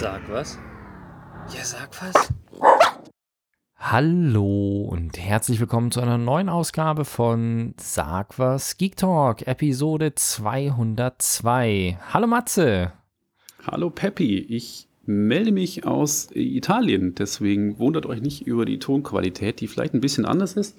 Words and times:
Sag 0.00 0.30
was? 0.30 0.56
Ja, 1.52 1.64
sag 1.64 1.90
was. 2.00 2.32
Hallo 3.74 4.82
und 4.82 5.18
herzlich 5.18 5.58
willkommen 5.58 5.90
zu 5.90 6.00
einer 6.00 6.18
neuen 6.18 6.48
Ausgabe 6.48 7.04
von 7.04 7.74
Sag 7.78 8.38
was 8.38 8.76
Geek 8.76 8.96
Talk, 8.96 9.48
Episode 9.48 10.14
202. 10.14 11.98
Hallo 12.12 12.28
Matze. 12.28 12.92
Hallo 13.66 13.90
Peppi, 13.90 14.38
ich 14.38 14.86
melde 15.04 15.50
mich 15.50 15.84
aus 15.84 16.28
Italien, 16.32 17.16
deswegen 17.16 17.80
wundert 17.80 18.06
euch 18.06 18.20
nicht 18.20 18.46
über 18.46 18.64
die 18.64 18.78
Tonqualität, 18.78 19.60
die 19.60 19.66
vielleicht 19.66 19.94
ein 19.94 20.00
bisschen 20.00 20.26
anders 20.26 20.52
ist. 20.52 20.78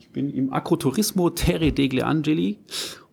Ich 0.00 0.10
bin 0.10 0.30
im 0.30 0.52
Agroturismo 0.52 1.30
Terre 1.30 1.70
degli 1.70 2.02
Angeli 2.02 2.58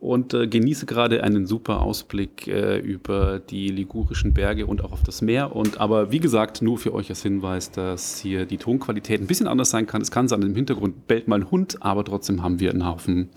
und 0.05 0.33
äh, 0.33 0.47
genieße 0.47 0.85
gerade 0.85 1.23
einen 1.23 1.45
super 1.45 1.81
Ausblick 1.81 2.47
äh, 2.47 2.77
über 2.77 3.39
die 3.39 3.69
ligurischen 3.69 4.33
Berge 4.33 4.65
und 4.65 4.83
auch 4.83 4.91
auf 4.91 5.03
das 5.03 5.21
Meer. 5.21 5.55
Und 5.55 5.79
aber 5.79 6.11
wie 6.11 6.19
gesagt, 6.19 6.61
nur 6.61 6.77
für 6.77 6.93
euch 6.93 7.09
als 7.09 7.23
Hinweis, 7.23 7.71
dass 7.71 8.19
hier 8.19 8.45
die 8.45 8.57
Tonqualität 8.57 9.21
ein 9.21 9.27
bisschen 9.27 9.47
anders 9.47 9.69
sein 9.69 9.87
kann. 9.87 10.01
Es 10.01 10.11
kann 10.11 10.27
sein, 10.27 10.41
im 10.41 10.55
Hintergrund 10.55 11.07
bellt 11.07 11.27
mal 11.27 11.39
ein 11.39 11.51
Hund, 11.51 11.77
aber 11.81 12.03
trotzdem 12.05 12.43
haben 12.43 12.59
wir 12.59 12.71
einen 12.71 12.85
Haufen 12.85 13.29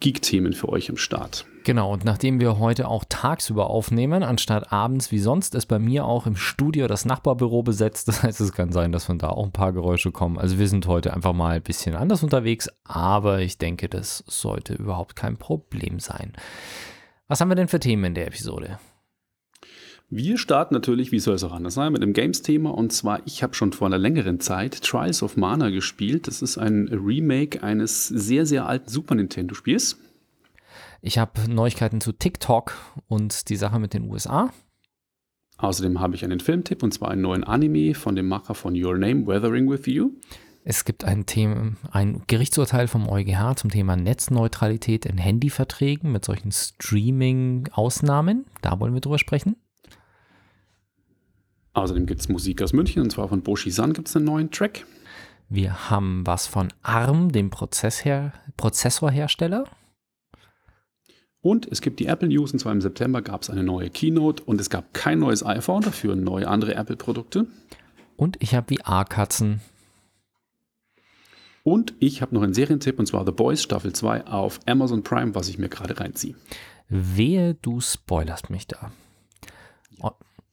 Geek-Themen 0.00 0.52
für 0.52 0.68
euch 0.68 0.88
im 0.88 0.96
Start. 0.96 1.46
Genau, 1.64 1.92
und 1.92 2.04
nachdem 2.04 2.40
wir 2.40 2.58
heute 2.58 2.88
auch 2.88 3.04
tagsüber 3.08 3.70
aufnehmen, 3.70 4.24
anstatt 4.24 4.72
abends 4.72 5.12
wie 5.12 5.20
sonst, 5.20 5.54
ist 5.54 5.66
bei 5.66 5.78
mir 5.78 6.04
auch 6.04 6.26
im 6.26 6.34
Studio 6.34 6.88
das 6.88 7.04
Nachbarbüro 7.04 7.62
besetzt. 7.62 8.08
Das 8.08 8.22
heißt, 8.22 8.40
es 8.40 8.52
kann 8.52 8.72
sein, 8.72 8.90
dass 8.90 9.04
von 9.04 9.18
da 9.18 9.28
auch 9.28 9.44
ein 9.44 9.52
paar 9.52 9.72
Geräusche 9.72 10.10
kommen. 10.10 10.38
Also 10.38 10.58
wir 10.58 10.68
sind 10.68 10.86
heute 10.88 11.14
einfach 11.14 11.32
mal 11.32 11.56
ein 11.56 11.62
bisschen 11.62 11.94
anders 11.94 12.22
unterwegs, 12.24 12.68
aber 12.84 13.40
ich 13.40 13.58
denke, 13.58 13.88
das 13.88 14.24
sollte 14.26 14.74
überhaupt 14.74 15.14
kein 15.14 15.36
Problem 15.36 16.00
sein. 16.00 16.11
Was 17.28 17.40
haben 17.40 17.48
wir 17.48 17.54
denn 17.54 17.68
für 17.68 17.80
Themen 17.80 18.04
in 18.04 18.14
der 18.14 18.26
Episode? 18.26 18.78
Wir 20.14 20.36
starten 20.36 20.74
natürlich, 20.74 21.10
wie 21.10 21.20
soll 21.20 21.36
es 21.36 21.44
auch 21.44 21.52
anders 21.52 21.72
sein, 21.72 21.90
mit 21.90 22.02
einem 22.02 22.12
Games-Thema. 22.12 22.68
Und 22.68 22.92
zwar, 22.92 23.26
ich 23.26 23.42
habe 23.42 23.54
schon 23.54 23.72
vor 23.72 23.86
einer 23.86 23.96
längeren 23.96 24.40
Zeit 24.40 24.82
Trials 24.82 25.22
of 25.22 25.38
Mana 25.38 25.70
gespielt. 25.70 26.26
Das 26.26 26.42
ist 26.42 26.58
ein 26.58 26.88
Remake 26.88 27.62
eines 27.62 28.08
sehr, 28.08 28.44
sehr 28.44 28.66
alten 28.66 28.90
Super 28.90 29.14
Nintendo-Spiels. 29.14 29.96
Ich 31.00 31.16
habe 31.16 31.50
Neuigkeiten 31.50 32.02
zu 32.02 32.12
TikTok 32.12 32.74
und 33.08 33.48
die 33.48 33.56
Sache 33.56 33.78
mit 33.78 33.94
den 33.94 34.10
USA. 34.10 34.52
Außerdem 35.56 35.98
habe 35.98 36.14
ich 36.14 36.24
einen 36.24 36.40
Filmtipp 36.40 36.82
und 36.82 36.92
zwar 36.92 37.10
einen 37.10 37.22
neuen 37.22 37.44
Anime 37.44 37.94
von 37.94 38.14
dem 38.14 38.28
Macher 38.28 38.54
von 38.54 38.74
Your 38.74 38.98
Name, 38.98 39.26
Weathering 39.26 39.70
with 39.70 39.86
You. 39.86 40.10
Es 40.64 40.84
gibt 40.84 41.02
ein, 41.02 41.26
Thema, 41.26 41.72
ein 41.90 42.22
Gerichtsurteil 42.28 42.86
vom 42.86 43.08
EuGH 43.08 43.56
zum 43.56 43.70
Thema 43.70 43.96
Netzneutralität 43.96 45.06
in 45.06 45.18
Handyverträgen 45.18 46.12
mit 46.12 46.24
solchen 46.24 46.52
Streaming-Ausnahmen. 46.52 48.46
Da 48.60 48.78
wollen 48.78 48.94
wir 48.94 49.00
drüber 49.00 49.18
sprechen. 49.18 49.56
Außerdem 51.74 52.06
gibt 52.06 52.20
es 52.20 52.28
Musik 52.28 52.62
aus 52.62 52.72
München 52.72 53.02
und 53.02 53.10
zwar 53.10 53.28
von 53.28 53.42
Boshi-san 53.42 53.92
gibt 53.92 54.08
es 54.08 54.14
einen 54.14 54.26
neuen 54.26 54.50
Track. 54.52 54.86
Wir 55.48 55.90
haben 55.90 56.24
was 56.26 56.46
von 56.46 56.68
ARM, 56.82 57.32
dem 57.32 57.50
Prozessher 57.50 58.32
Prozessorhersteller. 58.56 59.64
Und 61.40 61.66
es 61.72 61.80
gibt 61.80 61.98
die 61.98 62.06
Apple 62.06 62.28
News, 62.28 62.52
und 62.52 62.60
zwar 62.60 62.70
im 62.70 62.80
September 62.80 63.20
gab 63.20 63.42
es 63.42 63.50
eine 63.50 63.64
neue 63.64 63.90
Keynote 63.90 64.44
und 64.44 64.60
es 64.60 64.70
gab 64.70 64.94
kein 64.94 65.18
neues 65.18 65.44
iPhone, 65.44 65.82
dafür 65.82 66.14
neue 66.14 66.46
andere 66.46 66.76
Apple-Produkte. 66.76 67.48
Und 68.16 68.36
ich 68.40 68.54
habe 68.54 68.76
VR-Katzen. 68.76 69.60
Und 71.62 71.94
ich 72.00 72.22
habe 72.22 72.34
noch 72.34 72.42
einen 72.42 72.54
Serientipp, 72.54 72.98
und 72.98 73.06
zwar 73.06 73.24
The 73.24 73.32
Boys 73.32 73.62
Staffel 73.62 73.92
2 73.92 74.26
auf 74.26 74.60
Amazon 74.66 75.02
Prime, 75.02 75.34
was 75.34 75.48
ich 75.48 75.58
mir 75.58 75.68
gerade 75.68 75.98
reinziehe. 76.00 76.34
Wehe, 76.88 77.54
du 77.54 77.80
spoilerst 77.80 78.50
mich 78.50 78.66
da. 78.66 78.92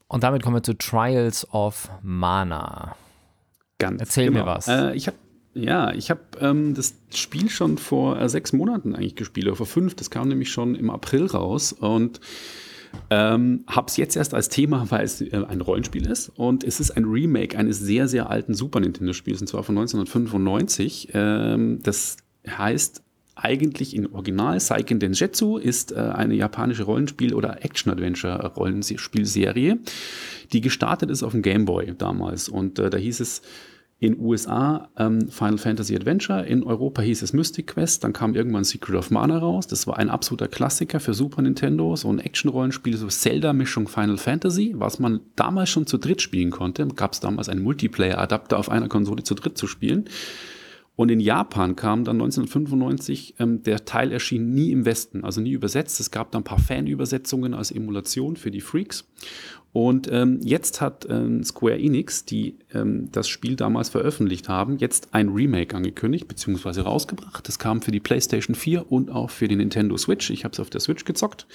Und 0.07 0.23
damit 0.23 0.41
kommen 0.41 0.55
wir 0.55 0.63
zu 0.63 0.73
Trials 0.73 1.47
of 1.53 1.89
Mana. 2.01 2.95
Ganz 3.77 4.01
Erzähl 4.01 4.25
genau. 4.25 4.39
mir 4.39 4.45
was. 4.47 4.67
Äh, 4.67 4.95
ich 4.95 5.07
habe 5.07 5.17
ja, 5.53 5.91
ich 5.93 6.09
habe 6.09 6.21
ähm, 6.39 6.73
das 6.73 6.95
Spiel 7.13 7.49
schon 7.49 7.77
vor 7.77 8.19
äh, 8.19 8.29
sechs 8.29 8.53
Monaten 8.53 8.95
eigentlich 8.95 9.15
gespielt, 9.15 9.47
oder 9.47 9.55
vor 9.55 9.65
fünf. 9.65 9.95
Das 9.95 10.09
kam 10.09 10.27
nämlich 10.27 10.51
schon 10.51 10.75
im 10.75 10.89
April 10.89 11.25
raus 11.25 11.73
und 11.73 12.19
ähm, 13.09 13.63
habe 13.67 13.87
es 13.87 13.97
jetzt 13.97 14.15
erst 14.15 14.33
als 14.33 14.49
Thema, 14.49 14.85
weil 14.89 15.03
es 15.03 15.21
äh, 15.21 15.43
ein 15.47 15.61
Rollenspiel 15.61 16.05
ist. 16.05 16.29
Und 16.29 16.63
es 16.63 16.79
ist 16.79 16.91
ein 16.91 17.05
Remake 17.05 17.57
eines 17.57 17.79
sehr, 17.79 18.07
sehr 18.07 18.29
alten 18.29 18.53
Super 18.53 18.79
Nintendo-Spiels, 18.79 19.41
und 19.41 19.47
zwar 19.47 19.63
von 19.63 19.77
1995. 19.77 21.09
Ähm, 21.13 21.79
das 21.81 22.17
heißt 22.47 23.03
eigentlich 23.41 23.95
in 23.95 24.07
Original 24.07 24.59
Seiken 24.59 24.99
Densetsu 24.99 25.57
ist 25.57 25.93
äh, 25.93 25.95
eine 25.95 26.35
japanische 26.35 26.83
Rollenspiel- 26.83 27.33
oder 27.33 27.63
Action-Adventure-Rollenspielserie, 27.63 29.79
die 30.51 30.61
gestartet 30.61 31.09
ist 31.09 31.23
auf 31.23 31.31
dem 31.31 31.41
Game 31.41 31.63
Boy 31.65 31.95
damals. 31.97 32.49
Und 32.49 32.77
äh, 32.79 32.89
da 32.89 32.97
hieß 32.97 33.21
es 33.21 33.41
in 34.01 34.17
USA 34.17 34.89
ähm, 34.97 35.27
Final 35.29 35.57
Fantasy 35.57 35.93
Adventure, 35.93 36.45
in 36.45 36.63
Europa 36.63 37.01
hieß 37.01 37.21
es 37.21 37.33
Mystic 37.33 37.67
Quest, 37.67 38.03
dann 38.05 38.13
kam 38.13 38.33
irgendwann 38.33 38.63
Secret 38.63 38.95
of 38.95 39.11
Mana 39.11 39.37
raus. 39.37 39.67
Das 39.67 39.87
war 39.87 39.97
ein 39.97 40.09
absoluter 40.09 40.47
Klassiker 40.47 41.01
für 41.01 41.13
Super 41.13 41.41
Nintendo, 41.41 41.95
so 41.97 42.09
ein 42.09 42.19
Action-Rollenspiel, 42.19 42.95
so 42.95 43.07
Zelda-Mischung 43.07 43.89
Final 43.89 44.17
Fantasy, 44.17 44.73
was 44.77 44.99
man 44.99 45.19
damals 45.35 45.69
schon 45.69 45.85
zu 45.85 45.97
dritt 45.97 46.21
spielen 46.21 46.49
konnte. 46.49 46.87
Gab 46.87 47.11
es 47.11 47.19
damals 47.19 47.49
einen 47.49 47.61
Multiplayer-Adapter 47.61 48.57
auf 48.57 48.69
einer 48.69 48.87
Konsole 48.87 49.23
zu 49.23 49.35
dritt 49.35 49.57
zu 49.57 49.67
spielen. 49.67 50.05
Und 50.99 51.09
in 51.11 51.21
Japan 51.21 51.77
kam 51.77 52.03
dann 52.03 52.17
1995, 52.17 53.35
ähm, 53.39 53.63
der 53.63 53.85
Teil 53.85 54.11
erschien 54.11 54.53
nie 54.53 54.71
im 54.71 54.83
Westen, 54.83 55.23
also 55.23 55.39
nie 55.39 55.51
übersetzt. 55.51 55.97
Es 56.01 56.11
gab 56.11 56.31
dann 56.31 56.41
ein 56.41 56.43
paar 56.43 56.59
Fanübersetzungen 56.59 57.53
als 57.53 57.71
Emulation 57.71 58.35
für 58.35 58.51
die 58.51 58.59
Freaks. 58.59 59.05
Und 59.71 60.09
ähm, 60.11 60.39
jetzt 60.41 60.81
hat 60.81 61.05
ähm, 61.09 61.43
Square 61.43 61.79
Enix, 61.79 62.25
die 62.25 62.57
ähm, 62.73 63.09
das 63.11 63.27
Spiel 63.27 63.55
damals 63.55 63.89
veröffentlicht 63.89 64.49
haben, 64.49 64.77
jetzt 64.79 65.09
ein 65.13 65.29
Remake 65.29 65.75
angekündigt, 65.75 66.27
beziehungsweise 66.27 66.81
rausgebracht. 66.81 67.47
Das 67.47 67.59
kam 67.59 67.81
für 67.81 67.91
die 67.91 67.99
PlayStation 67.99 68.55
4 68.55 68.91
und 68.91 69.11
auch 69.11 69.29
für 69.29 69.47
die 69.47 69.55
Nintendo 69.55 69.95
Switch. 69.97 70.31
Ich 70.31 70.43
habe 70.43 70.53
es 70.53 70.59
auf 70.59 70.71
der 70.71 70.81
Switch 70.81 71.05
gezockt. 71.05 71.45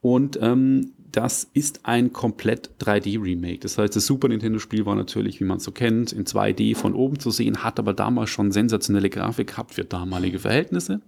Und 0.00 0.38
ähm, 0.40 0.92
das 1.12 1.48
ist 1.52 1.80
ein 1.84 2.12
komplett 2.12 2.70
3D-Remake. 2.80 3.60
Das 3.60 3.76
heißt, 3.76 3.94
das 3.94 4.06
Super 4.06 4.28
Nintendo-Spiel 4.28 4.86
war 4.86 4.96
natürlich, 4.96 5.38
wie 5.40 5.44
man 5.44 5.58
es 5.58 5.64
so 5.64 5.70
kennt, 5.70 6.12
in 6.12 6.24
2D 6.24 6.74
von 6.74 6.94
oben 6.94 7.20
zu 7.20 7.30
sehen, 7.30 7.62
hat 7.62 7.78
aber 7.78 7.92
damals 7.92 8.30
schon 8.30 8.50
sensationelle 8.50 9.10
Grafik 9.10 9.48
gehabt 9.48 9.74
für 9.74 9.84
damalige 9.84 10.38
Verhältnisse. 10.38 11.02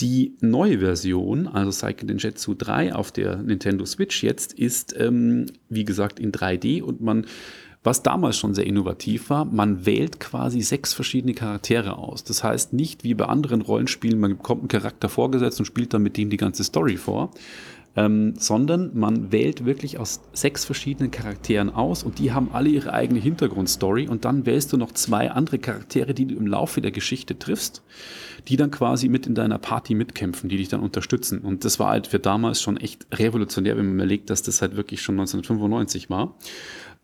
Die 0.00 0.36
neue 0.40 0.80
Version, 0.80 1.46
also 1.46 1.70
Seiken 1.70 2.06
Densetsu 2.06 2.54
3 2.54 2.94
auf 2.94 3.12
der 3.12 3.36
Nintendo 3.36 3.86
Switch 3.86 4.22
jetzt, 4.22 4.52
ist, 4.52 4.94
ähm, 4.98 5.46
wie 5.70 5.84
gesagt, 5.84 6.20
in 6.20 6.32
3D 6.32 6.82
und 6.82 7.00
man 7.00 7.26
was 7.86 8.02
damals 8.02 8.36
schon 8.36 8.52
sehr 8.52 8.66
innovativ 8.66 9.30
war, 9.30 9.44
man 9.44 9.86
wählt 9.86 10.18
quasi 10.18 10.60
sechs 10.60 10.92
verschiedene 10.92 11.34
Charaktere 11.34 11.96
aus. 11.96 12.24
Das 12.24 12.42
heißt 12.42 12.72
nicht 12.72 13.04
wie 13.04 13.14
bei 13.14 13.26
anderen 13.26 13.62
Rollenspielen, 13.62 14.18
man 14.18 14.36
bekommt 14.36 14.62
einen 14.62 14.68
Charakter 14.68 15.08
vorgesetzt 15.08 15.60
und 15.60 15.66
spielt 15.66 15.94
dann 15.94 16.02
mit 16.02 16.16
dem 16.16 16.28
die 16.28 16.36
ganze 16.36 16.64
Story 16.64 16.96
vor, 16.96 17.30
ähm, 17.96 18.34
sondern 18.38 18.90
man 18.94 19.32
wählt 19.32 19.64
wirklich 19.64 19.98
aus 19.98 20.20
sechs 20.32 20.64
verschiedenen 20.64 21.10
Charakteren 21.10 21.70
aus 21.70 22.02
und 22.02 22.18
die 22.18 22.32
haben 22.32 22.50
alle 22.52 22.68
ihre 22.68 22.92
eigene 22.92 23.18
Hintergrundstory 23.18 24.06
und 24.08 24.24
dann 24.24 24.44
wählst 24.44 24.72
du 24.72 24.76
noch 24.76 24.92
zwei 24.92 25.30
andere 25.30 25.58
Charaktere, 25.58 26.12
die 26.12 26.26
du 26.26 26.36
im 26.36 26.46
Laufe 26.46 26.80
der 26.82 26.92
Geschichte 26.92 27.38
triffst, 27.38 27.82
die 28.48 28.56
dann 28.56 28.70
quasi 28.70 29.08
mit 29.08 29.26
in 29.26 29.34
deiner 29.34 29.58
Party 29.58 29.94
mitkämpfen, 29.94 30.48
die 30.48 30.58
dich 30.58 30.68
dann 30.68 30.80
unterstützen. 30.80 31.40
Und 31.40 31.64
das 31.64 31.78
war 31.78 31.90
halt 31.90 32.06
für 32.06 32.18
damals 32.18 32.60
schon 32.60 32.76
echt 32.76 33.06
revolutionär, 33.12 33.76
wenn 33.76 33.86
man 33.86 33.94
überlegt, 33.94 34.30
dass 34.30 34.42
das 34.42 34.60
halt 34.60 34.76
wirklich 34.76 35.00
schon 35.02 35.14
1995 35.14 36.10
war. 36.10 36.36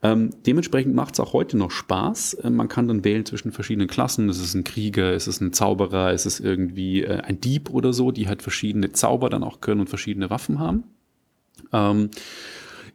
Ähm, 0.04 0.30
dementsprechend 0.46 0.94
macht 0.96 1.14
es 1.14 1.20
auch 1.20 1.32
heute 1.32 1.56
noch 1.56 1.70
Spaß. 1.70 2.34
Äh, 2.34 2.50
man 2.50 2.68
kann 2.68 2.88
dann 2.88 3.04
wählen 3.04 3.24
zwischen 3.24 3.52
verschiedenen 3.52 3.88
Klassen. 3.88 4.28
Es 4.28 4.40
ist 4.40 4.54
ein 4.54 4.64
Krieger, 4.64 5.12
es 5.12 5.28
ist 5.28 5.40
ein 5.40 5.52
Zauberer, 5.52 6.12
es 6.12 6.26
ist 6.26 6.40
irgendwie 6.40 7.02
äh, 7.02 7.20
ein 7.20 7.40
Dieb 7.40 7.70
oder 7.70 7.92
so, 7.92 8.10
die 8.10 8.26
halt 8.26 8.42
verschiedene 8.42 8.92
Zauber 8.92 9.30
dann 9.30 9.44
auch 9.44 9.60
können 9.60 9.80
und 9.80 9.88
verschiedene 9.88 10.28
Waffen 10.28 10.58
haben. 10.58 10.84
Ähm, 11.72 12.10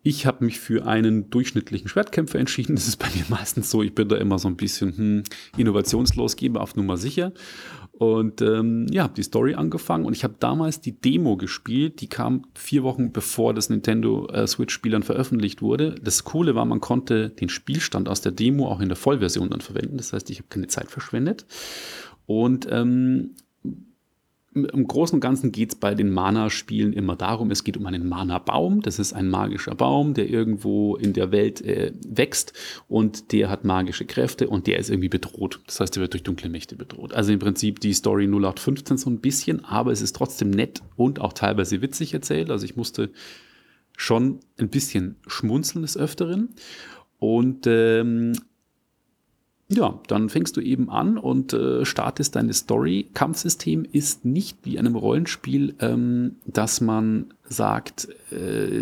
ich 0.03 0.25
habe 0.25 0.45
mich 0.45 0.59
für 0.59 0.86
einen 0.86 1.30
durchschnittlichen 1.30 1.89
Schwertkämpfer 1.89 2.39
entschieden. 2.39 2.75
Das 2.75 2.88
ist 2.88 2.98
bei 2.98 3.07
mir 3.15 3.25
meistens 3.30 3.69
so. 3.69 3.83
Ich 3.83 3.95
bin 3.95 4.09
da 4.09 4.18
immer 4.18 4.39
so 4.39 4.48
ein 4.48 4.57
bisschen 4.57 4.98
hm, 4.98 5.24
innovationslos, 5.57 6.36
gebe 6.36 6.59
auf 6.59 6.75
Nummer 6.75 6.98
sicher. 6.98 7.31
Und 7.97 8.44
ähm, 8.44 8.85
ja, 8.91 9.03
habe 9.03 9.15
die 9.15 9.23
Story 9.23 9.55
angefangen 9.55 10.05
und 10.05 10.13
ich 10.13 10.23
habe 10.23 10.35
damals 10.39 10.81
die 10.81 11.01
Demo 11.01 11.35
gespielt. 11.35 11.99
Die 12.01 12.07
kam 12.07 12.44
vier 12.53 12.83
Wochen 12.83 13.11
bevor 13.11 13.55
das 13.55 13.71
Nintendo 13.71 14.27
äh, 14.27 14.45
Switch-Spiel 14.45 14.91
dann 14.91 15.01
veröffentlicht 15.01 15.63
wurde. 15.63 15.95
Das 16.03 16.23
Coole 16.23 16.53
war, 16.53 16.65
man 16.65 16.79
konnte 16.79 17.29
den 17.29 17.49
Spielstand 17.49 18.07
aus 18.07 18.21
der 18.21 18.31
Demo 18.31 18.67
auch 18.69 18.81
in 18.81 18.89
der 18.89 18.97
Vollversion 18.97 19.49
dann 19.49 19.61
verwenden. 19.61 19.97
Das 19.97 20.13
heißt, 20.13 20.29
ich 20.29 20.38
habe 20.38 20.47
keine 20.47 20.67
Zeit 20.67 20.91
verschwendet. 20.91 21.47
Und 22.27 22.67
ähm, 22.69 23.31
im 24.65 24.88
Großen 24.88 25.15
und 25.15 25.21
Ganzen 25.21 25.51
geht 25.51 25.74
es 25.74 25.75
bei 25.75 25.95
den 25.95 26.12
Mana-Spielen 26.12 26.94
immer 26.94 27.15
darum, 27.15 27.51
es 27.51 27.63
geht 27.63 27.77
um 27.77 27.86
einen 27.86 28.07
Mana-Baum. 28.07 28.81
Das 28.81 29.00
ist 29.00 29.13
ein 29.13 29.30
magischer 29.30 29.75
Baum, 29.75 30.13
der 30.13 30.30
irgendwo 30.30 30.95
in 30.95 31.13
der 31.13 31.31
Welt 31.31 31.62
äh, 31.62 31.94
wächst 32.07 32.54
und 32.88 33.31
der 33.31 33.50
hat 33.50 33.63
magische 33.65 34.06
Kräfte 34.06 34.48
und 34.48 34.68
der 34.68 34.80
ist 34.80 34.89
irgendwie 34.89 35.09
bedroht. 35.09 35.59
Das 35.65 35.80
heißt, 35.80 35.95
der 35.95 36.01
wird 36.01 36.13
durch 36.13 36.24
dunkle 36.24 36.50
Mächte 36.50 36.75
bedroht. 36.75 37.13
Also 37.13 37.31
im 37.31 37.39
Prinzip 37.39 37.80
die 37.80 37.94
Story 37.94 38.25
0815 38.25 38.98
so 38.98 39.09
ein 39.09 39.19
bisschen, 39.19 39.63
aber 39.65 39.92
es 39.92 40.01
ist 40.01 40.15
trotzdem 40.15 40.50
nett 40.50 40.81
und 40.95 41.19
auch 41.21 41.33
teilweise 41.33 41.81
witzig 41.81 42.13
erzählt. 42.13 42.50
Also 42.50 42.65
ich 42.65 42.75
musste 42.75 43.12
schon 43.98 44.39
ein 44.57 44.69
bisschen 44.69 45.18
schmunzeln 45.27 45.81
des 45.81 45.98
Öfteren. 45.98 46.50
Und 47.19 47.65
ähm, 47.68 48.33
ja, 49.69 50.00
dann 50.08 50.30
fängst 50.30 50.56
du 50.56 50.62
eben 50.62 50.90
an 50.90 51.18
und 51.18 51.52
äh, 51.52 51.84
startest 51.84 52.38
deine 52.38 52.54
Story. 52.54 53.10
Kampfsystem 53.14 53.86
ist 53.92 54.24
nicht 54.24 54.60
wie 54.64 54.80
einem 54.80 54.96
Rollenspiel, 54.96 55.75
ähm, 55.80 56.38
dass 56.46 56.80
man 56.80 57.34
sagt, 57.44 58.08
äh, 58.31 58.36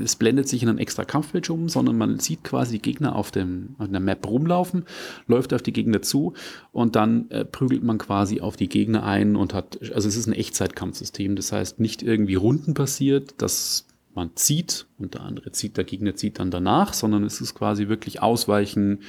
es 0.04 0.16
blendet 0.16 0.48
sich 0.48 0.62
in 0.62 0.70
ein 0.70 0.78
extra 0.78 1.04
Kampfbildschirm 1.04 1.64
um, 1.64 1.70
sondern 1.70 1.98
man 1.98 2.20
sieht 2.20 2.44
quasi 2.44 2.74
die 2.74 2.82
Gegner 2.84 3.16
auf, 3.16 3.32
dem, 3.32 3.76
auf 3.80 3.90
der 3.90 4.00
Map 4.00 4.28
rumlaufen, 4.28 4.86
läuft 5.26 5.54
auf 5.56 5.64
die 5.64 5.74
Gegner 5.74 6.04
zu 6.04 6.34
und 6.72 6.96
dann 6.96 7.32
äh, 7.32 7.46
prügelt 7.46 7.84
man 7.84 7.98
quasi 7.98 8.42
auf 8.42 8.56
die 8.56 8.70
Gegner 8.70 9.04
ein 9.06 9.36
und 9.36 9.56
hat, 9.56 9.80
also 9.94 10.08
es 10.08 10.16
ist 10.16 10.28
ein 10.28 10.34
Echtzeitkampfsystem, 10.34 11.36
das 11.36 11.52
heißt 11.52 11.80
nicht 11.80 12.04
irgendwie 12.04 12.36
Runden 12.36 12.76
passiert, 12.76 13.34
dass 13.42 13.88
man 14.14 14.36
zieht 14.36 14.86
und 14.98 15.14
der 15.14 15.22
andere 15.22 15.52
zieht, 15.52 15.78
der 15.78 15.84
Gegner 15.84 16.16
zieht 16.16 16.40
dann 16.40 16.52
danach, 16.52 16.94
sondern 16.94 17.24
es 17.24 17.42
ist 17.42 17.54
quasi 17.54 17.88
wirklich 17.88 18.22
Ausweichen, 18.22 19.00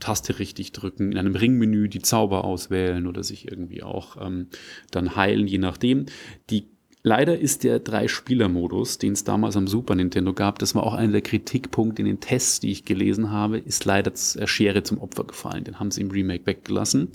Taste 0.00 0.38
richtig 0.38 0.72
drücken, 0.72 1.12
in 1.12 1.18
einem 1.18 1.36
Ringmenü 1.36 1.88
die 1.88 2.02
Zauber 2.02 2.44
auswählen 2.44 3.06
oder 3.06 3.22
sich 3.22 3.50
irgendwie 3.50 3.82
auch 3.82 4.16
ähm, 4.20 4.48
dann 4.90 5.16
heilen, 5.16 5.46
je 5.46 5.58
nachdem. 5.58 6.06
Die 6.50 6.66
Leider 7.02 7.38
ist 7.38 7.64
der 7.64 7.78
Drei-Spieler-Modus, 7.78 8.98
den 8.98 9.14
es 9.14 9.24
damals 9.24 9.56
am 9.56 9.66
Super 9.66 9.94
Nintendo 9.94 10.34
gab, 10.34 10.58
das 10.58 10.74
war 10.74 10.82
auch 10.82 10.92
einer 10.92 11.12
der 11.12 11.22
Kritikpunkte 11.22 12.02
in 12.02 12.06
den 12.06 12.20
Tests, 12.20 12.60
die 12.60 12.70
ich 12.70 12.84
gelesen 12.84 13.30
habe, 13.30 13.56
ist 13.56 13.86
leider 13.86 14.10
der 14.10 14.46
Schere 14.46 14.82
zum 14.82 14.98
Opfer 14.98 15.24
gefallen. 15.24 15.64
Den 15.64 15.80
haben 15.80 15.90
sie 15.90 16.02
im 16.02 16.10
Remake 16.10 16.44
weggelassen. 16.44 17.08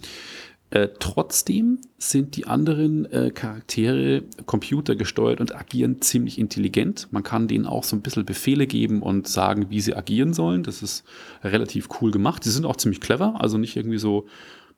Äh, 0.75 0.89
trotzdem 0.99 1.79
sind 1.97 2.35
die 2.35 2.47
anderen 2.47 3.05
äh, 3.05 3.31
Charaktere 3.31 4.23
computergesteuert 4.45 5.39
und 5.39 5.55
agieren 5.55 6.01
ziemlich 6.01 6.37
intelligent. 6.37 7.07
Man 7.11 7.23
kann 7.23 7.47
denen 7.47 7.65
auch 7.65 7.85
so 7.85 7.95
ein 7.95 8.01
bisschen 8.01 8.25
Befehle 8.25 8.67
geben 8.67 9.01
und 9.01 9.25
sagen, 9.25 9.67
wie 9.69 9.79
sie 9.79 9.95
agieren 9.95 10.33
sollen. 10.33 10.63
Das 10.63 10.83
ist 10.83 11.05
relativ 11.45 11.87
cool 12.01 12.11
gemacht. 12.11 12.43
Sie 12.43 12.51
sind 12.51 12.65
auch 12.65 12.75
ziemlich 12.75 12.99
clever, 12.99 13.39
also 13.39 13.57
nicht 13.57 13.77
irgendwie 13.77 13.99
so 13.99 14.25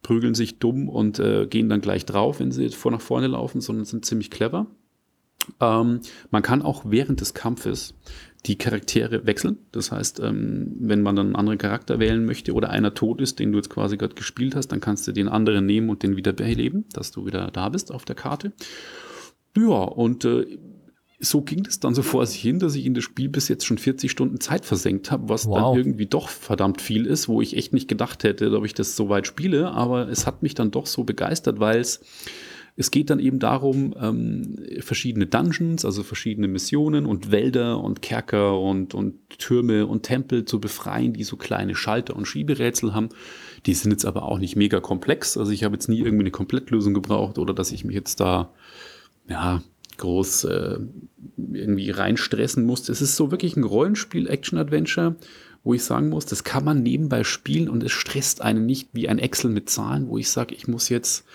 prügeln 0.04 0.36
sich 0.36 0.60
dumm 0.60 0.88
und 0.88 1.18
äh, 1.18 1.48
gehen 1.48 1.68
dann 1.68 1.82
gleich 1.82 2.06
drauf, 2.06 2.40
wenn 2.40 2.52
sie 2.52 2.70
vor 2.70 2.92
nach 2.92 3.02
vorne 3.02 3.26
laufen, 3.26 3.60
sondern 3.60 3.86
sind 3.86 4.06
ziemlich 4.06 4.30
clever. 4.30 4.68
Ähm, 5.60 6.02
man 6.30 6.44
kann 6.44 6.62
auch 6.62 6.84
während 6.86 7.22
des 7.22 7.34
Kampfes 7.34 7.96
die 8.48 8.58
Charaktere 8.58 9.26
wechseln. 9.26 9.58
Das 9.72 9.92
heißt, 9.92 10.22
ähm, 10.22 10.76
wenn 10.80 11.02
man 11.02 11.16
dann 11.16 11.28
einen 11.28 11.36
anderen 11.36 11.58
Charakter 11.58 12.00
wählen 12.00 12.26
möchte 12.26 12.54
oder 12.54 12.70
einer 12.70 12.94
tot 12.94 13.22
ist, 13.22 13.40
den 13.40 13.52
du 13.52 13.58
jetzt 13.58 13.70
quasi 13.70 13.98
gerade 13.98 14.16
gespielt 14.16 14.56
hast, 14.56 14.70
dann 14.70 14.80
kannst 14.80 15.08
du 15.08 15.12
den 15.12 15.28
anderen 15.28 15.66
nehmen 15.66 15.90
und 15.90 16.02
den 16.04 16.16
wieder 16.16 16.34
beleben, 16.34 16.86
dass 16.94 17.12
du 17.12 17.26
wieder 17.26 17.52
da 17.52 17.70
bist 17.70 17.92
auf 17.92 18.06
der 18.06 18.16
Karte. 18.16 18.54
Ja, 19.56 19.84
und 19.84 20.24
äh, 20.24 20.58
so 21.20 21.42
ging 21.42 21.66
es 21.66 21.80
dann 21.80 21.96
so 21.96 22.04
vor 22.04 22.26
sich 22.26 22.42
hin, 22.42 22.60
dass 22.60 22.76
ich 22.76 22.86
in 22.86 22.94
das 22.94 23.04
Spiel 23.04 23.28
bis 23.28 23.48
jetzt 23.48 23.66
schon 23.66 23.80
40 23.80 24.12
Stunden 24.12 24.40
Zeit 24.40 24.66
versenkt 24.66 25.12
habe, 25.12 25.30
was 25.30 25.48
wow. 25.48 25.56
dann 25.56 25.78
irgendwie 25.78 26.06
doch 26.06 26.30
verdammt 26.30 26.80
viel 26.80 27.06
ist, 27.06 27.28
wo 27.28 27.42
ich 27.42 27.58
echt 27.58 27.74
nicht 27.74 27.88
gedacht 27.88 28.24
hätte, 28.24 28.56
ob 28.56 28.66
ich 28.66 28.76
das 28.76 28.96
so 28.96 29.10
weit 29.10 29.26
spiele, 29.26 29.72
aber 29.72 30.08
es 30.10 30.28
hat 30.28 30.44
mich 30.44 30.54
dann 30.54 30.72
doch 30.72 30.86
so 30.86 31.04
begeistert, 31.04 31.60
weil 31.60 31.80
es 31.80 32.02
es 32.80 32.92
geht 32.92 33.10
dann 33.10 33.20
eben 33.20 33.40
darum, 33.40 33.96
ähm, 34.00 34.56
verschiedene 34.80 35.26
Dungeons, 35.26 35.84
also 35.84 36.04
verschiedene 36.04 36.48
Missionen 36.48 37.08
und 37.08 37.32
Wälder 37.32 37.84
und 37.84 38.04
Kerker 38.04 38.60
und, 38.60 38.94
und 38.94 39.16
Türme 39.40 39.88
und 39.88 40.04
Tempel 40.04 40.46
zu 40.46 40.62
befreien, 40.62 41.12
die 41.14 41.24
so 41.24 41.38
kleine 41.38 41.76
Schalter 41.76 42.16
und 42.16 42.28
Schieberätsel 42.28 42.94
haben. 42.94 43.10
Die 43.66 43.74
sind 43.74 43.92
jetzt 43.92 44.06
aber 44.06 44.24
auch 44.24 44.38
nicht 44.38 44.56
mega 44.56 44.80
komplex. 44.80 45.38
Also 45.38 45.52
ich 45.52 45.64
habe 45.64 45.74
jetzt 45.74 45.90
nie 45.90 46.00
irgendwie 46.00 46.24
eine 46.24 46.32
Komplettlösung 46.32 46.94
gebraucht 46.94 47.40
oder 47.40 47.56
dass 47.56 47.72
ich 47.72 47.84
mich 47.84 47.96
jetzt 47.96 48.20
da, 48.20 48.54
ja, 49.28 49.64
groß 49.98 50.44
äh, 50.44 50.78
irgendwie 51.36 51.90
reinstressen 51.90 52.64
musste. 52.64 52.92
Es 52.92 53.02
ist 53.02 53.16
so 53.16 53.32
wirklich 53.32 53.58
ein 53.58 53.64
Rollenspiel, 53.64 54.30
Action-Adventure, 54.30 55.16
wo 55.64 55.74
ich 55.74 55.84
sagen 55.84 56.10
muss, 56.10 56.28
das 56.28 56.44
kann 56.44 56.64
man 56.64 56.84
nebenbei 56.84 57.24
spielen 57.24 57.70
und 57.70 57.82
es 57.82 57.92
stresst 57.92 58.44
einen 58.44 58.68
nicht 58.68 58.90
wie 58.94 59.10
ein 59.10 59.18
Excel 59.18 59.50
mit 59.50 59.68
Zahlen, 59.68 60.08
wo 60.08 60.20
ich 60.20 60.30
sage, 60.30 60.54
ich 60.54 60.68
muss 60.68 60.90
jetzt 60.90 61.26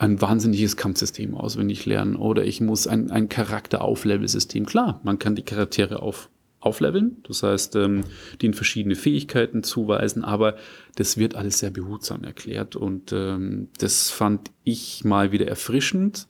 ein 0.00 0.18
wahnsinniges 0.22 0.78
Kampfsystem 0.78 1.34
auswendig 1.34 1.84
lernen 1.84 2.16
oder 2.16 2.42
ich 2.46 2.62
muss 2.62 2.86
ein, 2.86 3.10
ein 3.10 3.28
Charakter-Auflevel-System. 3.28 4.64
Klar, 4.64 4.98
man 5.04 5.18
kann 5.18 5.34
die 5.34 5.42
Charaktere 5.42 6.00
auf, 6.00 6.30
aufleveln, 6.58 7.18
das 7.28 7.42
heißt, 7.42 7.76
ähm, 7.76 8.04
denen 8.40 8.54
verschiedene 8.54 8.94
Fähigkeiten 8.94 9.62
zuweisen, 9.62 10.24
aber 10.24 10.56
das 10.96 11.18
wird 11.18 11.34
alles 11.34 11.58
sehr 11.58 11.70
behutsam 11.70 12.24
erklärt 12.24 12.76
und 12.76 13.12
ähm, 13.12 13.68
das 13.76 14.08
fand 14.08 14.50
ich 14.64 15.04
mal 15.04 15.32
wieder 15.32 15.46
erfrischend. 15.46 16.28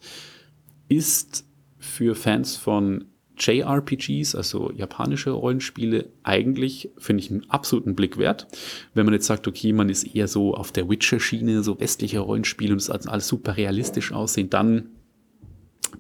Ist 0.89 1.45
für 1.79 2.17
Fans 2.17 2.57
von 2.57 3.05
JRPGs, 3.41 4.35
also 4.35 4.71
japanische 4.73 5.31
Rollenspiele, 5.31 6.11
eigentlich, 6.23 6.91
finde 6.99 7.23
ich, 7.23 7.31
einen 7.31 7.49
absoluten 7.49 7.95
Blick 7.95 8.19
wert. 8.19 8.47
Wenn 8.95 9.07
man 9.07 9.15
jetzt 9.15 9.27
sagt, 9.27 9.49
okay, 9.49 9.73
man 9.73 9.89
ist 9.89 10.05
eher 10.05 10.29
so 10.29 10.55
auf 10.55 10.73
der 10.73 10.89
Witcher-Schiene, 10.89 11.63
so 11.63 11.81
westliche 11.81 12.21
Rollenspiele 12.21 12.73
und 12.73 12.79
es 12.79 12.91
alles 12.91 13.29
super 13.29 13.57
realistisch 13.57 14.13
aussehen, 14.13 14.51
dann 14.51 14.91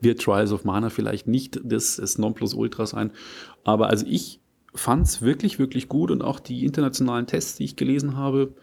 wird 0.01 0.21
Trials 0.23 0.53
of 0.53 0.65
Mana 0.65 0.91
vielleicht 0.91 1.27
nicht 1.27 1.61
das, 1.65 1.97
das 1.97 2.19
Nonplusultra 2.19 2.87
sein. 2.87 3.11
Aber 3.65 3.89
also 3.89 4.07
ich 4.07 4.41
fand 4.75 5.07
es 5.07 5.23
wirklich, 5.23 5.59
wirklich 5.59 5.89
gut 5.89 6.11
und 6.11 6.23
auch 6.23 6.41
die 6.41 6.65
internationalen 6.65 7.27
Tests, 7.27 7.57
die 7.57 7.65
ich 7.65 7.77
gelesen 7.77 8.17
habe, 8.17 8.55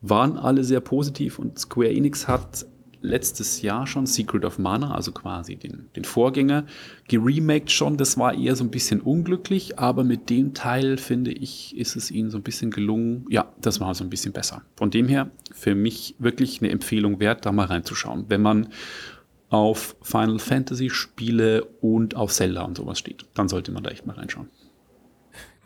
waren 0.00 0.36
alle 0.36 0.62
sehr 0.62 0.80
positiv 0.80 1.38
und 1.38 1.58
Square 1.58 1.90
Enix 1.90 2.28
hat 2.28 2.66
letztes 3.00 3.62
Jahr 3.62 3.86
schon 3.86 4.06
Secret 4.06 4.44
of 4.44 4.58
Mana, 4.58 4.94
also 4.94 5.12
quasi 5.12 5.56
den, 5.56 5.88
den 5.96 6.04
Vorgänger, 6.04 6.66
geremaked 7.08 7.70
schon. 7.70 7.96
Das 7.96 8.18
war 8.18 8.34
eher 8.34 8.56
so 8.56 8.64
ein 8.64 8.70
bisschen 8.70 9.00
unglücklich, 9.00 9.78
aber 9.78 10.04
mit 10.04 10.30
dem 10.30 10.54
Teil, 10.54 10.98
finde 10.98 11.32
ich, 11.32 11.76
ist 11.76 11.96
es 11.96 12.10
ihnen 12.10 12.30
so 12.30 12.38
ein 12.38 12.42
bisschen 12.42 12.70
gelungen. 12.70 13.26
Ja, 13.28 13.52
das 13.60 13.80
war 13.80 13.94
so 13.94 14.04
ein 14.04 14.10
bisschen 14.10 14.32
besser. 14.32 14.62
Von 14.76 14.90
dem 14.90 15.08
her 15.08 15.30
für 15.52 15.74
mich 15.74 16.14
wirklich 16.18 16.60
eine 16.60 16.70
Empfehlung 16.70 17.20
wert, 17.20 17.46
da 17.46 17.52
mal 17.52 17.66
reinzuschauen. 17.66 18.26
Wenn 18.28 18.42
man 18.42 18.68
auf 19.50 19.96
Final 20.02 20.38
Fantasy 20.38 20.90
Spiele 20.90 21.64
und 21.80 22.14
auf 22.16 22.32
Zelda 22.32 22.62
und 22.62 22.76
sowas 22.76 22.98
steht, 22.98 23.24
dann 23.34 23.48
sollte 23.48 23.72
man 23.72 23.82
da 23.82 23.90
echt 23.90 24.06
mal 24.06 24.16
reinschauen. 24.16 24.48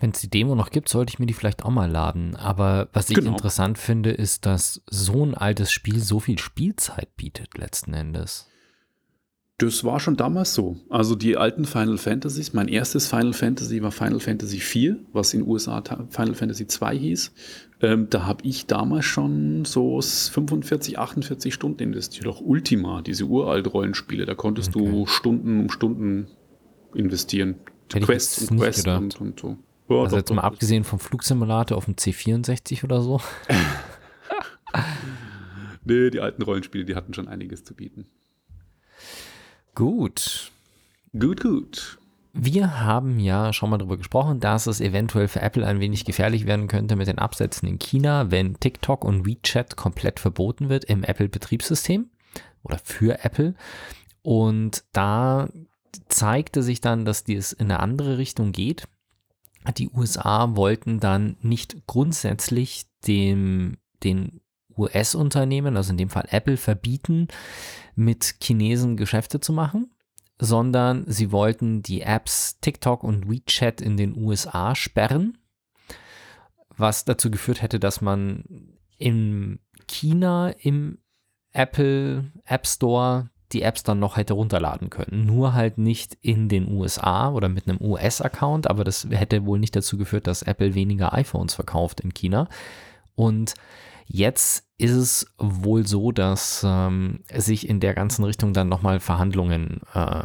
Wenn 0.02 0.10
es 0.10 0.20
die 0.20 0.28
Demo 0.28 0.56
noch 0.56 0.70
gibt, 0.70 0.88
sollte 0.88 1.12
ich 1.12 1.20
mir 1.20 1.26
die 1.26 1.32
vielleicht 1.32 1.64
auch 1.64 1.70
mal 1.70 1.88
laden. 1.88 2.34
Aber 2.34 2.88
was 2.93 3.08
ich 3.08 3.14
genau. 3.14 3.31
interessant 3.31 3.78
finde, 3.78 4.10
ist, 4.10 4.46
dass 4.46 4.82
so 4.90 5.25
ein 5.25 5.34
altes 5.34 5.70
Spiel 5.70 6.00
so 6.00 6.19
viel 6.19 6.40
Spielzeit 6.40 7.14
bietet 7.16 7.56
letzten 7.56 7.94
Endes. 7.94 8.49
Das 9.58 9.84
war 9.84 10.00
schon 10.00 10.16
damals 10.16 10.54
so. 10.54 10.76
Also 10.90 11.14
die 11.14 11.37
alten 11.37 11.66
Final 11.66 11.99
Fantasies, 11.99 12.52
mein 12.52 12.66
erstes 12.66 13.06
Final 13.06 13.32
Fantasy 13.32 13.81
war 13.81 13.93
Final 13.93 14.19
Fantasy 14.19 14.56
IV, 14.56 14.96
was 15.12 15.34
in 15.34 15.43
den 15.43 15.49
USA 15.49 15.81
Final 16.10 16.34
Fantasy 16.34 16.66
II 16.66 16.98
hieß. 16.98 17.32
Ähm, 17.81 18.08
da 18.10 18.27
habe 18.27 18.44
ich 18.44 18.67
damals 18.67 19.05
schon 19.05 19.65
so 19.65 20.03
45, 20.03 20.98
48 20.98 21.55
Stunden 21.55 21.81
investiert. 21.81 22.27
Auch 22.27 22.41
Ultima, 22.41 23.03
diese 23.03 23.27
uralt 23.27 23.72
Rollenspiele, 23.72 24.27
da 24.27 24.34
konntest 24.34 24.74
okay. 24.74 24.84
du 24.84 25.06
Stunden 25.06 25.60
um 25.60 25.70
Stunden 25.70 26.27
investieren. 26.93 27.55
Hätte 27.93 28.06
Quest 28.06 28.50
und 28.50 28.58
Quest 28.58 28.88
und, 28.88 29.20
und 29.20 29.38
so. 29.38 29.58
Ja, 29.96 30.03
also 30.03 30.11
doch, 30.11 30.19
jetzt 30.19 30.31
doch, 30.31 30.37
mal 30.37 30.43
abgesehen 30.43 30.84
vom 30.84 30.99
Flugsimulator 30.99 31.77
auf 31.77 31.87
dem 31.87 31.94
C64 31.94 32.84
oder 32.84 33.03
so. 33.03 33.20
nee, 35.84 36.11
die 36.11 36.20
alten 36.20 36.43
Rollenspiele, 36.43 36.84
die 36.84 36.94
hatten 36.94 37.15
schon 37.15 37.29
einiges 37.29 37.65
zu 37.65 37.75
bieten. 37.75 38.06
Gut. 39.75 40.51
Gut, 41.19 41.41
gut. 41.41 41.99
Wir 42.34 42.81
haben 42.81 43.19
ja 43.19 43.53
schon 43.53 43.69
mal 43.69 43.77
darüber 43.77 43.99
gesprochen, 43.99 44.41
dass 44.41 44.67
es 44.67 44.81
eventuell 44.81 45.29
für 45.29 45.41
Apple 45.41 45.67
ein 45.67 45.81
wenig 45.81 46.06
gefährlich 46.06 46.46
werden 46.46 46.67
könnte 46.67 46.96
mit 46.96 47.06
den 47.06 47.19
Absätzen 47.19 47.69
in 47.69 47.79
China, 47.79 48.31
wenn 48.31 48.58
TikTok 48.58 49.05
und 49.05 49.27
WeChat 49.27 49.77
komplett 49.77 50.19
verboten 50.19 50.70
wird 50.70 50.84
im 50.84 51.05
Apple-Betriebssystem 51.05 52.08
oder 52.63 52.79
für 52.79 53.22
Apple. 53.22 53.55
Und 54.22 54.84
da 54.93 55.51
zeigte 56.08 56.63
sich 56.63 56.81
dann, 56.81 57.05
dass 57.05 57.25
dies 57.25 57.53
in 57.53 57.70
eine 57.70 57.81
andere 57.81 58.17
Richtung 58.17 58.53
geht 58.53 58.84
die 59.70 59.90
USA 59.90 60.56
wollten 60.56 61.00
dann 61.00 61.36
nicht 61.40 61.86
grundsätzlich 61.86 62.86
dem, 63.06 63.78
den 64.02 64.40
US-Unternehmen, 64.76 65.76
also 65.76 65.90
in 65.90 65.98
dem 65.98 66.10
Fall 66.10 66.26
Apple, 66.31 66.56
verbieten, 66.56 67.28
mit 67.94 68.36
Chinesen 68.42 68.96
Geschäfte 68.96 69.40
zu 69.40 69.52
machen, 69.52 69.92
sondern 70.38 71.04
sie 71.06 71.31
wollten 71.31 71.82
die 71.82 72.00
Apps 72.00 72.58
TikTok 72.60 73.04
und 73.04 73.31
WeChat 73.31 73.81
in 73.81 73.96
den 73.96 74.16
USA 74.16 74.74
sperren, 74.74 75.38
was 76.76 77.04
dazu 77.04 77.31
geführt 77.31 77.62
hätte, 77.62 77.78
dass 77.78 78.00
man 78.00 78.44
in 78.98 79.60
China 79.86 80.50
im 80.50 80.98
Apple 81.52 82.32
App 82.44 82.66
Store 82.66 83.31
die 83.53 83.63
Apps 83.63 83.82
dann 83.82 83.99
noch 83.99 84.17
hätte 84.17 84.35
runterladen 84.35 84.91
können. 84.91 85.27
Nur 85.27 85.55
halt 85.55 85.79
nicht 85.79 86.17
in 86.23 86.49
den 86.49 86.71
USA 86.71 87.31
oder 87.31 87.49
mit 87.49 87.69
einem 87.69 87.81
US-Account, 87.81 88.69
aber 88.69 88.85
das 88.85 89.06
hätte 89.11 89.47
wohl 89.47 89.59
nicht 89.59 89.77
dazu 89.77 89.99
geführt, 89.99 90.27
dass 90.27 90.43
Apple 90.43 90.75
weniger 90.75 91.13
iPhones 91.13 91.55
verkauft 91.55 92.01
in 92.01 92.15
China. 92.15 92.49
Und 93.15 93.55
jetzt 94.06 94.67
ist 94.79 94.93
es 94.93 95.27
wohl 95.39 95.87
so, 95.87 96.13
dass 96.13 96.65
ähm, 96.67 97.21
sich 97.35 97.69
in 97.69 97.81
der 97.81 97.94
ganzen 97.94 98.25
Richtung 98.25 98.53
dann 98.53 98.69
nochmal 98.69 99.01
Verhandlungen 99.01 99.81
äh, 99.94 100.25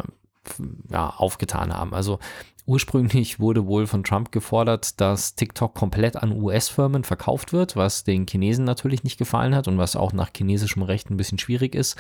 ja, 0.90 1.10
aufgetan 1.18 1.74
haben. 1.74 1.94
Also 1.94 2.20
Ursprünglich 2.68 3.40
wurde 3.40 3.66
wohl 3.66 3.88
von 3.88 4.04
Trump 4.04 4.34
gefordert, 4.34 5.00
dass 5.00 5.36
TikTok 5.36 5.74
komplett 5.74 6.18
an 6.18 6.34
US-Firmen 6.34 7.06
verkauft 7.06 7.54
wird, 7.54 7.78
was 7.78 8.04
den 8.04 8.28
Chinesen 8.28 8.66
natürlich 8.66 9.06
nicht 9.06 9.18
gefallen 9.18 9.56
hat 9.56 9.70
und 9.70 9.78
was 9.78 9.96
auch 9.96 10.12
nach 10.12 10.32
chinesischem 10.36 10.84
Recht 10.84 11.10
ein 11.10 11.16
bisschen 11.16 11.40
schwierig 11.40 11.74
ist, 11.74 11.96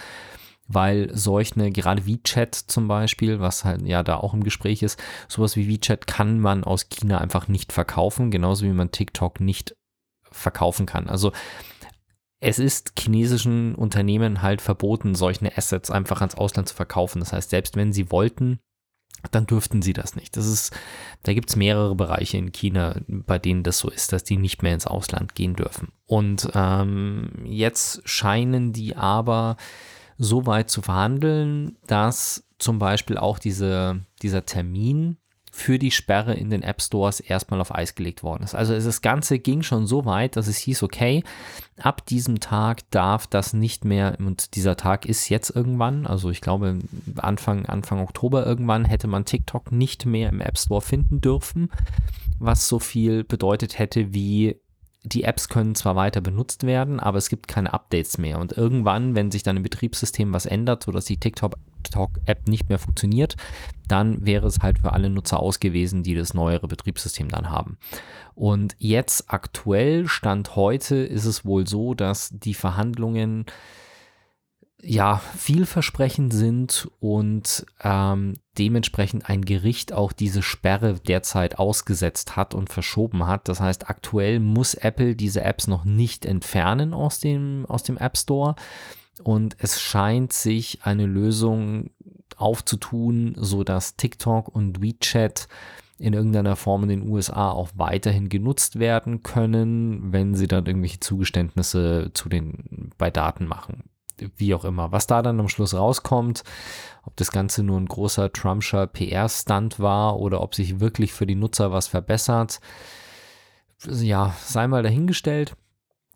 weil 0.68 1.10
solche, 1.16 1.72
gerade 1.72 2.06
WeChat 2.06 2.56
zum 2.56 2.88
Beispiel, 2.88 3.40
was 3.40 3.66
halt 3.66 3.82
ja 3.84 4.04
da 4.04 4.18
auch 4.18 4.34
im 4.34 4.44
Gespräch 4.44 4.84
ist, 4.84 5.00
sowas 5.28 5.56
wie 5.56 5.68
WeChat 5.68 6.08
kann 6.08 6.40
man 6.40 6.64
aus 6.64 6.90
China 6.90 7.20
einfach 7.20 7.48
nicht 7.48 7.72
verkaufen, 7.72 8.32
genauso 8.32 8.66
wie 8.66 8.72
man 8.72 8.92
TikTok 8.92 9.40
nicht 9.40 9.76
verkaufen 10.32 10.86
kann. 10.86 11.08
Also 11.08 11.32
es 12.40 12.60
ist 12.60 12.94
chinesischen 13.00 13.74
Unternehmen 13.76 14.42
halt 14.42 14.62
verboten, 14.62 15.16
solche 15.16 15.58
Assets 15.58 15.90
einfach 15.90 16.22
ans 16.22 16.36
Ausland 16.36 16.70
zu 16.70 16.76
verkaufen. 16.76 17.20
Das 17.20 17.34
heißt, 17.34 17.50
selbst 17.50 17.76
wenn 17.76 17.94
sie 17.94 18.12
wollten, 18.12 18.60
dann 19.32 19.48
dürften 19.48 19.82
sie 19.82 19.94
das 19.94 20.16
nicht. 20.16 20.38
Das 20.38 20.46
ist, 20.46 20.76
da 21.24 21.34
gibt 21.34 21.50
es 21.50 21.56
mehrere 21.56 21.96
Bereiche 21.96 22.38
in 22.38 22.52
China, 22.52 22.96
bei 23.08 23.40
denen 23.40 23.64
das 23.64 23.80
so 23.80 23.90
ist, 23.90 24.14
dass 24.14 24.24
die 24.24 24.38
nicht 24.38 24.62
mehr 24.62 24.74
ins 24.74 24.86
Ausland 24.86 25.34
gehen 25.34 25.56
dürfen. 25.56 25.92
Und 26.06 26.50
ähm, 26.54 27.32
jetzt 27.44 28.08
scheinen 28.08 28.74
die 28.74 28.96
aber 28.96 29.58
so 30.18 30.46
weit 30.46 30.70
zu 30.70 30.82
verhandeln, 30.82 31.78
dass 31.88 32.44
zum 32.60 32.80
Beispiel 32.80 33.18
auch 33.18 33.40
diese, 33.40 34.02
dieser 34.22 34.46
Termin 34.46 35.18
für 35.58 35.80
die 35.80 35.90
Sperre 35.90 36.36
in 36.36 36.52
den 36.52 36.62
App 36.62 36.82
Stores 36.82 37.20
erstmal 37.20 37.60
auf 37.62 37.74
Eis 37.74 37.96
gelegt 37.96 38.22
worden 38.22 38.44
ist. 38.44 38.54
Also 38.54 38.74
das 38.74 39.02
Ganze 39.02 39.40
ging 39.40 39.64
schon 39.64 39.88
so 39.88 40.06
weit, 40.06 40.36
dass 40.36 40.46
es 40.46 40.58
hieß, 40.58 40.84
okay, 40.84 41.24
ab 41.80 42.06
diesem 42.06 42.40
Tag 42.40 42.90
darf 42.92 43.26
das 43.26 43.54
nicht 43.54 43.84
mehr, 43.84 44.18
und 44.20 44.56
dieser 44.56 44.78
Tag 44.78 45.08
ist 45.08 45.30
jetzt 45.30 45.50
irgendwann, 45.50 46.06
also 46.06 46.30
ich 46.30 46.42
glaube 46.42 46.78
Anfang, 47.16 47.66
Anfang 47.66 48.00
Oktober 48.02 48.46
irgendwann, 48.46 48.86
hätte 48.86 49.08
man 49.08 49.26
TikTok 49.26 49.72
nicht 49.72 50.06
mehr 50.06 50.30
im 50.30 50.42
App 50.42 50.60
Store 50.60 50.82
finden 50.82 51.22
dürfen, 51.22 51.72
was 52.38 52.68
so 52.68 52.78
viel 52.78 53.24
bedeutet 53.24 53.80
hätte 53.80 54.14
wie 54.14 54.62
die 55.08 55.24
Apps 55.24 55.48
können 55.48 55.76
zwar 55.76 55.96
weiter 55.96 56.22
benutzt 56.22 56.64
werden, 56.64 57.00
aber 57.00 57.18
es 57.18 57.30
gibt 57.30 57.48
keine 57.48 57.74
Updates 57.74 58.18
mehr. 58.18 58.40
Und 58.40 58.52
irgendwann, 58.52 59.16
wenn 59.16 59.32
sich 59.32 59.44
dann 59.44 59.58
im 59.58 59.64
Betriebssystem 59.64 60.34
was 60.34 60.46
ändert, 60.46 60.84
sodass 60.84 61.06
die 61.06 61.18
TikTok-App 61.18 62.48
nicht 62.48 62.68
mehr 62.68 62.80
funktioniert, 62.80 63.36
dann 63.88 64.26
wäre 64.26 64.48
es 64.48 64.60
halt 64.60 64.80
für 64.80 64.92
alle 64.92 65.10
Nutzer 65.10 65.40
ausgewiesen, 65.40 66.04
die 66.04 66.16
das 66.16 66.34
neuere 66.34 66.68
Betriebssystem 66.68 67.30
dann 67.30 67.50
haben. 67.50 67.78
Und 68.36 68.76
jetzt 68.80 69.32
aktuell, 69.32 70.08
Stand 70.08 70.56
heute, 70.56 70.98
ist 70.98 71.26
es 71.26 71.46
wohl 71.46 71.68
so, 71.68 71.94
dass 71.94 72.30
die 72.32 72.54
Verhandlungen 72.54 73.46
ja, 74.82 75.18
vielversprechend 75.36 76.34
sind 76.34 76.90
und 77.00 77.66
ähm, 77.82 78.34
dementsprechend 78.58 79.30
ein 79.30 79.46
Gericht 79.46 79.94
auch 79.94 80.12
diese 80.12 80.42
Sperre 80.42 80.96
derzeit 80.96 81.60
ausgesetzt 81.60 82.36
hat 82.36 82.54
und 82.54 82.72
verschoben 82.72 83.28
hat. 83.28 83.48
Das 83.48 83.60
heißt, 83.60 83.90
aktuell 83.90 84.40
muss 84.40 84.74
Apple 84.74 85.16
diese 85.16 85.44
Apps 85.44 85.68
noch 85.68 85.86
nicht 85.86 86.26
entfernen 86.26 86.94
aus 86.94 87.20
dem, 87.20 87.66
aus 87.68 87.84
dem 87.84 87.98
App 87.98 88.18
Store 88.18 88.56
und 89.24 89.56
es 89.60 89.82
scheint 89.82 90.34
sich 90.34 90.80
eine 90.84 91.06
Lösung 91.06 91.90
aufzutun, 92.36 93.36
sodass 93.38 93.96
TikTok 93.96 94.48
und 94.48 94.82
WeChat 94.82 95.48
in 96.00 96.14
irgendeiner 96.14 96.56
Form 96.56 96.84
in 96.84 96.90
den 96.90 97.10
USA 97.10 97.50
auch 97.50 97.70
weiterhin 97.76 98.30
genutzt 98.30 98.78
werden 98.78 99.24
können, 99.24 100.14
wenn 100.14 100.36
sie 100.36 100.48
dann 100.48 100.68
irgendwelche 100.68 101.00
Zugeständnisse 101.00 102.12
zu 102.14 102.30
den 102.30 102.92
bei 103.00 103.10
Daten 103.10 103.48
machen 103.48 103.90
wie 104.38 104.54
auch 104.54 104.66
immer. 104.66 104.92
Was 104.92 105.08
da 105.08 105.22
dann 105.22 105.40
am 105.40 105.50
Schluss 105.50 105.74
rauskommt, 105.74 106.44
ob 107.04 107.16
das 107.16 107.32
Ganze 107.32 107.64
nur 107.64 107.80
ein 107.80 107.88
großer 107.88 108.32
Trumpscher 108.32 108.88
PR-Stunt 108.88 109.80
war 109.80 110.20
oder 110.20 110.42
ob 110.42 110.56
sich 110.56 110.80
wirklich 110.80 111.14
für 111.14 111.26
die 111.26 111.36
Nutzer 111.36 111.72
was 111.72 111.88
verbessert, 111.88 112.60
ja, 113.86 114.36
sei 114.44 114.68
mal 114.68 114.84
dahingestellt. 114.84 115.56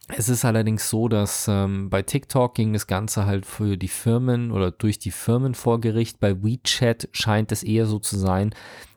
Es 0.08 0.28
ist 0.28 0.44
allerdings 0.44 0.90
so, 0.90 1.08
dass 1.08 1.48
ähm, 1.48 1.90
bei 1.90 2.02
TikTok 2.02 2.56
ging 2.56 2.74
das 2.74 2.88
Ganze 2.88 3.26
halt 3.26 3.46
für 3.46 3.78
die 3.78 3.88
Firmen 3.88 4.52
oder 4.52 4.72
durch 4.72 5.00
die 5.00 5.12
Firmen 5.12 5.56
vor 5.56 5.80
Gericht. 5.80 6.20
Bei 6.20 6.44
WeChat 6.44 7.10
scheint 7.14 7.52
es 7.52 7.64
eher 7.64 7.86
so 7.86 8.00
zu 8.00 8.18
sein, 8.18 8.54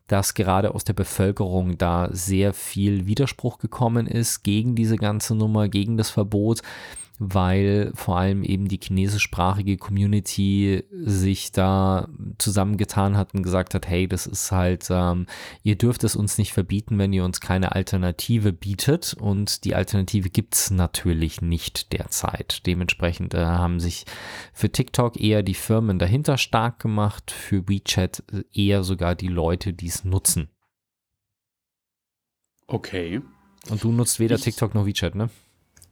dass 0.06 0.34
gerade 0.34 0.75
aus 0.75 0.84
der 0.84 0.92
Bevölkerung 0.92 1.78
da 1.78 2.08
sehr 2.11 2.52
viel 2.52 3.06
Widerspruch 3.06 3.58
gekommen 3.58 4.06
ist 4.06 4.42
gegen 4.42 4.75
diese 4.75 4.96
ganze 4.96 5.34
Nummer, 5.34 5.68
gegen 5.68 5.96
das 5.96 6.11
Verbot 6.11 6.62
weil 7.18 7.92
vor 7.94 8.18
allem 8.18 8.42
eben 8.42 8.66
die 8.66 8.80
chinesischsprachige 8.83 9.76
Community 9.76 10.85
sich 10.90 11.52
da 11.52 12.09
zusammengetan 12.38 13.16
hat 13.16 13.35
und 13.35 13.44
gesagt 13.44 13.75
hat, 13.75 13.87
hey, 13.87 14.09
das 14.09 14.26
ist 14.26 14.50
halt, 14.50 14.88
ähm, 14.90 15.26
ihr 15.62 15.76
dürft 15.76 16.02
es 16.02 16.16
uns 16.16 16.38
nicht 16.38 16.52
verbieten, 16.52 16.99
wenn 16.99 17.12
ihr 17.12 17.25
uns 17.25 17.40
keine 17.40 17.73
Alternative 17.73 18.52
bietet 18.52 19.14
und 19.14 19.64
die 19.64 19.76
Alternative 19.76 20.28
gibt 20.28 20.54
es 20.54 20.71
natürlich 20.73 21.40
nicht 21.40 21.92
derzeit. 21.92 22.66
Dementsprechend 22.66 23.35
äh, 23.35 23.44
haben 23.44 23.78
sich 23.78 24.06
für 24.52 24.71
TikTok 24.71 25.21
eher 25.21 25.44
die 25.44 25.54
Firmen 25.54 26.00
dahinter 26.00 26.37
stark 26.37 26.80
gemacht, 26.80 27.30
für 27.30 27.68
WeChat 27.68 28.25
eher 28.52 28.83
sogar 28.83 29.14
die 29.14 29.28
Leute, 29.28 29.73
die 29.73 29.87
es 29.87 30.04
nutzen. 30.04 30.49
Okay. 32.66 33.21
Und 33.71 33.85
du 33.85 33.92
nutzt 33.92 34.18
weder 34.18 34.37
ich, 34.37 34.42
TikTok 34.42 34.75
noch 34.75 34.85
WeChat, 34.85 35.14
ne? 35.14 35.30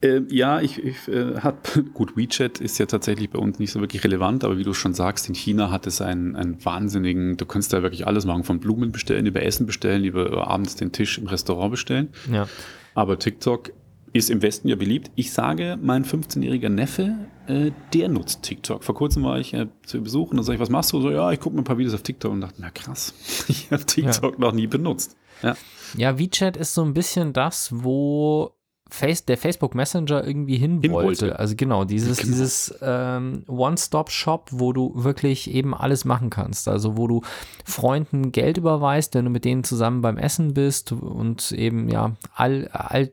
Äh, 0.02 0.22
ja, 0.28 0.60
ich, 0.60 0.82
ich 0.82 1.08
äh, 1.08 1.38
hat, 1.38 1.80
gut, 1.94 2.16
WeChat 2.16 2.60
ist 2.60 2.78
ja 2.78 2.86
tatsächlich 2.86 3.30
bei 3.30 3.38
uns 3.38 3.58
nicht 3.58 3.70
so 3.70 3.80
wirklich 3.80 4.02
relevant, 4.04 4.44
aber 4.44 4.58
wie 4.58 4.64
du 4.64 4.74
schon 4.74 4.94
sagst, 4.94 5.28
in 5.28 5.34
China 5.34 5.70
hat 5.70 5.86
es 5.86 6.00
einen, 6.00 6.36
einen 6.36 6.62
wahnsinnigen, 6.64 7.36
du 7.36 7.46
kannst 7.46 7.72
da 7.72 7.82
wirklich 7.82 8.06
alles 8.06 8.26
machen, 8.26 8.44
von 8.44 8.58
Blumen 8.58 8.92
bestellen, 8.92 9.26
über 9.26 9.42
Essen 9.42 9.66
bestellen, 9.66 10.04
über 10.04 10.48
abends 10.48 10.76
den 10.76 10.92
Tisch 10.92 11.18
im 11.18 11.28
Restaurant 11.28 11.70
bestellen. 11.70 12.08
Ja. 12.30 12.48
Aber 12.94 13.18
TikTok 13.18 13.72
ist 14.12 14.28
im 14.28 14.42
Westen 14.42 14.68
ja 14.68 14.76
beliebt. 14.76 15.10
Ich 15.14 15.32
sage, 15.32 15.78
mein 15.80 16.04
15-jähriger 16.04 16.68
Neffe, 16.68 17.16
äh, 17.46 17.70
der 17.94 18.08
nutzt 18.08 18.42
TikTok. 18.42 18.84
Vor 18.84 18.94
kurzem 18.94 19.22
war 19.22 19.38
ich 19.38 19.54
äh, 19.54 19.68
zu 19.86 20.02
Besuch 20.02 20.30
und 20.30 20.36
dann 20.36 20.44
sage 20.44 20.56
ich, 20.56 20.60
was 20.60 20.68
machst 20.68 20.92
du? 20.92 21.00
So, 21.00 21.10
ja, 21.10 21.30
ich 21.32 21.40
gucke 21.40 21.54
mir 21.54 21.62
ein 21.62 21.64
paar 21.64 21.78
Videos 21.78 21.94
auf 21.94 22.02
TikTok 22.02 22.32
und 22.32 22.40
dachte, 22.40 22.56
na 22.58 22.70
krass, 22.70 23.14
ich 23.48 23.70
habe 23.70 23.84
TikTok 23.84 24.34
ja. 24.34 24.40
noch 24.40 24.52
nie 24.52 24.66
benutzt. 24.66 25.16
Ja. 25.42 25.56
ja, 25.96 26.18
WeChat 26.18 26.56
ist 26.56 26.74
so 26.74 26.84
ein 26.84 26.92
bisschen 26.92 27.32
das, 27.32 27.70
wo 27.72 28.52
Face, 28.92 29.24
der 29.24 29.38
Facebook 29.38 29.74
Messenger 29.74 30.24
irgendwie 30.26 30.56
hin, 30.56 30.80
hin 30.80 30.92
wollte. 30.92 31.26
wollte. 31.26 31.38
Also 31.38 31.54
genau, 31.56 31.84
dieses, 31.84 32.18
genau. 32.18 32.30
dieses 32.30 32.74
ähm, 32.82 33.44
One-Stop-Shop, 33.48 34.50
wo 34.52 34.72
du 34.72 34.92
wirklich 34.94 35.50
eben 35.50 35.74
alles 35.74 36.04
machen 36.04 36.30
kannst. 36.30 36.68
Also 36.68 36.96
wo 36.96 37.06
du 37.06 37.22
Freunden 37.64 38.32
Geld 38.32 38.58
überweist, 38.58 39.14
wenn 39.14 39.24
du 39.24 39.30
mit 39.30 39.44
denen 39.44 39.64
zusammen 39.64 40.02
beim 40.02 40.18
Essen 40.18 40.54
bist 40.54 40.92
und 40.92 41.52
eben 41.52 41.88
ja 41.88 42.12
all, 42.34 42.68
all 42.68 43.12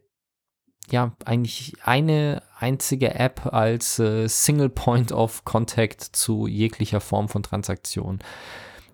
ja 0.91 1.13
eigentlich 1.24 1.75
eine 1.83 2.41
einzige 2.57 3.15
App 3.15 3.45
als 3.53 4.00
äh, 4.00 4.27
Single 4.27 4.69
Point 4.69 5.12
of 5.12 5.45
Contact 5.45 6.01
zu 6.01 6.48
jeglicher 6.48 7.00
Form 7.00 7.29
von 7.29 7.43
Transaktion. 7.43 8.19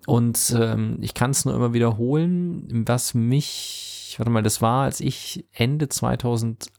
Und 0.06 0.54
ähm, 0.56 0.98
ich 1.00 1.14
kann 1.14 1.32
es 1.32 1.44
nur 1.44 1.54
immer 1.54 1.72
wiederholen, 1.72 2.84
was 2.86 3.14
mich 3.14 3.86
warte 4.18 4.30
mal, 4.30 4.42
das 4.42 4.62
war, 4.62 4.84
als 4.84 5.00
ich 5.00 5.44
Ende 5.52 5.88
2018 5.88 6.75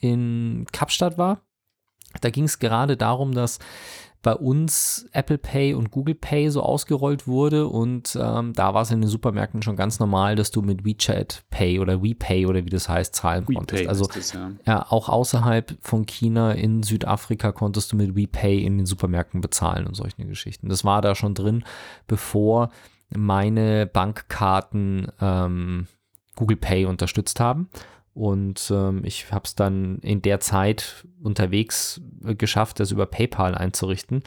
in 0.00 0.66
Kapstadt 0.72 1.18
war. 1.18 1.42
Da 2.20 2.30
ging 2.30 2.44
es 2.44 2.58
gerade 2.58 2.96
darum, 2.96 3.32
dass 3.32 3.58
bei 4.22 4.34
uns 4.34 5.08
Apple 5.12 5.38
Pay 5.38 5.74
und 5.74 5.90
Google 5.90 6.14
Pay 6.14 6.48
so 6.50 6.62
ausgerollt 6.62 7.26
wurde 7.26 7.66
und 7.66 8.16
ähm, 8.20 8.52
da 8.52 8.72
war 8.72 8.82
es 8.82 8.92
in 8.92 9.00
den 9.00 9.10
Supermärkten 9.10 9.62
schon 9.62 9.74
ganz 9.74 9.98
normal, 9.98 10.36
dass 10.36 10.52
du 10.52 10.62
mit 10.62 10.84
WeChat 10.84 11.42
Pay 11.50 11.80
oder 11.80 12.02
WePay 12.02 12.46
oder 12.46 12.64
wie 12.64 12.70
das 12.70 12.88
heißt 12.88 13.16
zahlen 13.16 13.48
WePay 13.48 13.54
konntest. 13.56 13.88
Also 13.88 14.06
das, 14.06 14.32
ja. 14.32 14.52
ja. 14.64 14.86
auch 14.88 15.08
außerhalb 15.08 15.76
von 15.80 16.06
China 16.06 16.52
in 16.52 16.84
Südafrika 16.84 17.50
konntest 17.50 17.92
du 17.92 17.96
mit 17.96 18.14
WePay 18.14 18.62
in 18.62 18.78
den 18.78 18.86
Supermärkten 18.86 19.40
bezahlen 19.40 19.86
und 19.86 19.96
solche 19.96 20.24
Geschichten. 20.24 20.68
Das 20.68 20.84
war 20.84 21.02
da 21.02 21.16
schon 21.16 21.34
drin, 21.34 21.64
bevor 22.06 22.70
meine 23.10 23.86
Bankkarten 23.86 25.08
ähm, 25.20 25.88
Google 26.36 26.56
Pay 26.56 26.86
unterstützt 26.86 27.40
haben. 27.40 27.68
Und 28.14 28.70
ähm, 28.70 29.02
ich 29.04 29.32
habe 29.32 29.44
es 29.44 29.54
dann 29.54 29.98
in 29.98 30.20
der 30.20 30.40
Zeit 30.40 31.06
unterwegs 31.22 32.00
äh, 32.24 32.34
geschafft, 32.34 32.80
das 32.80 32.90
über 32.90 33.06
PayPal 33.06 33.54
einzurichten, 33.54 34.22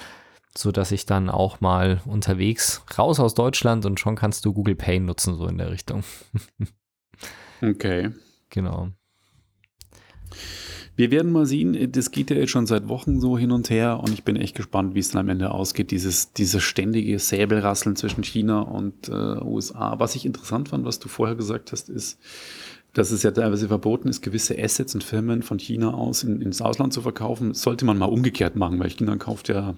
sodass 0.58 0.92
ich 0.92 1.06
dann 1.06 1.30
auch 1.30 1.62
mal 1.62 2.02
unterwegs 2.06 2.84
raus 2.98 3.20
aus 3.20 3.36
Deutschland 3.36 3.86
und 3.86 4.00
schon 4.00 4.16
kannst 4.16 4.46
du 4.46 4.54
Google 4.54 4.76
Pay 4.76 5.00
nutzen, 5.00 5.36
so 5.36 5.48
in 5.48 5.58
der 5.58 5.72
Richtung. 5.72 6.04
okay. 7.62 8.10
Genau. 8.50 8.90
Wir 10.98 11.12
werden 11.12 11.32
mal 11.32 11.46
sehen, 11.46 11.92
das 11.92 12.10
geht 12.10 12.30
ja 12.30 12.38
jetzt 12.38 12.52
schon 12.52 12.68
seit 12.68 12.88
Wochen 12.88 13.20
so 13.20 13.38
hin 13.38 13.52
und 13.52 13.70
her 13.70 14.00
und 14.00 14.14
ich 14.14 14.24
bin 14.24 14.38
echt 14.38 14.56
gespannt, 14.56 14.96
wie 14.96 15.00
es 15.00 15.10
dann 15.10 15.20
am 15.20 15.30
Ende 15.30 15.52
ausgeht, 15.52 15.92
dieses, 15.92 16.32
dieses 16.32 16.64
ständige 16.64 17.20
Säbelrasseln 17.20 17.98
zwischen 17.98 18.24
China 18.24 18.62
und 18.62 19.10
äh, 19.10 19.12
USA. 19.12 20.00
Was 20.00 20.16
ich 20.16 20.26
interessant 20.26 20.70
fand, 20.70 20.86
was 20.86 21.00
du 21.00 21.10
vorher 21.10 21.36
gesagt 21.36 21.74
hast, 21.74 21.90
ist, 21.90 22.18
dass 22.96 23.12
es 23.12 23.24
ja 23.24 23.32
teilweise 23.32 23.68
verboten 23.68 24.08
ist, 24.08 24.22
gewisse 24.22 24.58
Assets 24.58 24.96
und 24.96 25.04
Firmen 25.04 25.44
von 25.44 25.60
China 25.60 25.94
aus 25.94 26.24
in, 26.24 26.42
ins 26.42 26.62
Ausland 26.62 26.94
zu 26.94 27.02
verkaufen. 27.02 27.54
Sollte 27.54 27.86
man 27.86 27.98
mal 27.98 28.06
umgekehrt 28.06 28.56
machen, 28.56 28.80
weil 28.80 28.90
China 28.90 29.18
kauft 29.18 29.50
ja 29.50 29.76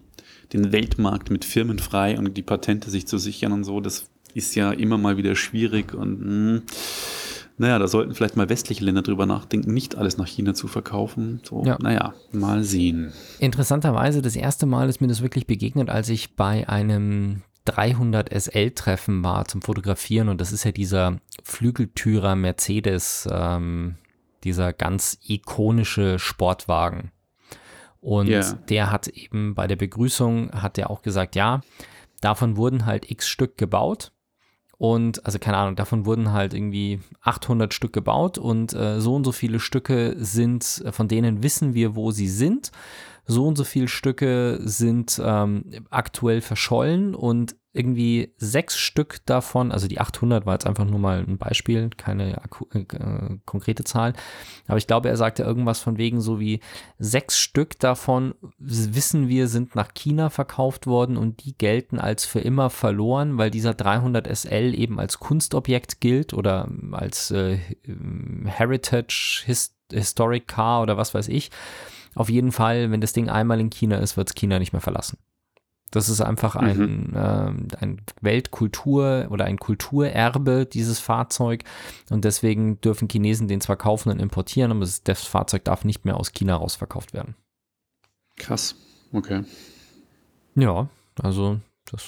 den 0.53 0.71
Weltmarkt 0.71 1.31
mit 1.31 1.43
Firmen 1.43 1.79
frei 1.79 2.17
und 2.17 2.37
die 2.37 2.43
Patente 2.43 2.91
sich 2.91 3.07
zu 3.07 3.17
sichern 3.17 3.51
und 3.51 3.63
so. 3.63 3.81
Das 3.81 4.07
ist 4.35 4.53
ja 4.55 4.71
immer 4.71 4.99
mal 4.99 5.17
wieder 5.17 5.35
schwierig 5.35 5.95
und 5.95 6.21
mh, 6.21 6.27
hm, 6.27 6.61
naja, 7.59 7.79
da 7.79 7.87
sollten 7.87 8.13
vielleicht 8.13 8.37
mal 8.37 8.49
westliche 8.49 8.85
Länder 8.85 9.01
drüber 9.01 9.25
nachdenken, 9.25 9.73
nicht 9.73 9.97
alles 9.97 10.17
nach 10.17 10.27
China 10.27 10.53
zu 10.53 10.67
verkaufen. 10.67 11.41
So, 11.43 11.63
ja. 11.65 11.75
naja, 11.81 12.13
mal 12.31 12.63
sehen. 12.63 13.13
Interessanterweise, 13.39 14.21
das 14.21 14.35
erste 14.35 14.67
Mal 14.67 14.89
ist 14.89 15.01
mir 15.01 15.07
das 15.07 15.23
wirklich 15.23 15.47
begegnet, 15.47 15.89
als 15.89 16.09
ich 16.09 16.35
bei 16.35 16.69
einem 16.69 17.41
300 17.67 18.29
SL-Treffen 18.33 19.23
war 19.23 19.45
zum 19.45 19.61
Fotografieren 19.61 20.29
und 20.29 20.39
das 20.39 20.51
ist 20.51 20.63
ja 20.63 20.71
dieser 20.71 21.17
Flügeltürer 21.43 22.35
Mercedes, 22.35 23.27
ähm, 23.31 23.95
dieser 24.43 24.73
ganz 24.73 25.19
ikonische 25.27 26.19
Sportwagen. 26.19 27.11
Und 27.99 28.29
yeah. 28.29 28.53
der 28.69 28.91
hat 28.91 29.07
eben 29.07 29.53
bei 29.53 29.67
der 29.67 29.75
Begrüßung, 29.75 30.51
hat 30.51 30.77
er 30.77 30.89
auch 30.89 31.01
gesagt, 31.01 31.35
ja, 31.35 31.61
davon 32.21 32.55
wurden 32.55 32.85
halt 32.85 33.11
x 33.11 33.27
Stück 33.27 33.57
gebaut. 33.57 34.11
Und, 34.77 35.25
also 35.25 35.39
keine 35.39 35.57
Ahnung, 35.57 35.75
davon 35.75 36.05
wurden 36.05 36.31
halt 36.31 36.53
irgendwie 36.53 37.01
800 37.21 37.73
Stück 37.73 37.93
gebaut 37.93 38.37
und 38.37 38.73
äh, 38.73 39.01
so 39.01 39.15
und 39.15 39.23
so 39.23 39.31
viele 39.31 39.59
Stücke 39.59 40.15
sind, 40.19 40.83
von 40.91 41.07
denen 41.07 41.41
wissen 41.41 41.73
wir, 41.73 41.95
wo 41.95 42.11
sie 42.11 42.29
sind 42.29 42.71
so 43.27 43.45
und 43.45 43.57
so 43.57 43.65
viele 43.65 43.89
Stücke 43.89 44.59
sind 44.63 45.21
ähm, 45.23 45.65
aktuell 45.89 46.41
verschollen 46.41 47.13
und 47.13 47.55
irgendwie 47.73 48.33
sechs 48.37 48.77
Stück 48.77 49.23
davon, 49.27 49.71
also 49.71 49.87
die 49.87 49.99
800 49.99 50.47
war 50.47 50.53
jetzt 50.53 50.65
einfach 50.65 50.85
nur 50.85 50.97
mal 50.97 51.19
ein 51.19 51.37
Beispiel, 51.37 51.91
keine 51.95 52.41
äh, 52.73 52.79
äh, 52.79 53.37
konkrete 53.45 53.83
Zahl, 53.83 54.13
aber 54.65 54.77
ich 54.77 54.87
glaube, 54.87 55.09
er 55.09 55.17
sagte 55.17 55.43
irgendwas 55.43 55.79
von 55.79 55.97
wegen 55.97 56.19
so 56.19 56.39
wie 56.39 56.59
sechs 56.97 57.37
Stück 57.37 57.77
davon 57.79 58.33
wissen 58.57 59.27
wir 59.27 59.47
sind 59.47 59.75
nach 59.75 59.93
China 59.93 60.31
verkauft 60.31 60.87
worden 60.87 61.17
und 61.17 61.45
die 61.45 61.55
gelten 61.55 61.99
als 61.99 62.25
für 62.25 62.39
immer 62.39 62.71
verloren, 62.71 63.37
weil 63.37 63.51
dieser 63.51 63.75
300 63.75 64.27
SL 64.35 64.73
eben 64.73 64.99
als 64.99 65.19
Kunstobjekt 65.19 66.01
gilt 66.01 66.33
oder 66.33 66.67
als 66.91 67.29
äh, 67.29 67.59
Heritage 68.45 69.43
Hist 69.45 69.75
Historic 69.91 70.47
Car 70.47 70.81
oder 70.81 70.97
was 70.97 71.13
weiß 71.13 71.29
ich. 71.29 71.49
Auf 72.17 72.29
jeden 72.29 72.51
Fall, 72.51 72.91
wenn 72.91 73.01
das 73.01 73.13
Ding 73.13 73.29
einmal 73.29 73.59
in 73.59 73.69
China 73.69 73.97
ist, 73.97 74.17
wird 74.17 74.29
es 74.29 74.35
China 74.35 74.59
nicht 74.59 74.73
mehr 74.73 74.81
verlassen. 74.81 75.17
Das 75.91 76.09
ist 76.09 76.19
einfach 76.19 76.55
ein, 76.55 77.07
mhm. 77.09 77.15
äh, 77.15 77.77
ein 77.79 78.01
Weltkultur 78.21 79.27
oder 79.29 79.45
ein 79.45 79.57
Kulturerbe, 79.57 80.65
dieses 80.65 80.99
Fahrzeug. 80.99 81.63
Und 82.09 82.25
deswegen 82.25 82.81
dürfen 82.81 83.07
Chinesen 83.07 83.47
den 83.47 83.61
zwar 83.61 83.77
kaufen 83.77 84.09
und 84.09 84.19
importieren, 84.19 84.71
aber 84.71 84.81
das, 84.81 85.03
das 85.03 85.23
Fahrzeug 85.23 85.63
darf 85.63 85.85
nicht 85.85 86.03
mehr 86.03 86.17
aus 86.17 86.33
China 86.33 86.55
rausverkauft 86.55 87.13
werden. 87.13 87.35
Krass, 88.35 88.75
okay. 89.13 89.43
Ja, 90.55 90.89
also 91.21 91.59
das 91.85 92.03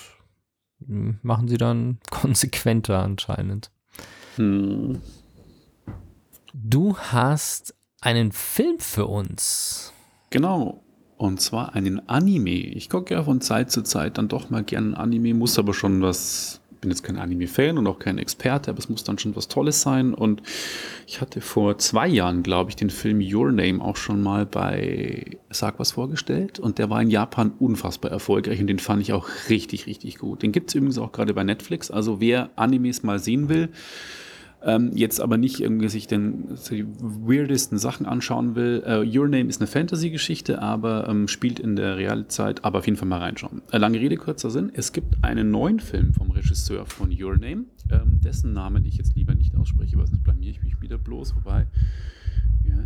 hm, 0.86 1.20
machen 1.22 1.48
sie 1.48 1.58
dann 1.58 2.00
konsequenter 2.10 3.02
anscheinend. 3.02 3.72
Hm. 4.36 5.02
Du 6.54 6.98
hast 6.98 7.76
einen 8.02 8.32
Film 8.32 8.80
für 8.80 9.06
uns. 9.06 9.94
Genau. 10.30 10.82
Und 11.18 11.42
zwar 11.42 11.76
einen 11.76 12.08
Anime. 12.08 12.52
Ich 12.52 12.90
gucke 12.90 13.14
ja 13.14 13.24
von 13.24 13.42
Zeit 13.42 13.72
zu 13.72 13.84
Zeit 13.84 14.18
dann 14.18 14.30
doch 14.30 14.50
mal 14.50 14.64
gerne 14.64 14.98
Anime, 14.98 15.34
muss 15.34 15.60
aber 15.60 15.74
schon 15.74 16.02
was. 16.02 16.62
Bin 16.80 16.92
jetzt 16.92 17.04
kein 17.04 17.18
Anime-Fan 17.18 17.78
und 17.78 17.88
auch 17.88 18.00
kein 18.00 18.18
Experte, 18.18 18.72
aber 18.72 18.80
es 18.80 18.88
muss 18.88 19.04
dann 19.04 19.18
schon 19.18 19.36
was 19.36 19.50
Tolles 19.50 19.82
sein. 19.82 20.14
Und 20.14 20.42
ich 21.08 21.20
hatte 21.20 21.42
vor 21.42 21.78
zwei 21.78 22.08
Jahren, 22.08 22.42
glaube 22.42 22.70
ich, 22.70 22.78
den 22.78 22.90
Film 22.90 23.20
Your 23.22 23.52
Name 23.52 23.84
auch 23.84 23.98
schon 23.98 24.22
mal 24.22 24.46
bei 24.46 25.38
Sag 25.50 25.78
was 25.78 25.92
vorgestellt. 25.92 26.58
Und 26.58 26.78
der 26.78 26.90
war 26.90 27.02
in 27.02 27.10
Japan 27.10 27.52
unfassbar 27.60 28.12
erfolgreich 28.12 28.62
und 28.62 28.68
den 28.68 28.80
fand 28.80 29.02
ich 29.02 29.12
auch 29.12 29.28
richtig, 29.50 29.88
richtig 29.88 30.20
gut. 30.20 30.42
Den 30.42 30.54
gibt 30.54 30.70
es 30.70 30.76
übrigens 30.76 31.00
auch 31.00 31.12
gerade 31.12 31.34
bei 31.34 31.44
Netflix. 31.44 31.92
Also 31.92 32.22
wer 32.22 32.50
Animes 32.56 33.04
mal 33.04 33.20
sehen 33.20 33.50
will, 33.50 33.68
ähm, 34.64 34.92
jetzt 34.94 35.22
aber 35.22 35.38
nicht 35.38 35.60
irgendwie 35.60 35.90
sich 35.90 36.08
den 36.08 36.58
die 36.70 36.86
weirdesten 37.00 37.78
Sachen 37.78 38.06
anschauen 38.06 38.56
will. 38.56 38.84
Uh, 38.86 39.04
Your 39.04 39.28
Name 39.28 39.48
ist 39.48 39.62
eine 39.62 39.68
Fantasy-Geschichte, 39.68 40.62
aber 40.62 41.08
ähm, 41.08 41.28
spielt 41.28 41.60
in 41.60 41.76
der 41.76 41.98
Realzeit, 41.98 42.66
aber 42.66 42.80
auf 42.80 42.86
jeden 42.86 42.98
Fall 42.98 43.08
mal 43.08 43.20
reinschauen. 43.20 43.62
Äh, 43.72 43.78
lange 43.78 44.00
Rede, 44.00 44.18
kurzer 44.18 44.50
Sinn. 44.50 44.72
Es 44.74 44.92
gibt 44.92 45.24
einen 45.24 45.52
neuen 45.52 45.80
Film 45.80 46.14
vom 46.14 46.32
Regisseur 46.32 46.86
von 46.86 47.10
Your 47.12 47.38
Name, 47.38 47.66
ähm, 47.90 48.20
dessen 48.24 48.54
Namen 48.54 48.86
ich 48.86 48.98
jetzt 48.98 49.16
lieber 49.16 49.34
nicht 49.34 49.56
ausspreche, 49.56 49.98
weil 49.98 50.08
sonst 50.08 50.24
blamier 50.24 50.52
ich 50.52 50.62
mich 50.62 50.82
wieder 50.82 50.98
bloß, 50.98 51.36
wobei 51.36 51.68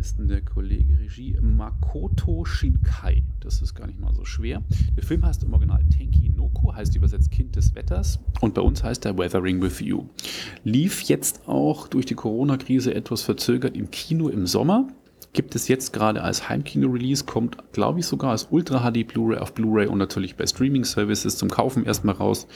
heißt 0.04 0.18
denn 0.18 0.28
der 0.28 0.42
Kollege 0.42 0.98
Regie? 0.98 1.34
Makoto 1.40 2.44
Shinkai. 2.44 3.24
Das 3.40 3.62
ist 3.62 3.74
gar 3.74 3.86
nicht 3.86 3.98
mal 3.98 4.12
so 4.12 4.26
schwer. 4.26 4.62
Der 4.98 5.02
Film 5.02 5.24
heißt 5.24 5.42
im 5.44 5.54
Original 5.54 5.82
Tenki 5.86 6.28
Noku, 6.28 6.74
heißt 6.74 6.94
übersetzt 6.94 7.30
Kind 7.30 7.56
des 7.56 7.74
Wetters. 7.74 8.18
Und 8.42 8.52
bei 8.52 8.60
uns 8.60 8.84
heißt 8.84 9.06
er 9.06 9.16
Weathering 9.16 9.62
with 9.62 9.80
You. 9.80 10.04
Lief 10.62 11.00
jetzt 11.04 11.48
auch 11.48 11.88
durch 11.88 12.04
die 12.04 12.14
Corona-Krise 12.14 12.94
etwas 12.94 13.22
verzögert 13.22 13.74
im 13.78 13.90
Kino 13.90 14.28
im 14.28 14.46
Sommer. 14.46 14.88
Gibt 15.32 15.54
es 15.54 15.68
jetzt 15.68 15.94
gerade 15.94 16.22
als 16.22 16.50
Heimkino-Release, 16.50 17.24
kommt, 17.24 17.56
glaube 17.72 18.00
ich, 18.00 18.06
sogar 18.06 18.32
als 18.32 18.48
Ultra 18.50 18.90
HD 18.90 19.08
Blu-ray 19.08 19.38
auf 19.38 19.54
Blu-ray 19.54 19.86
und 19.86 19.96
natürlich 19.96 20.36
bei 20.36 20.46
Streaming-Services 20.46 21.38
zum 21.38 21.48
Kaufen 21.48 21.86
erstmal 21.86 22.16
raus. 22.16 22.46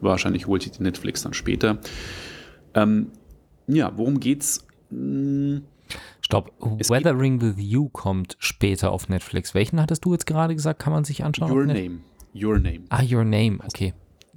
Wahrscheinlich 0.00 0.46
holt 0.46 0.62
sich 0.62 0.70
die 0.70 0.84
Netflix 0.84 1.22
dann 1.22 1.34
später. 1.34 1.80
Ähm, 2.74 3.08
ja, 3.66 3.92
worum 3.96 4.20
geht's? 4.20 4.64
Hm, 4.90 5.62
Stopp, 6.32 6.50
Weathering 6.88 7.42
with 7.42 7.56
You 7.58 7.90
kommt 7.90 8.36
später 8.38 8.90
auf 8.90 9.10
Netflix. 9.10 9.54
Welchen 9.54 9.78
hattest 9.78 10.06
du 10.06 10.12
jetzt 10.14 10.26
gerade 10.26 10.54
gesagt, 10.54 10.78
kann 10.80 10.90
man 10.90 11.04
sich 11.04 11.24
anschauen? 11.24 11.52
Your 11.52 11.66
Name. 11.66 11.98
Your 12.34 12.58
Name. 12.58 12.84
Ah, 12.88 13.02
Your 13.02 13.22
Name, 13.22 13.58
okay. 13.66 13.92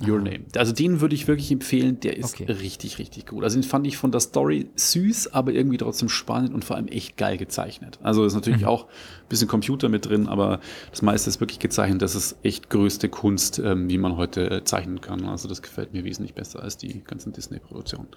Your 0.06 0.20
Name. 0.20 0.42
Also 0.58 0.74
den 0.74 1.00
würde 1.00 1.16
ich 1.16 1.26
wirklich 1.30 1.54
empfehlen, 1.54 2.02
der 2.02 2.18
ist 2.18 2.34
okay. 2.34 2.52
richtig, 2.52 3.00
richtig 3.00 3.28
gut. 3.28 3.46
Also 3.46 3.58
den 3.58 3.64
fand 3.64 3.88
ich 3.88 3.96
von 3.96 4.12
der 4.12 4.20
Story 4.20 4.68
süß, 4.76 5.32
aber 5.32 5.54
irgendwie 5.54 5.78
trotzdem 5.78 6.10
spannend 6.10 6.54
und 6.54 6.66
vor 6.66 6.76
allem 6.76 6.90
echt 6.90 7.16
geil 7.16 7.38
gezeichnet. 7.38 7.98
Also 8.04 8.26
ist 8.26 8.34
natürlich 8.34 8.64
mhm. 8.64 8.68
auch 8.68 8.88
ein 8.88 9.30
bisschen 9.30 9.48
Computer 9.48 9.88
mit 9.88 10.06
drin, 10.06 10.28
aber 10.28 10.60
das 10.92 11.02
meiste 11.02 11.30
ist 11.30 11.40
wirklich 11.40 11.60
gezeichnet. 11.60 12.02
Das 12.02 12.14
ist 12.14 12.36
echt 12.44 12.70
größte 12.70 13.08
Kunst, 13.08 13.58
ähm, 13.60 13.88
wie 13.88 13.98
man 13.98 14.18
heute 14.18 14.52
äh, 14.52 14.64
zeichnen 14.66 15.00
kann. 15.00 15.24
Also 15.24 15.48
das 15.48 15.62
gefällt 15.62 15.94
mir 15.94 16.04
wesentlich 16.04 16.34
besser 16.34 16.62
als 16.62 16.76
die 16.76 17.02
ganzen 17.06 17.32
Disney-Produktionen. 17.32 18.10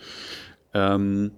Ähm, 0.74 1.30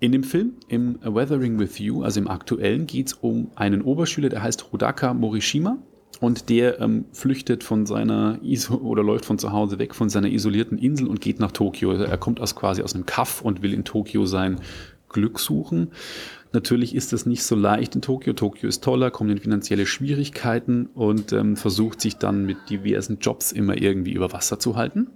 in 0.00 0.12
dem 0.12 0.24
Film, 0.24 0.54
im 0.68 0.98
Weathering 1.02 1.58
with 1.58 1.78
You, 1.78 2.02
also 2.02 2.20
im 2.20 2.28
aktuellen, 2.28 2.86
geht 2.86 3.08
es 3.08 3.12
um 3.14 3.50
einen 3.54 3.82
Oberschüler, 3.82 4.28
der 4.28 4.42
heißt 4.42 4.72
Hodaka 4.72 5.14
Morishima. 5.14 5.78
Und 6.20 6.48
der 6.48 6.80
ähm, 6.80 7.04
flüchtet 7.12 7.62
von 7.62 7.84
seiner 7.84 8.38
Iso 8.42 8.76
oder 8.76 9.02
läuft 9.02 9.26
von 9.26 9.38
zu 9.38 9.52
Hause 9.52 9.78
weg 9.78 9.94
von 9.94 10.08
seiner 10.08 10.28
isolierten 10.28 10.78
Insel 10.78 11.08
und 11.08 11.20
geht 11.20 11.40
nach 11.40 11.52
Tokio. 11.52 11.90
Also 11.90 12.04
er 12.04 12.16
kommt 12.16 12.40
aus 12.40 12.56
quasi 12.56 12.82
aus 12.82 12.94
einem 12.94 13.04
Kaff 13.04 13.42
und 13.42 13.60
will 13.60 13.74
in 13.74 13.84
Tokio 13.84 14.24
sein 14.24 14.60
Glück 15.10 15.38
suchen. 15.38 15.88
Natürlich 16.52 16.94
ist 16.94 17.12
das 17.12 17.26
nicht 17.26 17.42
so 17.42 17.54
leicht 17.54 17.94
in 17.96 18.02
Tokio. 18.02 18.32
Tokio 18.32 18.66
ist 18.66 18.82
toller, 18.82 19.10
kommt 19.10 19.30
in 19.30 19.38
finanzielle 19.38 19.84
Schwierigkeiten 19.84 20.86
und 20.94 21.32
ähm, 21.32 21.54
versucht 21.56 22.00
sich 22.00 22.16
dann 22.16 22.46
mit 22.46 22.56
diversen 22.70 23.18
Jobs 23.20 23.52
immer 23.52 23.76
irgendwie 23.76 24.12
über 24.12 24.32
Wasser 24.32 24.58
zu 24.58 24.76
halten. 24.76 25.08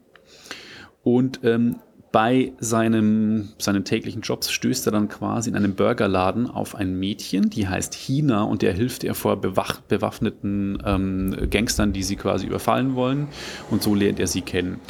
Und 1.03 1.41
ähm, 1.45 1.77
bei 2.13 2.53
seinem, 2.59 3.51
seinen 3.59 3.85
täglichen 3.85 4.23
Jobs 4.23 4.51
stößt 4.51 4.87
er 4.87 4.93
dann 4.93 5.09
quasi 5.09 5.49
in 5.49 5.57
einem 5.57 5.75
Burgerladen 5.75 6.49
auf 6.49 6.75
ein 6.75 6.99
Mädchen, 6.99 7.51
die 7.51 7.69
heißt 7.69 7.95
Hina 7.95 8.43
und 8.43 8.63
der 8.63 8.73
hilft 8.73 9.05
er 9.05 9.15
vor 9.15 9.41
bewach, 9.41 9.81
bewaffneten 9.81 10.83
ähm, 10.85 11.37
Gangstern, 11.51 11.93
die 11.93 12.03
sie 12.03 12.17
quasi 12.17 12.47
überfallen 12.47 12.97
wollen 12.97 13.29
und 13.71 13.83
so 13.83 13.95
lernt 13.95 14.19
er 14.19 14.27
sie 14.27 14.43
kennen. 14.43 14.81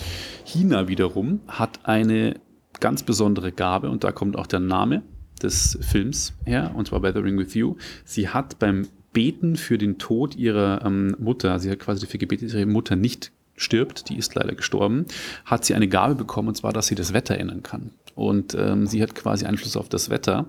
Hina 0.44 0.88
wiederum 0.88 1.40
hat 1.46 1.80
eine 1.82 2.40
ganz 2.80 3.02
besondere 3.02 3.52
Gabe 3.52 3.90
und 3.90 4.02
da 4.02 4.12
kommt 4.12 4.36
auch 4.36 4.46
der 4.46 4.60
Name 4.60 5.02
des 5.42 5.78
Films 5.82 6.32
her 6.46 6.72
und 6.74 6.88
zwar 6.88 7.02
Weathering 7.02 7.38
with 7.38 7.52
You. 7.54 7.76
Sie 8.04 8.28
hat 8.28 8.58
beim 8.58 8.88
Beten 9.12 9.56
für 9.56 9.76
den 9.76 9.98
Tod 9.98 10.36
ihrer 10.36 10.84
ähm, 10.86 11.16
Mutter, 11.18 11.58
sie 11.58 11.70
hat 11.70 11.80
quasi 11.80 12.06
dafür 12.06 12.18
gebetet, 12.18 12.54
ihre 12.54 12.64
Mutter 12.64 12.96
nicht 12.96 13.32
stirbt, 13.60 14.08
die 14.08 14.16
ist 14.16 14.34
leider 14.34 14.54
gestorben, 14.54 15.06
hat 15.44 15.64
sie 15.64 15.74
eine 15.74 15.88
Gabe 15.88 16.14
bekommen, 16.14 16.48
und 16.48 16.56
zwar, 16.56 16.72
dass 16.72 16.86
sie 16.86 16.94
das 16.94 17.12
Wetter 17.12 17.38
ändern 17.38 17.62
kann. 17.62 17.90
Und 18.14 18.54
ähm, 18.54 18.86
sie 18.86 19.02
hat 19.02 19.14
quasi 19.14 19.46
Einfluss 19.46 19.76
auf 19.76 19.88
das 19.88 20.10
Wetter. 20.10 20.46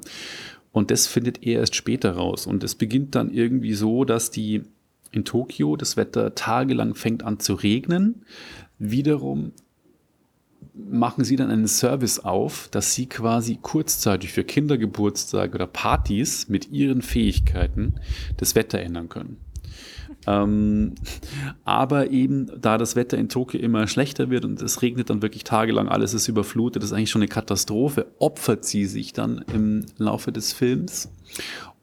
Und 0.72 0.90
das 0.90 1.08
findet 1.08 1.44
er 1.44 1.60
erst 1.60 1.76
später 1.76 2.14
raus. 2.14 2.48
Und 2.48 2.64
es 2.64 2.76
beginnt 2.76 3.16
dann 3.16 3.32
irgendwie 3.32 3.74
so, 3.74 4.06
dass 4.06 4.32
die 4.32 4.64
in 5.12 5.26
Tokio 5.26 5.76
das 5.76 5.98
Wetter 5.98 6.36
tagelang 6.36 6.96
fängt 6.96 7.24
an 7.24 7.40
zu 7.40 7.54
regnen. 7.54 8.26
Wiederum 8.80 9.52
machen 10.74 11.26
sie 11.26 11.36
dann 11.36 11.52
einen 11.52 11.68
Service 11.68 12.20
auf, 12.20 12.70
dass 12.72 12.96
sie 12.96 13.08
quasi 13.08 13.58
kurzzeitig 13.62 14.32
für 14.32 14.46
Kindergeburtstage 14.46 15.54
oder 15.54 15.68
Partys 15.68 16.48
mit 16.48 16.72
ihren 16.72 17.02
Fähigkeiten 17.02 17.96
das 18.38 18.56
Wetter 18.56 18.80
ändern 18.80 19.10
können. 19.10 19.38
Ähm, 20.28 20.94
aber 21.66 22.12
eben, 22.12 22.52
da 22.60 22.78
das 22.78 22.96
Wetter 22.96 23.18
in 23.18 23.30
Tokio 23.30 23.60
immer 23.60 23.88
schlechter 23.88 24.30
wird 24.30 24.46
und 24.46 24.62
es 24.62 24.82
regnet 24.82 25.10
dann 25.10 25.22
wirklich 25.22 25.44
tagelang, 25.44 25.88
alles 25.88 26.14
ist 26.14 26.28
überflutet, 26.28 26.84
das 26.84 26.92
ist 26.92 26.96
eigentlich 26.96 27.10
schon 27.10 27.22
eine 27.22 27.30
Katastrophe, 27.30 28.08
opfert 28.20 28.66
sie 28.66 28.86
sich 28.86 29.14
dann 29.14 29.44
im 29.54 29.86
Laufe 29.98 30.32
des 30.32 30.54
Films. 30.54 31.12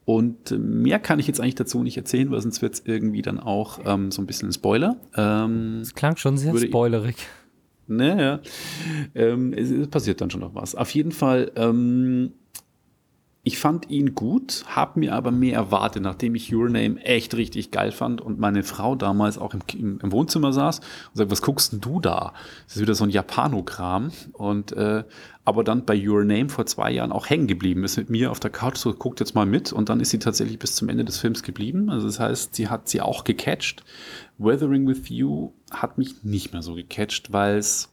Und 0.05 0.53
mehr 0.59 0.99
kann 0.99 1.19
ich 1.19 1.27
jetzt 1.27 1.39
eigentlich 1.39 1.57
dazu 1.57 1.83
nicht 1.83 1.99
erzählen, 1.99 2.31
weil 2.31 2.41
sonst 2.41 2.63
wird 2.63 2.75
es 2.75 2.83
irgendwie 2.87 3.21
dann 3.21 3.39
auch 3.39 3.81
ähm, 3.85 4.11
so 4.11 4.23
ein 4.23 4.27
bisschen 4.27 4.49
ein 4.49 4.53
Spoiler. 4.53 4.97
Ähm, 5.15 5.81
das 5.81 5.95
klang 5.95 6.17
schon 6.17 6.39
sehr 6.39 6.57
spoilerig. 6.57 7.17
Naja, 7.89 8.41
ähm, 9.15 9.53
es, 9.55 9.71
es, 9.71 9.89
passiert 9.89 10.21
dann 10.21 10.31
schon 10.31 10.41
noch 10.41 10.55
was. 10.55 10.75
Auf 10.75 10.91
jeden 10.91 11.13
Fall, 11.13 11.53
ähm, 11.57 12.33
ich 13.45 13.59
fand 13.59 13.89
ihn 13.89 14.15
gut, 14.15 14.65
habe 14.67 15.01
mir 15.01 15.15
aber 15.15 15.31
mehr 15.31 15.55
erwartet, 15.55 16.03
nachdem 16.03 16.35
ich 16.35 16.53
Your 16.53 16.69
Name 16.69 17.01
echt 17.03 17.35
richtig 17.35 17.71
geil 17.71 17.93
fand 17.93 18.21
und 18.21 18.39
meine 18.39 18.63
Frau 18.63 18.95
damals 18.95 19.39
auch 19.39 19.55
im, 19.55 19.61
im, 19.75 20.01
im 20.03 20.13
Wohnzimmer 20.13 20.53
saß 20.53 20.81
und 20.81 21.17
sagt, 21.17 21.31
was 21.31 21.41
guckst 21.41 21.73
denn 21.73 21.81
du 21.81 22.01
da? 22.01 22.35
Das 22.67 22.77
ist 22.77 22.83
wieder 22.83 22.95
so 22.95 23.05
ein 23.05 23.11
Japanokram. 23.11 24.11
Und 24.33 24.73
äh, 24.73 25.05
aber 25.45 25.65
dann 25.65 25.87
bei 25.87 25.97
Your 25.97 26.25
Name 26.25 26.51
vor 26.51 26.67
zwei 26.67 26.91
Jahren 26.91 27.11
auch 27.11 27.31
hängen 27.31 27.47
geblieben 27.47 27.85
ist 27.85 27.97
mit 27.97 28.11
mir 28.11 28.31
auf 28.31 28.41
der 28.41 28.51
Couch, 28.51 28.77
so 28.77 28.93
guckt 28.93 29.21
jetzt 29.21 29.35
mal 29.35 29.47
mit 29.47 29.73
und 29.73 29.89
dann 29.89 30.01
ist 30.01 30.11
sie 30.11 30.19
tatsächlich 30.19 30.59
bis 30.59 30.75
zum 30.75 30.91
Ende 30.91 31.07
des 31.07 31.19
Films 31.19 31.43
geblieben. 31.43 31.89
Also 31.89 32.07
das 32.07 32.21
heißt, 32.21 32.55
sie 32.55 32.69
hat 32.69 32.89
sie 32.89 33.01
auch 33.01 33.25
gecatcht. 33.25 33.83
Weathering 34.37 34.87
with 34.87 35.09
You 35.09 35.53
hat 35.71 35.97
mich 35.97 36.23
nicht 36.23 36.53
mehr 36.53 36.61
so 36.61 36.75
gecatcht, 36.75 37.33
weil 37.33 37.57
es 37.57 37.89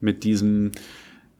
mit 0.00 0.24
diesem 0.24 0.72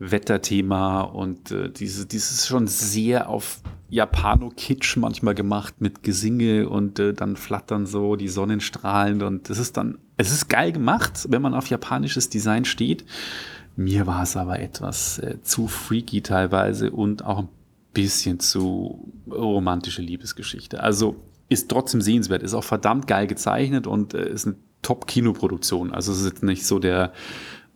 Wetterthema 0.01 1.03
und 1.03 1.51
äh, 1.53 1.71
dieses, 1.71 2.09
dieses 2.09 2.47
schon 2.47 2.67
sehr 2.67 3.29
auf 3.29 3.61
Japano-Kitsch 3.91 4.97
manchmal 4.97 5.35
gemacht 5.35 5.75
mit 5.81 6.03
Gesinge 6.03 6.69
und 6.69 6.99
äh, 6.99 7.13
dann 7.13 7.37
flattern 7.37 7.85
so 7.85 8.17
die 8.17 8.29
Sonnenstrahlen 8.29 9.23
und 9.23 9.51
das 9.51 9.59
ist 9.59 9.77
dann, 9.77 9.99
es 10.17 10.33
ist 10.33 10.49
geil 10.49 10.73
gemacht, 10.73 11.27
wenn 11.29 11.43
man 11.43 11.55
auf 11.55 11.69
japanisches 11.69 12.31
Design 12.31 12.65
steht. 12.65 13.05
Mir 13.77 14.07
war 14.07 14.23
es 14.23 14.37
aber 14.37 14.59
etwas 14.61 15.19
äh, 15.19 15.43
zu 15.43 15.69
freaky 15.69 16.23
teilweise 16.23 16.91
und 16.91 17.25
auch 17.25 17.41
ein 17.41 17.49
bisschen 17.93 18.41
zu 18.41 19.13
romantische 19.31 20.01
Liebesgeschichte. 20.01 20.83
Also 20.83 21.17
ist 21.51 21.69
trotzdem 21.69 22.01
sehenswert, 22.01 22.43
ist 22.43 22.55
auch 22.55 22.65
verdammt 22.65 23.07
geil 23.07 23.27
gezeichnet 23.27 23.87
und 23.87 24.15
äh, 24.15 24.31
ist 24.31 24.47
eine 24.47 24.57
Top-Kinoproduktion. 24.81 25.93
Also 25.93 26.13
es 26.13 26.21
ist 26.21 26.27
jetzt 26.27 26.43
nicht 26.43 26.65
so 26.65 26.79
der 26.79 27.13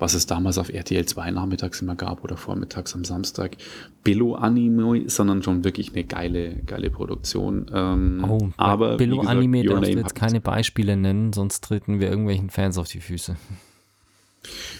was 0.04 0.12
es 0.12 0.26
damals 0.26 0.58
auf 0.58 0.68
RTL 0.68 1.06
2 1.06 1.30
nachmittags 1.30 1.80
immer 1.80 1.96
gab 1.96 2.22
oder 2.24 2.36
vormittags 2.36 2.94
am 2.94 3.04
Samstag. 3.04 3.56
Billo-Anime, 4.04 5.08
sondern 5.08 5.42
schon 5.42 5.64
wirklich 5.64 5.94
eine 5.94 6.04
geile, 6.04 6.56
geile 6.66 6.90
Produktion. 6.90 7.70
Ähm, 7.72 8.22
oh, 8.28 8.50
aber 8.58 8.98
Billo-Anime 8.98 9.64
darfst 9.64 9.94
du 9.94 9.98
jetzt 9.98 10.14
keine 10.14 10.42
Beispiele 10.42 10.98
nennen, 10.98 11.32
sonst 11.32 11.64
treten 11.64 12.00
wir 12.00 12.10
irgendwelchen 12.10 12.50
Fans 12.50 12.76
auf 12.76 12.86
die 12.86 13.00
Füße. 13.00 13.36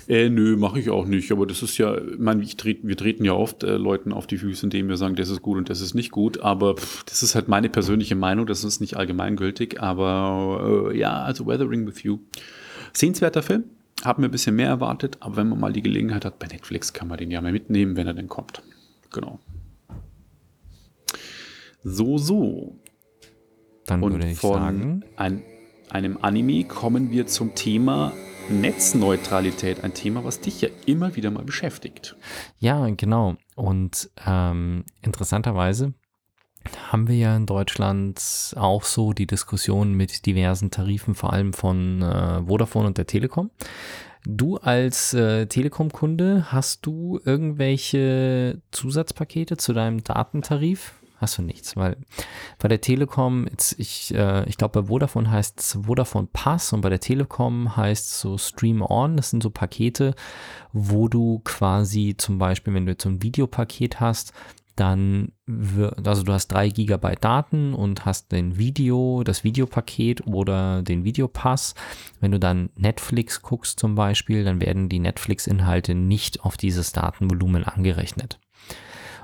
Äh, 0.09 0.29
nö, 0.29 0.59
mache 0.59 0.79
ich 0.79 0.91
auch 0.91 1.07
nicht. 1.07 1.33
Aber 1.33 1.47
das 1.47 1.63
ist 1.63 1.79
ja, 1.79 1.97
ich 1.97 2.19
meine, 2.19 2.43
ich 2.43 2.59
tret, 2.59 2.81
wir 2.83 2.99
treten 2.99 3.25
ja 3.25 3.33
oft 3.33 3.65
äh, 3.65 3.79
Leuten 3.79 4.13
auf 4.13 4.27
die 4.27 4.37
Füße, 4.37 4.67
indem 4.67 4.91
wir 4.91 4.99
sagen, 4.99 5.17
das 5.17 5.31
ist 5.31 5.41
gut 5.41 5.57
und 5.57 5.71
das 5.71 5.81
ist 5.81 5.95
nicht 5.95 6.11
gut. 6.11 6.41
Aber 6.41 6.77
pff, 6.77 7.05
das 7.05 7.23
ist 7.23 7.35
halt 7.35 7.49
meine 7.49 7.71
persönliche 7.71 8.15
Meinung, 8.15 8.45
das 8.45 8.63
ist 8.63 8.83
nicht 8.83 8.99
allgemeingültig. 8.99 9.81
Aber 9.81 10.91
äh, 10.93 10.99
ja, 10.99 11.23
also 11.23 11.47
Weathering 11.47 11.87
with 11.87 12.03
You. 12.03 12.19
Sehenswerter 12.93 13.43
Film, 13.43 13.65
habe 14.03 14.21
mir 14.21 14.29
ein 14.29 14.31
bisschen 14.31 14.57
mehr 14.57 14.69
erwartet, 14.69 15.19
aber 15.21 15.37
wenn 15.37 15.49
man 15.49 15.61
mal 15.61 15.73
die 15.73 15.83
Gelegenheit 15.83 16.25
hat, 16.25 16.39
bei 16.39 16.47
Netflix 16.47 16.93
kann 16.93 17.09
man 17.09 17.19
den 17.19 17.31
ja 17.31 17.41
mal 17.41 17.53
mitnehmen, 17.53 17.97
wenn 17.97 18.07
er 18.07 18.15
denn 18.15 18.29
kommt. 18.29 18.63
Genau. 19.13 19.39
So, 21.83 22.19
so. 22.19 22.79
Dann 23.87 24.03
Und 24.03 24.13
würde 24.13 24.31
ich 24.31 24.39
von 24.39 24.55
sagen. 24.55 25.05
Ein, 25.17 25.43
einem 25.91 26.19
Anime 26.21 26.65
kommen 26.65 27.11
wir 27.11 27.27
zum 27.27 27.55
Thema 27.55 28.13
Netzneutralität. 28.49 29.85
Ein 29.85 29.95
Thema, 29.95 30.25
was 30.25 30.41
dich 30.41 30.61
ja 30.61 30.69
immer 30.87 31.17
wieder 31.17 31.31
mal 31.31 31.45
beschäftigt. 31.45 32.17
Ja, 32.59 32.89
genau. 32.91 33.37
Und 33.55 34.11
ähm, 34.27 34.85
interessanterweise 35.03 35.95
haben 36.91 37.09
wir 37.09 37.17
ja 37.17 37.37
in 37.37 37.47
Deutschland 37.47 38.55
auch 38.57 38.85
so 38.85 39.13
die 39.13 39.27
Diskussion 39.27 39.95
mit 39.95 40.27
diversen 40.27 40.71
Tarifen, 40.71 41.15
vor 41.15 41.33
allem 41.33 41.53
von 41.53 42.03
äh, 42.03 42.43
Vodafone 42.47 42.87
und 42.87 42.99
der 42.99 43.07
Telekom. 43.07 43.51
Du 44.27 44.57
als 44.57 45.13
äh, 45.13 45.47
Telekom-Kunde, 45.47 46.47
hast 46.51 46.87
du 46.87 47.21
irgendwelche 47.25 48.63
Zusatzpakete 48.71 49.59
zu 49.59 49.75
deinem 49.75 50.03
Datentarif? 50.03 50.95
Hast 51.19 51.39
du 51.39 51.43
nichts, 51.43 51.77
weil 51.77 51.97
bei 52.59 52.69
der 52.69 52.81
Telekom, 52.81 53.47
jetzt 53.49 53.79
ich, 53.79 54.15
äh, 54.15 54.49
ich 54.49 54.57
glaube 54.57 54.83
bei 54.83 54.89
Vodafone 54.89 55.31
heißt 55.31 55.61
es 55.61 55.79
Vodafone 55.87 56.29
Pass 56.33 56.73
und 56.73 56.81
bei 56.81 56.89
der 56.89 57.01
Telekom 57.01 57.77
heißt 57.77 58.07
es 58.07 58.21
so 58.21 58.37
Stream 58.37 58.83
On. 58.83 59.17
Das 59.17 59.31
sind 59.31 59.43
so 59.43 59.51
Pakete, 59.51 60.15
wo 60.73 61.09
du 61.09 61.41
quasi 61.45 62.15
zum 62.17 62.39
Beispiel, 62.39 62.75
wenn 62.75 62.87
du 62.87 62.93
jetzt 62.93 63.05
so 63.05 63.11
ein 63.11 63.23
Videopaket 63.23 64.01
hast, 64.01 64.33
dann 64.77 65.33
also 66.05 66.23
du 66.23 66.33
hast 66.33 66.49
drei 66.49 66.69
Gigabyte 66.69 67.23
Daten 67.23 67.75
und 67.75 68.05
hast 68.05 68.33
den 68.33 68.59
Video, 68.59 69.23
das 69.23 69.45
Videopaket 69.45 70.27
oder 70.27 70.83
den 70.83 71.05
Videopass. 71.05 71.75
Wenn 72.21 72.33
du 72.33 72.41
dann 72.41 72.71
Netflix 72.77 73.43
guckst 73.43 73.79
zum 73.79 73.95
Beispiel, 73.95 74.45
dann 74.45 74.61
werden 74.61 74.89
die 74.89 74.99
Netflix-Inhalte 74.99 75.95
nicht 75.95 76.45
auf 76.45 76.57
dieses 76.57 76.93
Datenvolumen 76.93 77.65
angerechnet. 77.65 78.41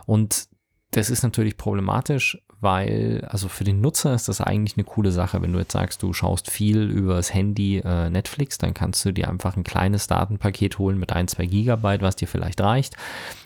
Und 0.06 0.48
das 0.90 1.10
ist 1.10 1.22
natürlich 1.22 1.56
problematisch, 1.56 2.38
weil, 2.60 3.26
also 3.28 3.48
für 3.48 3.64
den 3.64 3.80
Nutzer 3.80 4.14
ist 4.14 4.28
das 4.28 4.40
eigentlich 4.40 4.76
eine 4.76 4.84
coole 4.84 5.12
Sache. 5.12 5.40
Wenn 5.40 5.52
du 5.52 5.58
jetzt 5.58 5.72
sagst, 5.72 6.02
du 6.02 6.12
schaust 6.12 6.50
viel 6.50 6.90
übers 6.90 7.32
Handy 7.32 7.78
äh, 7.78 8.10
Netflix, 8.10 8.58
dann 8.58 8.74
kannst 8.74 9.04
du 9.04 9.12
dir 9.12 9.28
einfach 9.28 9.56
ein 9.56 9.64
kleines 9.64 10.06
Datenpaket 10.06 10.78
holen 10.78 10.98
mit 10.98 11.12
ein, 11.12 11.28
zwei 11.28 11.46
Gigabyte, 11.46 12.02
was 12.02 12.16
dir 12.16 12.28
vielleicht 12.28 12.60
reicht 12.60 12.96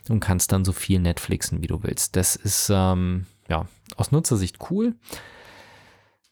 und 0.09 0.21
kannst 0.21 0.53
dann 0.53 0.65
so 0.65 0.73
viel 0.73 0.99
Netflixen, 0.99 1.63
wie 1.63 1.69
du 1.69 1.83
willst. 1.83 2.17
Das 2.17 2.37
ist, 2.37 2.71
ähm, 2.73 3.27
ja, 3.49 3.67
aus 3.97 4.13
Nutzersicht 4.13 4.59
cool. 4.71 4.95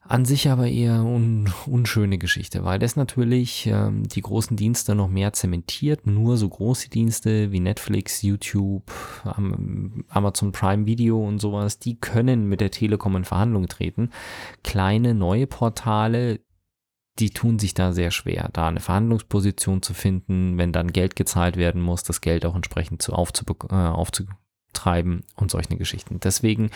An 0.05 0.25
sich 0.25 0.51
aber 0.51 0.67
eher 0.67 1.05
un 1.05 1.49
unschöne 1.67 2.19
Geschichte, 2.19 2.65
weil 2.65 2.81
das 2.81 2.97
natürlich 2.97 3.69
ähm, 3.69 4.09
die 4.09 4.21
großen 4.21 4.57
Dienste 4.57 4.97
noch 4.97 5.09
mehr 5.09 5.33
zementiert. 5.33 6.09
Nur 6.09 6.37
so 6.37 6.49
große 6.49 6.89
Dienste 6.89 7.53
wie 7.53 7.61
Netflix, 7.61 8.21
YouTube, 8.23 8.91
Amazon 10.09 10.51
Prime 10.51 10.87
Video 10.87 11.25
und 11.25 11.39
sowas, 11.39 11.79
die 11.79 12.01
können 12.01 12.49
mit 12.49 12.61
der 12.61 12.73
Telekom 12.73 13.15
in 13.15 13.25
Verhandlungen 13.25 13.69
treten. 13.69 14.11
Kleine 14.65 15.15
neue 15.15 15.47
Portale, 15.47 16.41
die 17.21 17.31
tun 17.31 17.61
sich 17.61 17.73
da 17.73 17.93
sehr 17.93 18.11
schwer, 18.11 18.51
da 18.53 18.67
eine 18.67 18.81
Verhandlungsposition 18.81 19.83
zu 19.83 19.95
finden, 19.95 20.59
wenn 20.59 20.73
dann 20.73 20.93
Geld 20.93 21.15
gezahlt 21.15 21.57
werden 21.57 21.81
muss, 21.81 22.03
das 22.03 22.21
Geld 22.21 22.45
auch 22.45 22.57
entsprechend 22.57 23.03
zu 23.03 23.13
aufzube 23.13 23.55
äh, 23.71 23.75
aufzu 23.75 24.25
treiben 24.73 25.25
und 25.37 25.51
solche 25.51 25.77
Geschichten. 25.77 26.21
Deswegen 26.21 26.71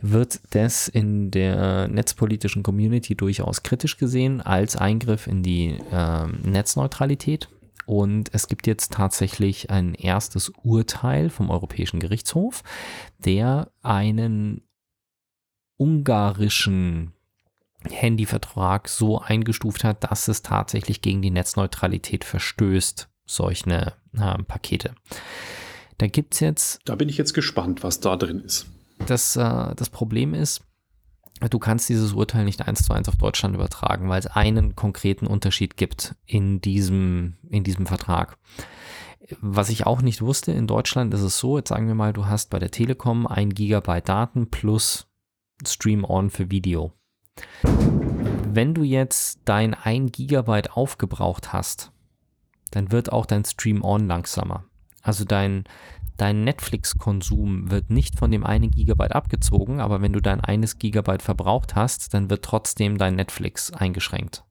wird 0.00 0.40
das 0.50 0.88
in 0.88 1.30
der 1.30 1.88
netzpolitischen 1.88 2.62
Community 2.62 3.14
durchaus 3.14 3.62
kritisch 3.62 3.96
gesehen 3.96 4.40
als 4.40 4.76
Eingriff 4.76 5.26
in 5.26 5.42
die 5.42 5.76
äh, 5.92 6.26
Netzneutralität. 6.42 7.48
Und 7.86 8.30
es 8.32 8.48
gibt 8.48 8.66
jetzt 8.66 8.92
tatsächlich 8.94 9.70
ein 9.70 9.94
erstes 9.94 10.50
Urteil 10.62 11.28
vom 11.28 11.50
Europäischen 11.50 12.00
Gerichtshof, 12.00 12.62
der 13.18 13.70
einen 13.82 14.62
ungarischen 15.76 17.12
Handyvertrag 17.90 18.88
so 18.88 19.20
eingestuft 19.20 19.84
hat, 19.84 20.04
dass 20.10 20.28
es 20.28 20.42
tatsächlich 20.42 21.02
gegen 21.02 21.20
die 21.20 21.30
Netzneutralität 21.30 22.24
verstößt, 22.24 23.08
solche 23.26 23.92
äh, 24.12 24.42
Pakete. 24.44 24.94
Da 25.98 26.06
gibt 26.06 26.34
es 26.34 26.40
jetzt. 26.40 26.80
Da 26.84 26.94
bin 26.94 27.08
ich 27.08 27.16
jetzt 27.16 27.34
gespannt, 27.34 27.82
was 27.82 28.00
da 28.00 28.16
drin 28.16 28.40
ist. 28.40 28.66
Das, 29.06 29.36
äh, 29.36 29.74
das 29.74 29.90
Problem 29.90 30.34
ist, 30.34 30.62
du 31.50 31.58
kannst 31.58 31.88
dieses 31.88 32.12
Urteil 32.12 32.44
nicht 32.44 32.66
eins 32.66 32.84
zu 32.84 32.92
eins 32.92 33.08
auf 33.08 33.16
Deutschland 33.16 33.54
übertragen, 33.54 34.08
weil 34.08 34.18
es 34.18 34.26
einen 34.26 34.76
konkreten 34.76 35.26
Unterschied 35.26 35.76
gibt 35.76 36.14
in 36.26 36.60
diesem, 36.60 37.36
in 37.48 37.64
diesem 37.64 37.86
Vertrag. 37.86 38.38
Was 39.40 39.70
ich 39.70 39.86
auch 39.86 40.02
nicht 40.02 40.20
wusste, 40.20 40.52
in 40.52 40.66
Deutschland 40.66 41.14
ist 41.14 41.22
es 41.22 41.38
so, 41.38 41.56
jetzt 41.56 41.70
sagen 41.70 41.86
wir 41.86 41.94
mal, 41.94 42.12
du 42.12 42.26
hast 42.26 42.50
bei 42.50 42.58
der 42.58 42.70
Telekom 42.70 43.26
ein 43.26 43.50
Gigabyte 43.50 44.08
Daten 44.08 44.50
plus 44.50 45.06
Stream 45.66 46.04
On 46.04 46.30
für 46.30 46.50
Video. 46.50 46.92
Wenn 47.62 48.74
du 48.74 48.82
jetzt 48.82 49.40
dein 49.46 49.74
1 49.74 50.12
Gigabyte 50.12 50.76
aufgebraucht 50.76 51.52
hast, 51.52 51.90
dann 52.70 52.92
wird 52.92 53.12
auch 53.12 53.26
dein 53.26 53.44
Stream 53.44 53.82
On 53.82 54.06
langsamer. 54.06 54.64
Also 55.04 55.24
dein, 55.24 55.64
dein 56.16 56.42
Netflix-Konsum 56.42 57.70
wird 57.70 57.90
nicht 57.90 58.18
von 58.18 58.30
dem 58.30 58.44
einen 58.44 58.70
Gigabyte 58.70 59.12
abgezogen, 59.12 59.80
aber 59.80 60.00
wenn 60.00 60.14
du 60.14 60.20
dein 60.20 60.40
eines 60.40 60.78
Gigabyte 60.78 61.22
verbraucht 61.22 61.76
hast, 61.76 62.14
dann 62.14 62.30
wird 62.30 62.44
trotzdem 62.44 62.98
dein 62.98 63.14
Netflix 63.14 63.72
eingeschränkt. 63.72 64.44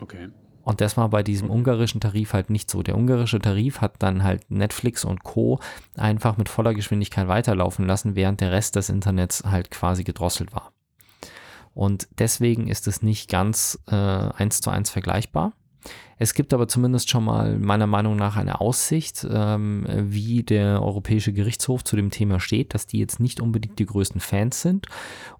Okay. 0.00 0.28
Und 0.64 0.80
das 0.80 0.96
war 0.96 1.08
bei 1.08 1.22
diesem 1.22 1.50
ungarischen 1.50 2.00
Tarif 2.00 2.32
halt 2.32 2.50
nicht 2.50 2.70
so. 2.70 2.82
Der 2.82 2.96
ungarische 2.96 3.38
Tarif 3.38 3.80
hat 3.80 3.94
dann 4.00 4.22
halt 4.22 4.50
Netflix 4.50 5.04
und 5.04 5.22
Co. 5.22 5.60
einfach 5.96 6.36
mit 6.36 6.48
voller 6.48 6.74
Geschwindigkeit 6.74 7.28
weiterlaufen 7.28 7.86
lassen, 7.86 8.14
während 8.16 8.40
der 8.40 8.52
Rest 8.52 8.76
des 8.76 8.88
Internets 8.88 9.44
halt 9.44 9.70
quasi 9.70 10.04
gedrosselt 10.04 10.52
war. 10.52 10.72
Und 11.74 12.08
deswegen 12.18 12.68
ist 12.68 12.86
es 12.86 13.02
nicht 13.02 13.30
ganz 13.30 13.78
äh, 13.86 13.94
eins 13.94 14.60
zu 14.60 14.70
eins 14.70 14.90
vergleichbar. 14.90 15.52
Es 16.18 16.34
gibt 16.34 16.54
aber 16.54 16.68
zumindest 16.68 17.10
schon 17.10 17.24
mal 17.24 17.58
meiner 17.58 17.88
Meinung 17.88 18.16
nach 18.16 18.36
eine 18.36 18.60
Aussicht, 18.60 19.26
ähm, 19.28 19.84
wie 19.88 20.42
der 20.42 20.80
Europäische 20.80 21.32
Gerichtshof 21.32 21.82
zu 21.82 21.96
dem 21.96 22.10
Thema 22.10 22.38
steht, 22.38 22.74
dass 22.74 22.86
die 22.86 22.98
jetzt 22.98 23.18
nicht 23.18 23.40
unbedingt 23.40 23.78
die 23.78 23.86
größten 23.86 24.20
Fans 24.20 24.62
sind. 24.62 24.86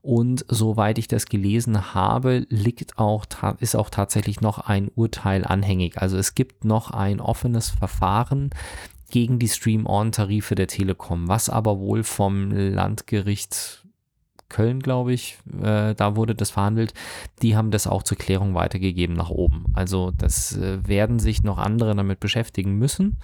Und 0.01 0.45
soweit 0.49 0.99
ich 0.99 1.07
das 1.07 1.27
gelesen 1.27 1.95
habe, 1.95 2.47
liegt 2.49 2.99
auch, 2.99 3.27
ist 3.61 3.77
auch 3.77 3.91
tatsächlich 3.91 4.41
noch 4.41 4.59
ein 4.59 4.91
Urteil 4.95 5.45
anhängig. 5.45 5.99
Also 5.99 6.17
es 6.17 6.35
gibt 6.35 6.65
noch 6.65 6.91
ein 6.91 7.21
offenes 7.21 7.71
Verfahren 7.71 8.51
gegen 9.13 9.39
die 9.39 9.49
Stream-On-Tarife 9.49 10.55
der 10.57 10.67
Telekom, 10.67 11.29
was 11.29 11.49
aber 11.49 11.79
wohl 11.79 12.03
vom 12.03 12.51
Landgericht 12.51 13.82
Köln, 14.53 14.81
glaube 14.81 15.13
ich, 15.13 15.39
äh, 15.61 15.95
da 15.95 16.15
wurde 16.15 16.35
das 16.35 16.51
verhandelt, 16.51 16.95
die 17.41 17.57
haben 17.57 17.71
das 17.71 17.87
auch 17.87 18.05
zur 18.05 18.19
Klärung 18.19 18.55
weitergegeben 18.55 19.17
nach 19.17 19.31
oben. 19.31 19.65
Also 19.75 20.13
das 20.17 20.57
äh, 20.57 20.87
werden 20.87 21.19
sich 21.19 21.43
noch 21.43 21.59
andere 21.59 21.97
damit 21.97 22.21
beschäftigen 22.21 22.75
müssen. 22.75 23.19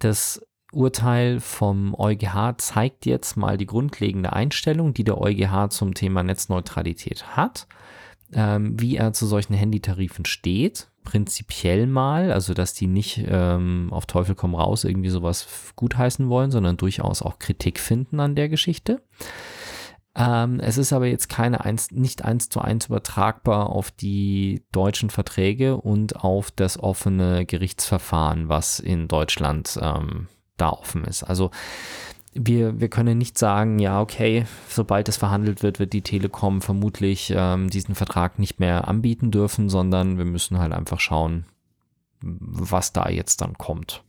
Das 0.00 0.42
Urteil 0.72 1.38
vom 1.40 1.94
EuGH 1.94 2.56
zeigt 2.56 3.06
jetzt 3.06 3.36
mal 3.36 3.58
die 3.58 3.66
grundlegende 3.66 4.32
Einstellung, 4.32 4.94
die 4.94 5.04
der 5.04 5.20
EuGH 5.20 5.68
zum 5.68 5.94
Thema 5.94 6.22
Netzneutralität 6.22 7.36
hat, 7.36 7.66
ähm, 8.32 8.80
wie 8.80 8.96
er 8.96 9.12
zu 9.12 9.26
solchen 9.26 9.54
Handytarifen 9.54 10.24
steht, 10.24 10.88
prinzipiell 11.04 11.86
mal, 11.86 12.32
also 12.32 12.54
dass 12.54 12.72
die 12.72 12.86
nicht 12.86 13.22
ähm, 13.28 13.88
auf 13.90 14.06
Teufel 14.06 14.34
komm 14.34 14.54
raus 14.54 14.84
irgendwie 14.84 15.10
sowas 15.10 15.72
gutheißen 15.76 16.28
wollen, 16.28 16.50
sondern 16.50 16.78
durchaus 16.78 17.20
auch 17.20 17.38
Kritik 17.38 17.78
finden 17.78 18.18
an 18.20 18.34
der 18.34 18.48
Geschichte. 18.48 19.02
Ähm, 20.14 20.60
es 20.60 20.76
ist 20.76 20.92
aber 20.92 21.06
jetzt 21.06 21.28
keine 21.28 21.64
eins, 21.64 21.90
nicht 21.90 22.24
eins 22.24 22.50
zu 22.50 22.60
eins 22.60 22.86
übertragbar 22.86 23.70
auf 23.70 23.90
die 23.90 24.62
deutschen 24.70 25.08
Verträge 25.08 25.76
und 25.76 26.22
auf 26.22 26.50
das 26.50 26.78
offene 26.78 27.46
Gerichtsverfahren, 27.46 28.48
was 28.48 28.78
in 28.78 29.08
Deutschland 29.08 29.78
ähm, 29.80 30.28
da 30.58 30.70
offen 30.70 31.04
ist. 31.04 31.22
Also 31.22 31.50
wir, 32.34 32.80
wir 32.80 32.88
können 32.88 33.18
nicht 33.18 33.38
sagen, 33.38 33.78
ja, 33.78 34.00
okay, 34.00 34.46
sobald 34.68 35.08
es 35.08 35.16
verhandelt 35.16 35.62
wird, 35.62 35.78
wird 35.78 35.92
die 35.92 36.02
Telekom 36.02 36.60
vermutlich 36.60 37.32
ähm, 37.34 37.70
diesen 37.70 37.94
Vertrag 37.94 38.38
nicht 38.38 38.60
mehr 38.60 38.88
anbieten 38.88 39.30
dürfen, 39.30 39.68
sondern 39.68 40.18
wir 40.18 40.24
müssen 40.24 40.58
halt 40.58 40.72
einfach 40.72 41.00
schauen, 41.00 41.46
was 42.22 42.92
da 42.92 43.08
jetzt 43.08 43.40
dann 43.40 43.58
kommt. 43.58 44.02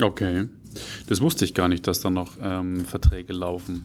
Okay. 0.00 0.48
Das 1.08 1.20
wusste 1.20 1.44
ich 1.44 1.54
gar 1.54 1.68
nicht, 1.68 1.86
dass 1.86 2.00
da 2.00 2.10
noch 2.10 2.36
ähm, 2.40 2.84
Verträge 2.84 3.32
laufen. 3.32 3.84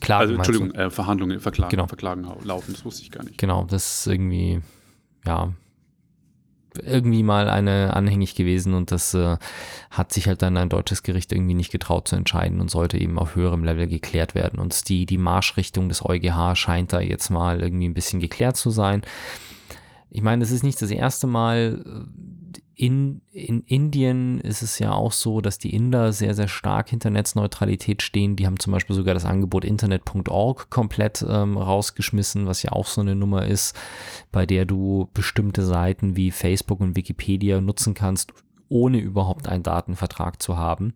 Klagen, 0.00 0.22
also, 0.22 0.34
Entschuldigung, 0.34 0.72
äh, 0.72 0.90
Verhandlungen, 0.90 1.40
Verklagen, 1.40 1.70
genau. 1.70 1.86
Verklagen 1.86 2.26
laufen, 2.44 2.72
das 2.72 2.84
wusste 2.84 3.02
ich 3.02 3.10
gar 3.10 3.24
nicht. 3.24 3.38
Genau, 3.38 3.64
das 3.64 4.00
ist 4.00 4.06
irgendwie, 4.06 4.60
ja, 5.26 5.52
irgendwie 6.78 7.22
mal 7.22 7.48
eine 7.48 7.94
anhängig 7.94 8.34
gewesen 8.34 8.74
und 8.74 8.92
das 8.92 9.14
äh, 9.14 9.36
hat 9.90 10.12
sich 10.12 10.28
halt 10.28 10.42
dann 10.42 10.56
ein 10.56 10.68
deutsches 10.68 11.02
Gericht 11.02 11.32
irgendwie 11.32 11.54
nicht 11.54 11.72
getraut 11.72 12.08
zu 12.08 12.16
entscheiden 12.16 12.60
und 12.60 12.70
sollte 12.70 12.98
eben 12.98 13.18
auf 13.18 13.34
höherem 13.34 13.64
Level 13.64 13.86
geklärt 13.88 14.34
werden. 14.34 14.60
Und 14.60 14.88
die, 14.88 15.06
die 15.06 15.18
Marschrichtung 15.18 15.88
des 15.88 16.04
EuGH 16.04 16.54
scheint 16.54 16.92
da 16.92 17.00
jetzt 17.00 17.30
mal 17.30 17.60
irgendwie 17.60 17.88
ein 17.88 17.94
bisschen 17.94 18.20
geklärt 18.20 18.56
zu 18.56 18.70
sein. 18.70 19.02
Ich 20.10 20.22
meine, 20.22 20.42
es 20.44 20.50
ist 20.50 20.62
nicht 20.62 20.80
das 20.80 20.90
erste 20.90 21.26
Mal, 21.26 21.84
in, 22.74 23.20
in 23.30 23.62
Indien 23.62 24.40
ist 24.40 24.62
es 24.62 24.78
ja 24.78 24.92
auch 24.92 25.12
so, 25.12 25.40
dass 25.40 25.58
die 25.58 25.74
Inder 25.74 26.12
sehr, 26.12 26.34
sehr 26.34 26.48
stark 26.48 26.88
hinter 26.88 27.10
Netzneutralität 27.10 28.02
stehen. 28.02 28.36
Die 28.36 28.46
haben 28.46 28.58
zum 28.58 28.72
Beispiel 28.72 28.96
sogar 28.96 29.14
das 29.14 29.26
Angebot 29.26 29.64
internet.org 29.64 30.70
komplett 30.70 31.24
ähm, 31.28 31.58
rausgeschmissen, 31.58 32.46
was 32.46 32.62
ja 32.62 32.72
auch 32.72 32.86
so 32.86 33.02
eine 33.02 33.14
Nummer 33.14 33.46
ist, 33.46 33.78
bei 34.32 34.46
der 34.46 34.64
du 34.64 35.08
bestimmte 35.12 35.62
Seiten 35.62 36.16
wie 36.16 36.30
Facebook 36.30 36.80
und 36.80 36.96
Wikipedia 36.96 37.60
nutzen 37.60 37.94
kannst, 37.94 38.32
ohne 38.68 38.98
überhaupt 38.98 39.48
einen 39.48 39.62
Datenvertrag 39.62 40.40
zu 40.40 40.56
haben. 40.56 40.94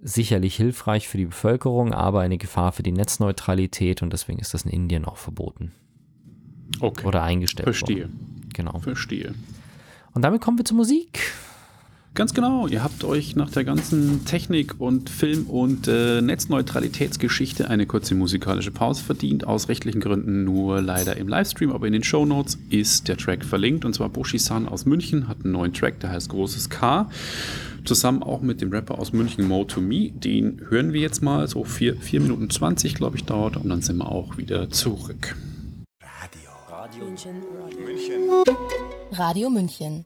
Sicherlich 0.00 0.56
hilfreich 0.56 1.08
für 1.08 1.18
die 1.18 1.26
Bevölkerung, 1.26 1.92
aber 1.92 2.20
eine 2.20 2.38
Gefahr 2.38 2.72
für 2.72 2.82
die 2.82 2.92
Netzneutralität 2.92 4.02
und 4.02 4.12
deswegen 4.12 4.38
ist 4.38 4.54
das 4.54 4.64
in 4.64 4.70
Indien 4.70 5.04
auch 5.06 5.16
verboten. 5.16 5.72
Okay. 6.80 7.06
Oder 7.06 7.22
eingestellt. 7.22 7.64
Verstehe. 7.64 8.02
Worden. 8.02 8.48
Genau. 8.52 8.78
Verstehe. 8.78 9.34
Und 10.14 10.22
damit 10.22 10.40
kommen 10.40 10.58
wir 10.58 10.64
zur 10.64 10.76
Musik. 10.76 11.32
Ganz 12.18 12.34
genau, 12.34 12.66
ihr 12.66 12.82
habt 12.82 13.04
euch 13.04 13.36
nach 13.36 13.48
der 13.48 13.62
ganzen 13.62 14.24
Technik- 14.24 14.80
und 14.80 15.08
Film- 15.08 15.46
und 15.46 15.86
äh, 15.86 16.20
Netzneutralitätsgeschichte 16.20 17.70
eine 17.70 17.86
kurze 17.86 18.16
musikalische 18.16 18.72
Pause 18.72 19.04
verdient. 19.04 19.46
Aus 19.46 19.68
rechtlichen 19.68 20.00
Gründen 20.00 20.42
nur 20.42 20.82
leider 20.82 21.16
im 21.16 21.28
Livestream, 21.28 21.70
aber 21.70 21.86
in 21.86 21.92
den 21.92 22.02
Show 22.02 22.26
Notes 22.26 22.58
ist 22.70 23.06
der 23.06 23.18
Track 23.18 23.44
verlinkt. 23.44 23.84
Und 23.84 23.94
zwar 23.94 24.08
Boshi-san 24.08 24.66
aus 24.66 24.84
München 24.84 25.28
hat 25.28 25.44
einen 25.44 25.52
neuen 25.52 25.72
Track, 25.72 26.00
der 26.00 26.10
heißt 26.10 26.30
Großes 26.30 26.70
K. 26.70 27.08
Zusammen 27.84 28.24
auch 28.24 28.40
mit 28.40 28.60
dem 28.62 28.72
Rapper 28.72 28.98
aus 28.98 29.12
München, 29.12 29.46
Mo 29.46 29.64
to 29.64 29.80
Me. 29.80 30.10
Den 30.10 30.60
hören 30.70 30.92
wir 30.92 31.00
jetzt 31.00 31.22
mal, 31.22 31.46
so 31.46 31.62
4 31.62 31.94
Minuten 32.14 32.50
20, 32.50 32.96
glaube 32.96 33.16
ich, 33.16 33.26
dauert. 33.26 33.56
Und 33.56 33.68
dann 33.68 33.80
sind 33.80 33.98
wir 33.98 34.10
auch 34.10 34.38
wieder 34.38 34.70
zurück. 34.70 35.36
Radio. 36.02 36.50
Radio 36.68 37.04
München. 37.04 37.36
Radio 37.62 37.78
München. 37.78 38.87
Radio 39.18 39.50
München. 39.50 40.04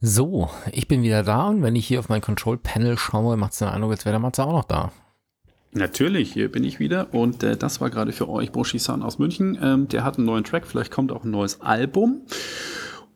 So, 0.00 0.48
ich 0.72 0.88
bin 0.88 1.02
wieder 1.02 1.22
da 1.22 1.48
und 1.48 1.62
wenn 1.62 1.76
ich 1.76 1.86
hier 1.86 1.98
auf 1.98 2.08
mein 2.08 2.22
Control 2.22 2.56
Panel 2.56 2.96
schaue, 2.96 3.36
macht 3.36 3.52
es 3.52 3.58
den 3.58 3.68
Eindruck, 3.68 3.90
als 3.90 4.06
wäre 4.06 4.14
der 4.14 4.20
Matze 4.20 4.42
auch 4.42 4.52
noch 4.52 4.64
da. 4.64 4.90
Natürlich, 5.72 6.32
hier 6.32 6.50
bin 6.50 6.64
ich 6.64 6.80
wieder 6.80 7.12
und 7.12 7.42
äh, 7.42 7.58
das 7.58 7.82
war 7.82 7.90
gerade 7.90 8.12
für 8.12 8.30
euch 8.30 8.50
Boshi-san 8.50 9.02
aus 9.02 9.18
München. 9.18 9.58
Ähm, 9.62 9.86
der 9.88 10.02
hat 10.02 10.16
einen 10.16 10.26
neuen 10.26 10.44
Track, 10.44 10.66
vielleicht 10.66 10.90
kommt 10.90 11.12
auch 11.12 11.24
ein 11.24 11.30
neues 11.30 11.60
Album. 11.60 12.22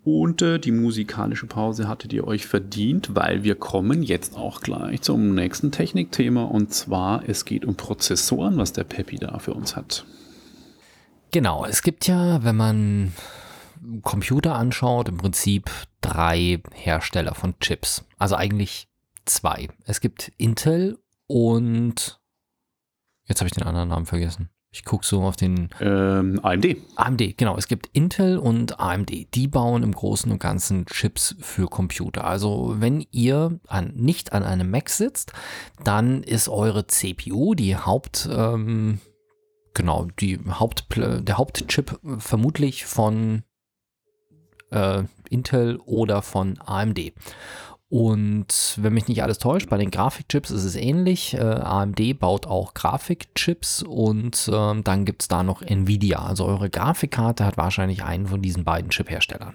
Und 0.05 0.43
äh, 0.43 0.59
die 0.59 0.71
musikalische 0.71 1.47
Pause 1.47 1.89
hattet 1.89 2.13
ihr 2.13 2.27
euch 2.27 2.47
verdient, 2.47 3.15
weil 3.15 3.43
wir 3.43 3.55
kommen 3.55 4.03
jetzt 4.03 4.37
auch 4.37 4.61
gleich 4.61 5.01
zum 5.01 5.35
nächsten 5.35 5.73
Technikthema 5.73 6.45
und 6.45 6.75
zwar 6.75 7.27
es 7.27 7.47
geht 7.47 7.65
um 7.65 7.75
Prozessoren, 7.75 8.59
was 8.59 8.75
der 8.75 8.85
Peppi 8.85 9.17
da 9.17 9.39
für 9.39 9.55
uns 9.55 9.77
hat. 9.77 10.05
Genau, 11.31 11.65
es 11.65 11.83
gibt 11.83 12.07
ja, 12.07 12.45
wenn 12.45 12.55
man 12.55 13.13
Computer 14.03 14.55
anschaut, 14.55 15.09
im 15.09 15.17
Prinzip 15.17 15.71
drei 16.03 16.63
Hersteller 16.73 17.35
von 17.35 17.59
Chips. 17.61 18.05
Also 18.19 18.37
eigentlich 18.37 18.89
zwei. 19.25 19.69
Es 19.87 20.01
gibt 20.01 20.33
Intel 20.37 20.99
und 21.27 22.21
jetzt 23.25 23.41
habe 23.41 23.49
ich 23.49 23.55
den 23.55 23.65
anderen 23.65 23.89
Namen 23.89 24.07
vergessen. 24.07 24.51
Ich 24.75 24.85
gucke 24.85 25.07
so 25.07 25.23
auf 25.23 25.37
den 25.37 25.71
ähm, 25.81 26.41
AMD. 26.43 26.77
AMD, 26.97 27.39
genau. 27.39 27.57
Es 27.57 27.69
gibt 27.69 27.91
Intel 27.93 28.39
und 28.39 28.81
AMD. 28.81 29.33
Die 29.33 29.47
bauen 29.47 29.85
im 29.85 29.93
Großen 29.93 30.33
und 30.33 30.41
Ganzen 30.41 30.85
Chips 30.87 31.37
für 31.39 31.69
Computer. 31.69 32.25
Also 32.25 32.75
wenn 32.79 33.07
ihr 33.13 33.61
an, 33.69 33.93
nicht 33.95 34.33
an 34.33 34.43
einem 34.43 34.73
Mac 34.73 34.91
sitzt, 34.91 35.33
dann 35.85 36.25
ist 36.25 36.49
eure 36.49 36.89
CPU 36.89 37.55
die 37.55 37.77
Haupt, 37.77 38.29
ähm, 38.29 38.99
genau, 39.75 40.09
die 40.19 40.41
Haupt, 40.45 40.89
der 40.97 41.39
Hauptchip 41.39 42.01
vermutlich 42.19 42.85
von 42.85 43.45
äh, 44.73 45.05
Intel 45.31 45.77
oder 45.87 46.21
von 46.21 46.59
AMD. 46.59 47.13
Und 47.95 48.77
wenn 48.83 48.93
mich 48.93 49.07
nicht 49.07 49.23
alles 49.23 49.39
täuscht, 49.39 49.71
bei 49.71 49.77
den 49.79 49.93
Grafikchips 49.93 50.51
ist 50.51 50.65
es 50.65 50.75
ähnlich. 50.75 51.35
Äh, 51.35 51.39
AMD 51.39 52.19
baut 52.19 52.45
auch 52.45 52.75
Grafikchips 52.75 53.85
und 53.85 54.51
äh, 54.53 54.83
dann 54.83 55.05
gibt 55.05 55.23
es 55.23 55.29
da 55.29 55.45
noch 55.45 55.63
Nvidia. 55.63 56.19
Also 56.19 56.45
eure 56.45 56.71
Grafikkarte 56.71 57.47
hat 57.47 57.57
wahrscheinlich 57.57 58.03
einen 58.03 58.27
von 58.27 58.43
diesen 58.43 58.65
beiden 58.65 58.91
Chipherstellern. 58.91 59.55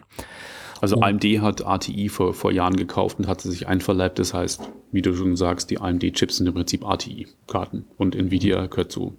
Also 0.79 0.95
und 0.95 1.03
AMD 1.03 1.25
hat 1.41 1.65
ATI 1.65 2.07
vor, 2.07 2.33
vor 2.33 2.53
Jahren 2.53 2.77
gekauft 2.77 3.19
und 3.19 3.27
hat 3.27 3.41
sie 3.41 3.51
sich 3.51 3.67
einverleibt. 3.67 4.19
Das 4.19 4.33
heißt, 4.33 4.61
wie 4.93 5.01
du 5.01 5.13
schon 5.13 5.35
sagst, 5.35 5.69
die 5.69 5.81
AMD-Chips 5.81 6.37
sind 6.37 6.47
im 6.47 6.53
Prinzip 6.53 6.85
ATI-Karten 6.85 7.87
und 7.97 8.15
Nvidia 8.15 8.67
gehört 8.67 8.93
zu 8.93 9.17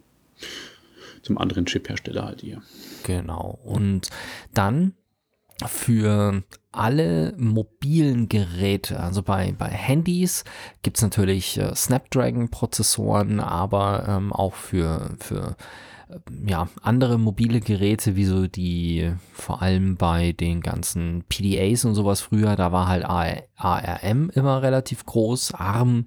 zum 1.20 1.36
anderen 1.36 1.66
Chiphersteller 1.66 2.24
halt 2.24 2.40
hier. 2.40 2.62
Genau. 3.02 3.58
Und 3.64 4.08
dann 4.54 4.94
für 5.66 6.42
alle 6.72 7.34
mobilen 7.36 8.28
Geräte, 8.28 9.00
also 9.00 9.22
bei, 9.22 9.52
bei 9.58 9.68
Handys 9.68 10.44
gibt 10.82 10.98
es 10.98 11.02
natürlich 11.02 11.58
äh, 11.58 11.74
Snapdragon-Prozessoren, 11.74 13.40
aber 13.40 14.04
ähm, 14.08 14.32
auch 14.32 14.54
für, 14.54 15.16
für 15.18 15.56
ja, 16.46 16.68
andere 16.82 17.18
mobile 17.18 17.60
Geräte, 17.60 18.16
wie 18.16 18.24
so 18.24 18.46
die, 18.46 19.12
vor 19.32 19.62
allem 19.62 19.96
bei 19.96 20.32
den 20.32 20.60
ganzen 20.60 21.24
PDAs 21.28 21.84
und 21.84 21.94
sowas 21.94 22.20
früher, 22.20 22.56
da 22.56 22.72
war 22.72 22.88
halt 22.88 23.04
ARM 23.04 24.30
immer 24.30 24.62
relativ 24.62 25.06
groß, 25.06 25.54
ARM, 25.54 26.06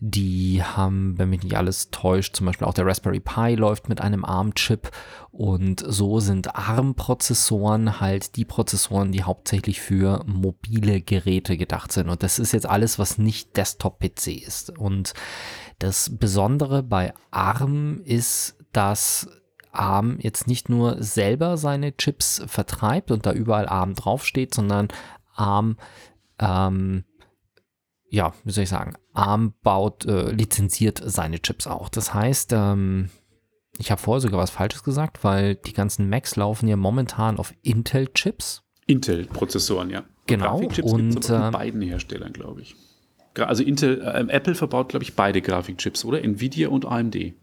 die 0.00 0.62
haben, 0.62 1.18
wenn 1.18 1.30
mich 1.30 1.42
nicht 1.42 1.56
alles 1.56 1.90
täuscht, 1.90 2.36
zum 2.36 2.46
Beispiel 2.46 2.66
auch 2.66 2.74
der 2.74 2.86
Raspberry 2.86 3.20
Pi 3.20 3.54
läuft 3.54 3.88
mit 3.88 4.00
einem 4.00 4.24
ARM-Chip 4.24 4.90
und 5.30 5.84
so 5.86 6.20
sind 6.20 6.54
ARM-Prozessoren 6.54 8.00
halt 8.00 8.36
die 8.36 8.44
Prozessoren, 8.44 9.12
die 9.12 9.22
hauptsächlich 9.22 9.80
für 9.80 10.24
mobile 10.26 11.00
Geräte 11.00 11.56
gedacht 11.56 11.92
sind 11.92 12.08
und 12.08 12.22
das 12.22 12.38
ist 12.38 12.52
jetzt 12.52 12.68
alles, 12.68 12.98
was 12.98 13.18
nicht 13.18 13.56
Desktop-PC 13.56 14.46
ist 14.46 14.76
und 14.78 15.14
das 15.78 16.10
Besondere 16.18 16.82
bei 16.82 17.14
ARM 17.30 18.00
ist, 18.04 18.56
dass 18.72 19.28
ARM 19.78 20.18
jetzt 20.20 20.46
nicht 20.46 20.68
nur 20.68 21.02
selber 21.02 21.56
seine 21.56 21.96
Chips 21.96 22.42
vertreibt 22.46 23.10
und 23.10 23.26
da 23.26 23.32
überall 23.32 23.68
ARM 23.68 23.94
draufsteht, 23.94 24.54
sondern 24.54 24.88
ARM, 25.34 25.76
ähm, 26.38 27.04
ja, 28.10 28.32
wie 28.44 28.50
soll 28.50 28.64
ich 28.64 28.70
sagen, 28.70 28.94
ARM 29.12 29.54
baut, 29.62 30.04
äh, 30.06 30.30
lizenziert 30.30 31.00
seine 31.04 31.40
Chips 31.40 31.66
auch. 31.66 31.88
Das 31.88 32.12
heißt, 32.12 32.52
ähm, 32.54 33.10
ich 33.78 33.90
habe 33.90 34.00
vorher 34.00 34.20
sogar 34.20 34.40
was 34.40 34.50
Falsches 34.50 34.82
gesagt, 34.82 35.22
weil 35.22 35.54
die 35.54 35.72
ganzen 35.72 36.08
Macs 36.08 36.34
laufen 36.36 36.68
ja 36.68 36.76
momentan 36.76 37.38
auf 37.38 37.54
Intel-Chips. 37.62 38.64
Intel-Prozessoren, 38.86 39.90
ja. 39.90 40.04
Genau. 40.26 40.58
Und 40.82 41.24
von 41.24 41.48
äh, 41.48 41.50
beiden 41.50 41.82
Herstellern, 41.82 42.32
glaube 42.32 42.62
ich. 42.62 42.74
Also 43.38 43.62
Intel, 43.62 44.00
äh, 44.00 44.26
Apple 44.32 44.56
verbaut, 44.56 44.88
glaube 44.88 45.04
ich, 45.04 45.14
beide 45.14 45.40
Grafikchips, 45.40 46.04
oder? 46.04 46.22
Nvidia 46.24 46.68
und 46.68 46.84
AMD. 46.84 47.34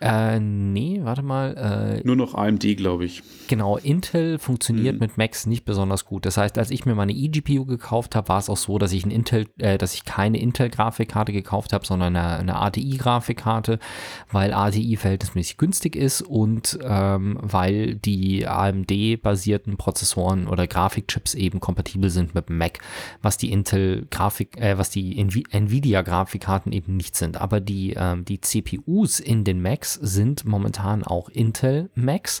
Äh, 0.00 0.40
nee, 0.40 1.00
warte 1.02 1.22
mal. 1.22 2.00
Äh, 2.00 2.06
Nur 2.06 2.16
noch 2.16 2.34
AMD, 2.34 2.64
glaube 2.78 3.04
ich. 3.04 3.22
Genau, 3.48 3.76
Intel 3.76 4.38
funktioniert 4.38 4.94
mhm. 4.94 5.00
mit 5.00 5.18
Macs 5.18 5.44
nicht 5.44 5.66
besonders 5.66 6.06
gut. 6.06 6.24
Das 6.24 6.38
heißt, 6.38 6.56
als 6.56 6.70
ich 6.70 6.86
mir 6.86 6.94
meine 6.94 7.12
eGPU 7.12 7.66
gekauft 7.66 8.16
habe, 8.16 8.28
war 8.28 8.38
es 8.38 8.48
auch 8.48 8.56
so, 8.56 8.78
dass 8.78 8.92
ich 8.92 9.04
ein 9.04 9.10
Intel, 9.10 9.46
äh, 9.58 9.76
dass 9.76 9.92
ich 9.92 10.06
keine 10.06 10.40
Intel-Grafikkarte 10.40 11.32
gekauft 11.32 11.74
habe, 11.74 11.84
sondern 11.84 12.16
eine, 12.16 12.38
eine 12.38 12.56
ATI-Grafikkarte, 12.56 13.78
weil 14.32 14.54
ATI 14.54 14.96
verhältnismäßig 14.96 15.58
günstig 15.58 15.96
ist 15.96 16.22
und 16.22 16.78
ähm, 16.82 17.38
weil 17.42 17.96
die 17.96 18.46
AMD-basierten 18.46 19.76
Prozessoren 19.76 20.46
oder 20.46 20.66
Grafikchips 20.66 21.34
eben 21.34 21.60
kompatibel 21.60 22.08
sind 22.08 22.34
mit 22.34 22.48
Mac, 22.48 22.78
was 23.20 23.36
die 23.36 23.52
Intel-Grafik, 23.52 24.56
äh, 24.56 24.78
was 24.78 24.88
die 24.88 25.18
Nvidia-Grafikkarten 25.18 26.72
eben 26.72 26.96
nicht 26.96 27.16
sind. 27.16 27.38
Aber 27.38 27.60
die, 27.60 27.94
ähm, 27.98 28.24
die 28.24 28.40
CPUs 28.40 29.20
in 29.20 29.44
den 29.44 29.60
Macs 29.60 29.89
Macs 29.90 29.94
sind 29.94 30.44
momentan 30.44 31.02
auch 31.02 31.28
Intel 31.28 31.90
Macs. 31.94 32.40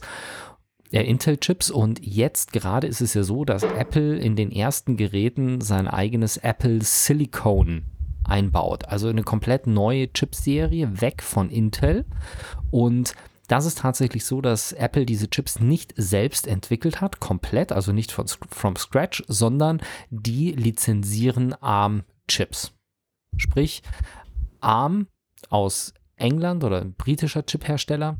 Äh, 0.92 1.02
Intel-Chips 1.02 1.70
und 1.70 2.04
jetzt 2.04 2.52
gerade 2.52 2.86
ist 2.86 3.00
es 3.00 3.14
ja 3.14 3.22
so, 3.22 3.44
dass 3.44 3.62
Apple 3.62 4.18
in 4.18 4.36
den 4.36 4.50
ersten 4.50 4.96
Geräten 4.96 5.60
sein 5.60 5.88
eigenes 5.88 6.36
Apple 6.36 6.80
Silicon 6.82 7.84
einbaut. 8.24 8.86
Also 8.86 9.08
eine 9.08 9.22
komplett 9.22 9.66
neue 9.66 10.12
Chipserie 10.12 11.00
weg 11.00 11.22
von 11.22 11.48
Intel 11.48 12.04
und 12.70 13.14
das 13.48 13.66
ist 13.66 13.78
tatsächlich 13.78 14.24
so, 14.24 14.40
dass 14.40 14.72
Apple 14.72 15.06
diese 15.06 15.28
Chips 15.28 15.58
nicht 15.58 15.92
selbst 15.96 16.46
entwickelt 16.46 17.00
hat, 17.00 17.18
komplett, 17.18 17.72
also 17.72 17.92
nicht 17.92 18.12
von 18.12 18.26
from 18.28 18.76
scratch, 18.76 19.24
sondern 19.26 19.80
die 20.10 20.52
lizenzieren 20.52 21.54
ARM-Chips. 21.60 22.72
Sprich, 23.36 23.82
ARM 24.60 25.08
aus 25.48 25.94
England 26.20 26.64
oder 26.64 26.80
ein 26.80 26.94
britischer 26.94 27.44
Chiphersteller. 27.44 28.16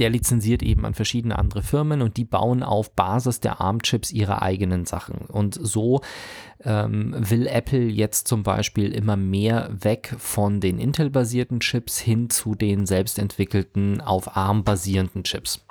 Der 0.00 0.10
lizenziert 0.10 0.64
eben 0.64 0.84
an 0.84 0.94
verschiedene 0.94 1.38
andere 1.38 1.62
Firmen 1.62 2.02
und 2.02 2.16
die 2.16 2.24
bauen 2.24 2.64
auf 2.64 2.92
Basis 2.96 3.38
der 3.38 3.60
ARM-Chips 3.60 4.10
ihre 4.10 4.42
eigenen 4.42 4.84
Sachen. 4.84 5.18
Und 5.28 5.56
so 5.60 6.00
ähm, 6.64 7.14
will 7.16 7.46
Apple 7.46 7.86
jetzt 7.86 8.26
zum 8.26 8.42
Beispiel 8.42 8.92
immer 8.92 9.16
mehr 9.16 9.70
weg 9.70 10.12
von 10.18 10.60
den 10.60 10.80
Intel-basierten 10.80 11.60
Chips 11.60 12.00
hin 12.00 12.30
zu 12.30 12.56
den 12.56 12.84
selbstentwickelten 12.84 14.00
auf 14.00 14.36
ARM 14.36 14.64
basierenden 14.64 15.22
Chips. 15.22 15.64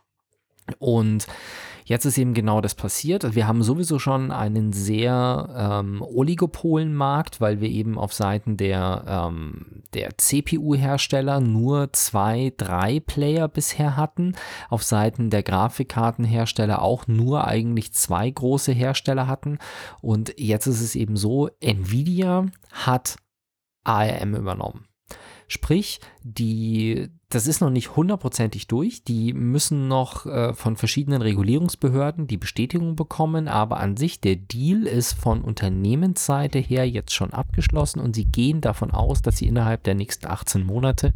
Und 0.80 1.28
Jetzt 1.88 2.06
ist 2.06 2.18
eben 2.18 2.34
genau 2.34 2.62
das 2.62 2.74
passiert. 2.74 3.36
Wir 3.36 3.48
haben 3.48 3.62
sowieso 3.62 4.00
schon 4.00 4.32
einen 4.32 4.74
sehr 4.74 5.50
ähm, 5.56 6.02
Oligopolenmarkt, 6.02 7.40
weil 7.40 7.62
wir 7.62 7.70
eben 7.70 8.00
auf 8.00 8.12
Seiten 8.12 8.58
der, 8.58 9.04
ähm, 9.08 9.84
der 9.94 10.18
CPU-Hersteller 10.18 11.40
nur 11.40 11.94
zwei, 11.94 12.52
drei 12.58 13.00
Player 13.00 13.48
bisher 13.48 13.96
hatten. 13.96 14.34
Auf 14.70 14.82
Seiten 14.82 15.30
der 15.30 15.44
Grafikkartenhersteller 15.44 16.82
auch 16.82 17.06
nur 17.06 17.46
eigentlich 17.46 17.94
zwei 17.94 18.32
große 18.32 18.72
Hersteller 18.72 19.28
hatten. 19.28 19.60
Und 20.02 20.34
jetzt 20.40 20.66
ist 20.66 20.82
es 20.82 20.96
eben 20.96 21.16
so, 21.16 21.52
Nvidia 21.60 22.48
hat 22.72 23.18
ARM 23.84 24.34
übernommen. 24.34 24.88
Sprich, 25.48 26.00
die, 26.24 27.10
das 27.30 27.48
ist 27.48 27.62
noch 27.62 27.70
nicht 27.70 27.96
hundertprozentig 27.96 28.68
durch. 28.68 29.04
Die 29.04 29.34
müssen 29.34 29.88
noch 29.88 30.26
äh, 30.26 30.54
von 30.54 30.76
verschiedenen 30.76 31.22
Regulierungsbehörden 31.22 32.28
die 32.28 32.38
Bestätigung 32.38 32.96
bekommen, 32.96 33.48
aber 33.48 33.80
an 33.80 33.96
sich 33.96 34.20
der 34.20 34.36
Deal 34.36 34.88
ist 34.88 35.14
von 35.14 35.42
Unternehmensseite 35.42 36.60
her 36.60 36.90
jetzt 36.90 37.14
schon 37.14 37.32
abgeschlossen 37.32 38.00
und 38.00 38.16
sie 38.16 38.26
gehen 38.26 38.62
davon 38.62 38.92
aus, 38.92 39.22
dass 39.22 39.38
sie 39.38 39.48
innerhalb 39.48 39.84
der 39.84 39.96
nächsten 39.96 40.28
18 40.28 40.66
Monate 40.66 41.14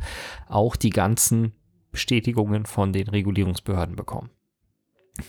auch 0.47 0.75
die 0.75 0.91
ganzen 0.91 1.53
Bestätigungen 1.91 2.65
von 2.65 2.93
den 2.93 3.07
Regulierungsbehörden 3.07 3.95
bekommen. 3.95 4.29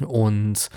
Und 0.07 0.69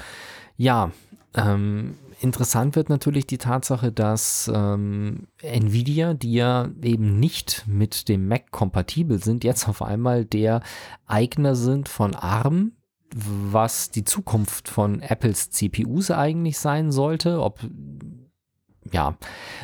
ja, 0.56 0.92
ähm, 1.36 1.96
interessant 2.24 2.76
wird 2.76 2.90
natürlich 2.90 3.28
die 3.28 3.38
Tatsache, 3.38 3.92
dass 3.92 4.50
ähm, 4.54 5.28
Nvidia, 5.42 6.14
die 6.14 6.34
ja 6.34 6.70
eben 6.82 7.20
nicht 7.20 7.66
mit 7.68 8.08
dem 8.08 8.28
Mac 8.28 8.50
kompatibel 8.52 9.22
sind, 9.22 9.44
jetzt 9.44 9.68
auf 9.68 9.82
einmal 9.82 10.26
der 10.26 10.62
Eigner 11.06 11.56
sind 11.56 11.90
von 11.90 12.16
ARM, 12.16 12.72
was 13.14 13.92
die 13.92 14.06
Zukunft 14.06 14.70
von 14.70 15.02
Apples 15.02 15.52
CPUs 15.52 16.12
eigentlich 16.12 16.58
sein 16.58 16.92
sollte. 16.92 17.42
Ob 17.42 17.60
ja, 18.94 19.18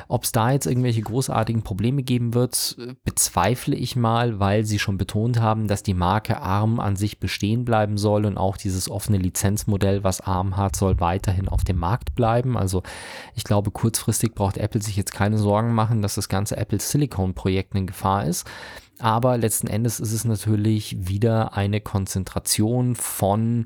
ob 0.08 0.24
es 0.24 0.32
da 0.32 0.52
jetzt 0.52 0.65
irgendwelche 0.65 1.02
großartigen 1.02 1.62
Probleme 1.62 2.04
geben 2.04 2.34
wird, 2.34 2.76
bezweifle 3.04 3.76
ich 3.76 3.96
mal, 3.96 4.39
weil 4.39 4.65
sie 4.65 4.80
schon 4.80 4.98
betont 4.98 5.39
haben, 5.39 5.68
dass 5.68 5.84
die 5.84 5.94
Marke 5.94 6.42
ARM 6.42 6.80
an 6.80 6.96
sich 6.96 7.20
bestehen 7.20 7.63
bleiben 7.63 7.98
soll 7.98 8.26
und 8.26 8.38
auch 8.38 8.58
dieses 8.58 8.89
offene 8.89 9.20
Lizenzmodell, 9.20 10.04
was 10.04 10.22
ARM 10.22 10.58
hat, 10.58 10.76
soll 10.76 11.00
weiterhin 11.00 11.48
auf 11.48 11.63
dem 11.63 11.78
Markt 11.78 12.15
bleiben. 12.15 12.58
Also 12.58 12.84
ich 13.36 13.44
glaube, 13.44 13.72
kurzfristig 13.72 14.34
braucht 14.34 14.58
Apple 14.58 14.82
sich 14.82 14.98
jetzt 14.98 15.13
keine 15.13 15.38
Sorgen 15.38 15.74
machen, 15.74 16.02
dass 16.02 16.15
das 16.15 16.28
ganze 16.28 16.58
Apple 16.58 16.80
Silicon 16.80 17.36
Projekt 17.36 17.76
in 17.76 17.88
Gefahr 17.88 18.26
ist. 18.26 18.46
Aber 18.98 19.38
letzten 19.38 19.68
Endes 19.68 20.00
ist 20.00 20.12
es 20.12 20.26
natürlich 20.26 21.08
wieder 21.08 21.54
eine 21.54 21.80
Konzentration 21.80 22.96
von 22.96 23.65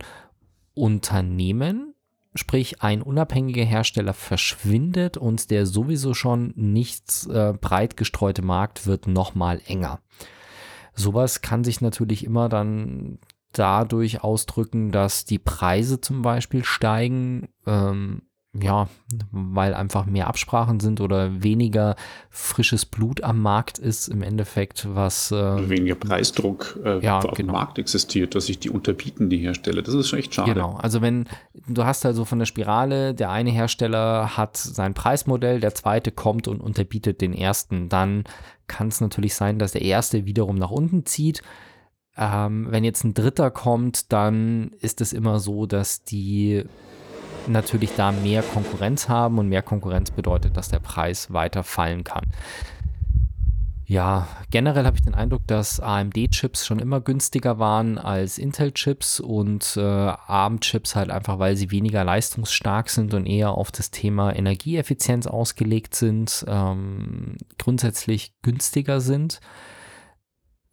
Unternehmen, 0.76 1.93
Sprich, 2.36 2.82
ein 2.82 3.02
unabhängiger 3.02 3.64
Hersteller 3.64 4.14
verschwindet 4.14 5.18
und 5.18 5.52
der 5.52 5.66
sowieso 5.66 6.14
schon 6.14 6.54
nicht 6.56 7.28
äh, 7.28 7.54
breit 7.54 7.96
gestreute 7.96 8.42
Markt 8.42 8.88
wird 8.88 9.08
nochmal 9.08 9.62
enger. 9.68 10.00
Sowas 10.96 11.42
kann 11.42 11.64
sich 11.64 11.82
natürlich 11.82 12.24
immer 12.24 12.50
dann 12.50 13.20
dadurch 13.52 14.24
ausdrücken, 14.24 14.92
dass 14.92 15.26
die 15.26 15.40
Preise 15.40 16.02
zum 16.02 16.22
Beispiel 16.22 16.64
steigen. 16.64 17.50
Ähm, 17.66 18.24
ja, 18.62 18.88
weil 19.32 19.74
einfach 19.74 20.06
mehr 20.06 20.28
Absprachen 20.28 20.80
sind 20.80 21.02
oder 21.02 21.42
weniger 21.42 21.96
frisches 22.30 22.86
Blut 22.86 23.24
am 23.24 23.42
Markt 23.42 23.80
ist 23.80 24.10
im 24.10 24.22
Endeffekt, 24.22 24.88
was 24.94 25.32
äh, 25.32 25.70
weniger 25.70 25.96
Preisdruck 25.96 26.80
äh, 26.84 27.00
ja, 27.00 27.18
auf 27.18 27.24
genau. 27.24 27.34
dem 27.34 27.48
Markt 27.48 27.80
existiert, 27.80 28.36
dass 28.36 28.46
sich 28.46 28.60
die 28.60 28.70
unterbieten, 28.70 29.32
die 29.32 29.40
Hersteller. 29.40 29.82
Das 29.82 29.96
ist 29.96 30.08
schon 30.08 30.20
echt 30.20 30.36
schade. 30.36 30.54
Genau, 30.54 30.76
also 30.76 31.02
wenn 31.02 31.26
du 31.68 31.84
hast 31.84 32.06
also 32.06 32.26
von 32.26 32.38
der 32.38 32.46
Spirale, 32.46 33.16
der 33.16 33.32
eine 33.32 33.50
Hersteller 33.50 34.38
hat 34.38 34.56
sein 34.58 34.94
Preismodell, 34.94 35.60
der 35.60 35.74
zweite 35.74 36.12
kommt 36.12 36.48
und 36.48 36.62
unterbietet 36.62 37.22
den 37.22 37.34
ersten, 37.34 37.90
dann 37.90 38.24
kann 38.68 38.90
es 38.90 39.02
natürlich 39.02 39.34
sein, 39.34 39.58
dass 39.58 39.72
der 39.72 39.82
erste 39.82 40.26
wiederum 40.26 40.58
nach 40.58 40.72
unten 40.72 41.08
zieht. 41.08 41.42
Ähm, 42.16 42.68
wenn 42.70 42.84
jetzt 42.84 43.04
ein 43.04 43.16
dritter 43.16 43.50
kommt, 43.50 44.14
dann 44.14 44.74
ist 44.80 45.02
es 45.02 45.12
immer 45.12 45.40
so, 45.40 45.66
dass 45.66 46.04
die 46.04 46.66
natürlich 47.48 47.96
da 47.96 48.12
mehr 48.12 48.42
Konkurrenz 48.42 49.10
haben 49.10 49.40
und 49.40 49.50
mehr 49.50 49.62
Konkurrenz 49.62 50.12
bedeutet, 50.12 50.58
dass 50.58 50.70
der 50.70 50.80
Preis 50.80 51.32
weiter 51.34 51.64
fallen 51.64 52.04
kann. 52.04 52.24
Ja, 53.86 54.28
generell 54.50 54.86
habe 54.86 54.96
ich 54.96 55.04
den 55.04 55.14
Eindruck, 55.14 55.46
dass 55.46 55.80
AMD-Chips 55.82 56.66
schon 56.66 56.80
immer 56.80 57.02
günstiger 57.02 57.60
waren 57.60 57.98
als 57.98 58.38
Intel-Chips 58.38 59.20
und 59.20 59.76
äh, 59.76 59.82
ARM-Chips 59.82 60.96
halt 60.96 61.12
einfach, 61.12 61.38
weil 61.38 61.58
sie 61.58 61.70
weniger 61.70 62.04
leistungsstark 62.04 62.90
sind 62.90 63.14
und 63.14 63.26
eher 63.26 63.52
auf 63.52 63.72
das 63.72 63.92
Thema 63.92 64.34
Energieeffizienz 64.36 65.28
ausgelegt 65.28 65.96
sind, 65.96 66.46
ähm, 66.48 67.36
grundsätzlich 67.58 68.34
günstiger 68.42 69.02
sind. 69.02 69.42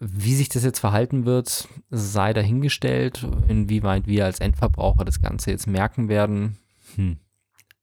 wie 0.02 0.34
sich 0.34 0.48
das 0.48 0.64
jetzt 0.64 0.78
verhalten 0.78 1.26
wird, 1.26 1.68
sei 1.90 2.32
dahingestellt. 2.32 3.26
Inwieweit 3.48 4.06
wir 4.06 4.24
als 4.24 4.40
Endverbraucher 4.40 5.04
das 5.04 5.20
Ganze 5.20 5.50
jetzt 5.50 5.66
merken 5.66 6.08
werden, 6.08 6.56
hm, 6.96 7.16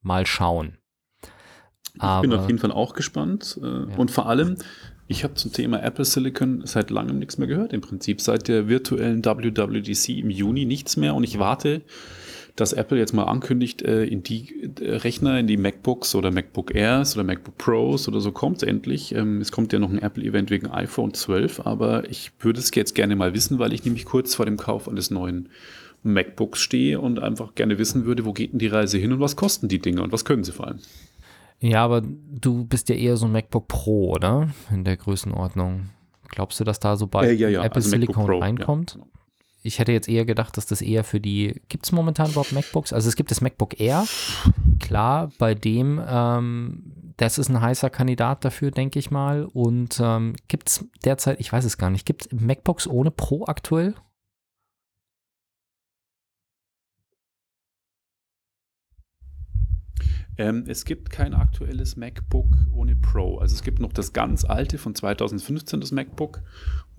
mal 0.01 0.25
schauen. 0.25 0.77
Ich 1.95 2.01
bin 2.21 2.33
auf 2.33 2.47
jeden 2.47 2.59
Fall 2.59 2.71
auch 2.71 2.93
gespannt. 2.93 3.59
Äh, 3.61 3.65
Ja. 3.65 3.97
Und 3.97 4.11
vor 4.11 4.27
allem, 4.27 4.57
ich 5.07 5.23
habe 5.23 5.33
zum 5.33 5.51
Thema 5.51 5.81
Apple 5.81 6.05
Silicon 6.05 6.61
seit 6.65 6.91
langem 6.91 7.17
nichts 7.17 7.37
mehr 7.39 7.47
gehört. 7.47 7.73
Im 7.73 7.81
Prinzip 7.81 8.21
seit 8.21 8.47
der 8.47 8.67
virtuellen 8.67 9.25
WWDC 9.25 10.09
im 10.19 10.29
Juni 10.29 10.65
nichts 10.65 10.95
mehr. 10.97 11.15
Und 11.15 11.23
ich 11.23 11.39
warte, 11.39 11.81
dass 12.55 12.73
Apple 12.73 12.99
jetzt 12.99 13.13
mal 13.13 13.23
ankündigt, 13.23 13.81
äh, 13.81 14.03
in 14.05 14.21
die 14.21 14.71
äh, 14.79 14.97
Rechner, 14.97 15.39
in 15.39 15.47
die 15.47 15.57
MacBooks 15.57 16.13
oder 16.13 16.29
MacBook 16.29 16.75
Airs 16.75 17.15
oder 17.15 17.23
MacBook 17.23 17.57
Pros 17.57 18.07
oder 18.07 18.19
so 18.19 18.31
kommt 18.31 18.57
es 18.57 18.63
endlich. 18.63 19.15
Ähm, 19.15 19.41
Es 19.41 19.51
kommt 19.51 19.73
ja 19.73 19.79
noch 19.79 19.89
ein 19.89 19.99
Apple-Event 19.99 20.51
wegen 20.51 20.67
iPhone 20.69 21.13
12, 21.15 21.65
aber 21.65 22.07
ich 22.09 22.31
würde 22.39 22.59
es 22.59 22.69
jetzt 22.75 22.93
gerne 22.93 23.15
mal 23.15 23.33
wissen, 23.33 23.57
weil 23.57 23.73
ich 23.73 23.83
nämlich 23.85 24.05
kurz 24.05 24.35
vor 24.35 24.45
dem 24.45 24.57
Kauf 24.57 24.87
eines 24.87 25.09
neuen 25.09 25.49
MacBooks 26.03 26.59
stehe 26.59 26.99
und 27.01 27.19
einfach 27.19 27.55
gerne 27.55 27.77
wissen 27.77 28.05
würde, 28.05 28.25
wo 28.25 28.33
geht 28.33 28.53
denn 28.53 28.59
die 28.59 28.67
Reise 28.67 28.97
hin 28.97 29.11
und 29.11 29.19
was 29.19 29.35
kosten 29.35 29.67
die 29.67 29.79
Dinge 29.79 30.01
und 30.01 30.11
was 30.11 30.25
können 30.25 30.43
sie 30.43 30.51
vor 30.51 30.67
allem. 30.67 30.79
Ja, 31.59 31.83
aber 31.83 32.01
du 32.01 32.65
bist 32.65 32.87
ja 32.89 32.95
eher 32.95 33.17
so 33.17 33.25
ein 33.25 33.31
MacBook 33.31 33.67
Pro, 33.67 34.11
oder? 34.11 34.49
In 34.71 34.83
der 34.83 34.95
Größenordnung. 34.95 35.89
Glaubst 36.29 36.59
du, 36.59 36.63
dass 36.63 36.79
da 36.79 36.95
so 36.97 37.07
bald 37.07 37.29
Äh, 37.29 37.33
ja, 37.33 37.49
ja, 37.49 37.63
Apple 37.63 37.77
also 37.77 37.89
Silicon 37.89 38.25
Pro, 38.25 38.33
ja, 38.33 38.39
reinkommt? 38.39 38.93
genau. 38.93 39.07
Ich 39.63 39.79
hätte 39.79 39.91
jetzt 39.91 40.07
eher 40.07 40.23
gedacht, 40.23 40.55
dass 40.55 40.65
das 40.65 40.81
eher 40.81 41.03
für 41.03 41.19
die. 41.19 41.61
Gibt 41.67 41.85
es 41.85 41.91
momentan 41.91 42.29
überhaupt 42.29 42.53
MacBooks? 42.53 42.93
Also 42.93 43.09
es 43.09 43.15
gibt 43.15 43.31
das 43.31 43.41
MacBook 43.41 43.79
Air. 43.79 44.05
Klar, 44.79 45.31
bei 45.39 45.55
dem, 45.55 46.01
ähm, 46.07 46.83
das 47.17 47.37
ist 47.37 47.49
ein 47.49 47.59
heißer 47.59 47.89
Kandidat 47.89 48.45
dafür, 48.45 48.71
denke 48.71 48.99
ich 48.99 49.11
mal. 49.11 49.45
Und 49.45 49.99
ähm, 50.01 50.35
gibt 50.47 50.69
es 50.69 50.85
derzeit, 51.03 51.39
ich 51.41 51.51
weiß 51.51 51.65
es 51.65 51.77
gar 51.77 51.89
nicht, 51.89 52.05
gibt 52.05 52.27
es 52.27 52.39
MacBooks 52.39 52.87
ohne 52.87 53.11
Pro 53.11 53.45
aktuell? 53.45 53.95
Ähm, 60.37 60.65
es 60.67 60.85
gibt 60.85 61.09
kein 61.09 61.33
aktuelles 61.33 61.95
MacBook 61.97 62.47
ohne 62.73 62.95
Pro. 62.95 63.37
Also 63.39 63.55
es 63.55 63.63
gibt 63.63 63.79
noch 63.79 63.93
das 63.93 64.13
ganz 64.13 64.45
alte 64.45 64.77
von 64.77 64.93
2015, 64.95 65.79
das 65.79 65.91
MacBook 65.91 66.41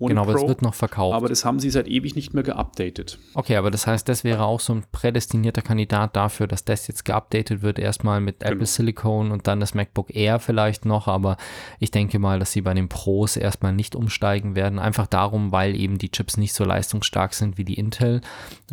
ohne 0.01 0.13
genau, 0.13 0.21
aber 0.21 0.33
Pro. 0.33 0.43
es 0.43 0.47
wird 0.47 0.61
noch 0.61 0.73
verkauft. 0.73 1.13
aber 1.13 1.27
das 1.27 1.43
haben 1.43 1.59
sie 1.59 1.69
seit 1.69 1.87
ewig 1.87 2.15
nicht 2.15 2.33
mehr 2.33 2.43
geupdatet. 2.43 3.19
Okay, 3.33 3.57
aber 3.57 3.69
das 3.69 3.85
heißt, 3.85 4.07
das 4.07 4.23
wäre 4.23 4.45
auch 4.45 4.61
so 4.61 4.73
ein 4.73 4.85
prädestinierter 4.93 5.61
Kandidat 5.61 6.15
dafür, 6.15 6.47
dass 6.47 6.63
das 6.63 6.87
jetzt 6.87 7.03
geupdatet 7.03 7.61
wird, 7.61 7.79
erstmal 7.79 8.21
mit 8.21 8.41
Apple 8.41 8.55
Genau. 8.59 8.65
Silicon 8.65 9.31
und 9.31 9.47
dann 9.47 9.59
das 9.59 9.73
MacBook 9.73 10.15
Air 10.15 10.39
vielleicht 10.39 10.85
noch, 10.85 11.09
aber 11.09 11.35
ich 11.79 11.91
denke 11.91 12.17
mal, 12.17 12.39
dass 12.39 12.53
sie 12.53 12.61
bei 12.61 12.73
den 12.73 12.87
Pros 12.87 13.35
erstmal 13.35 13.73
nicht 13.73 13.93
umsteigen 13.93 14.55
werden, 14.55 14.79
einfach 14.79 15.05
darum, 15.05 15.51
weil 15.51 15.75
eben 15.75 15.97
die 15.97 16.11
Chips 16.11 16.37
nicht 16.37 16.53
so 16.53 16.63
leistungsstark 16.63 17.33
sind 17.33 17.57
wie 17.57 17.65
die 17.65 17.73
Intel 17.77 18.21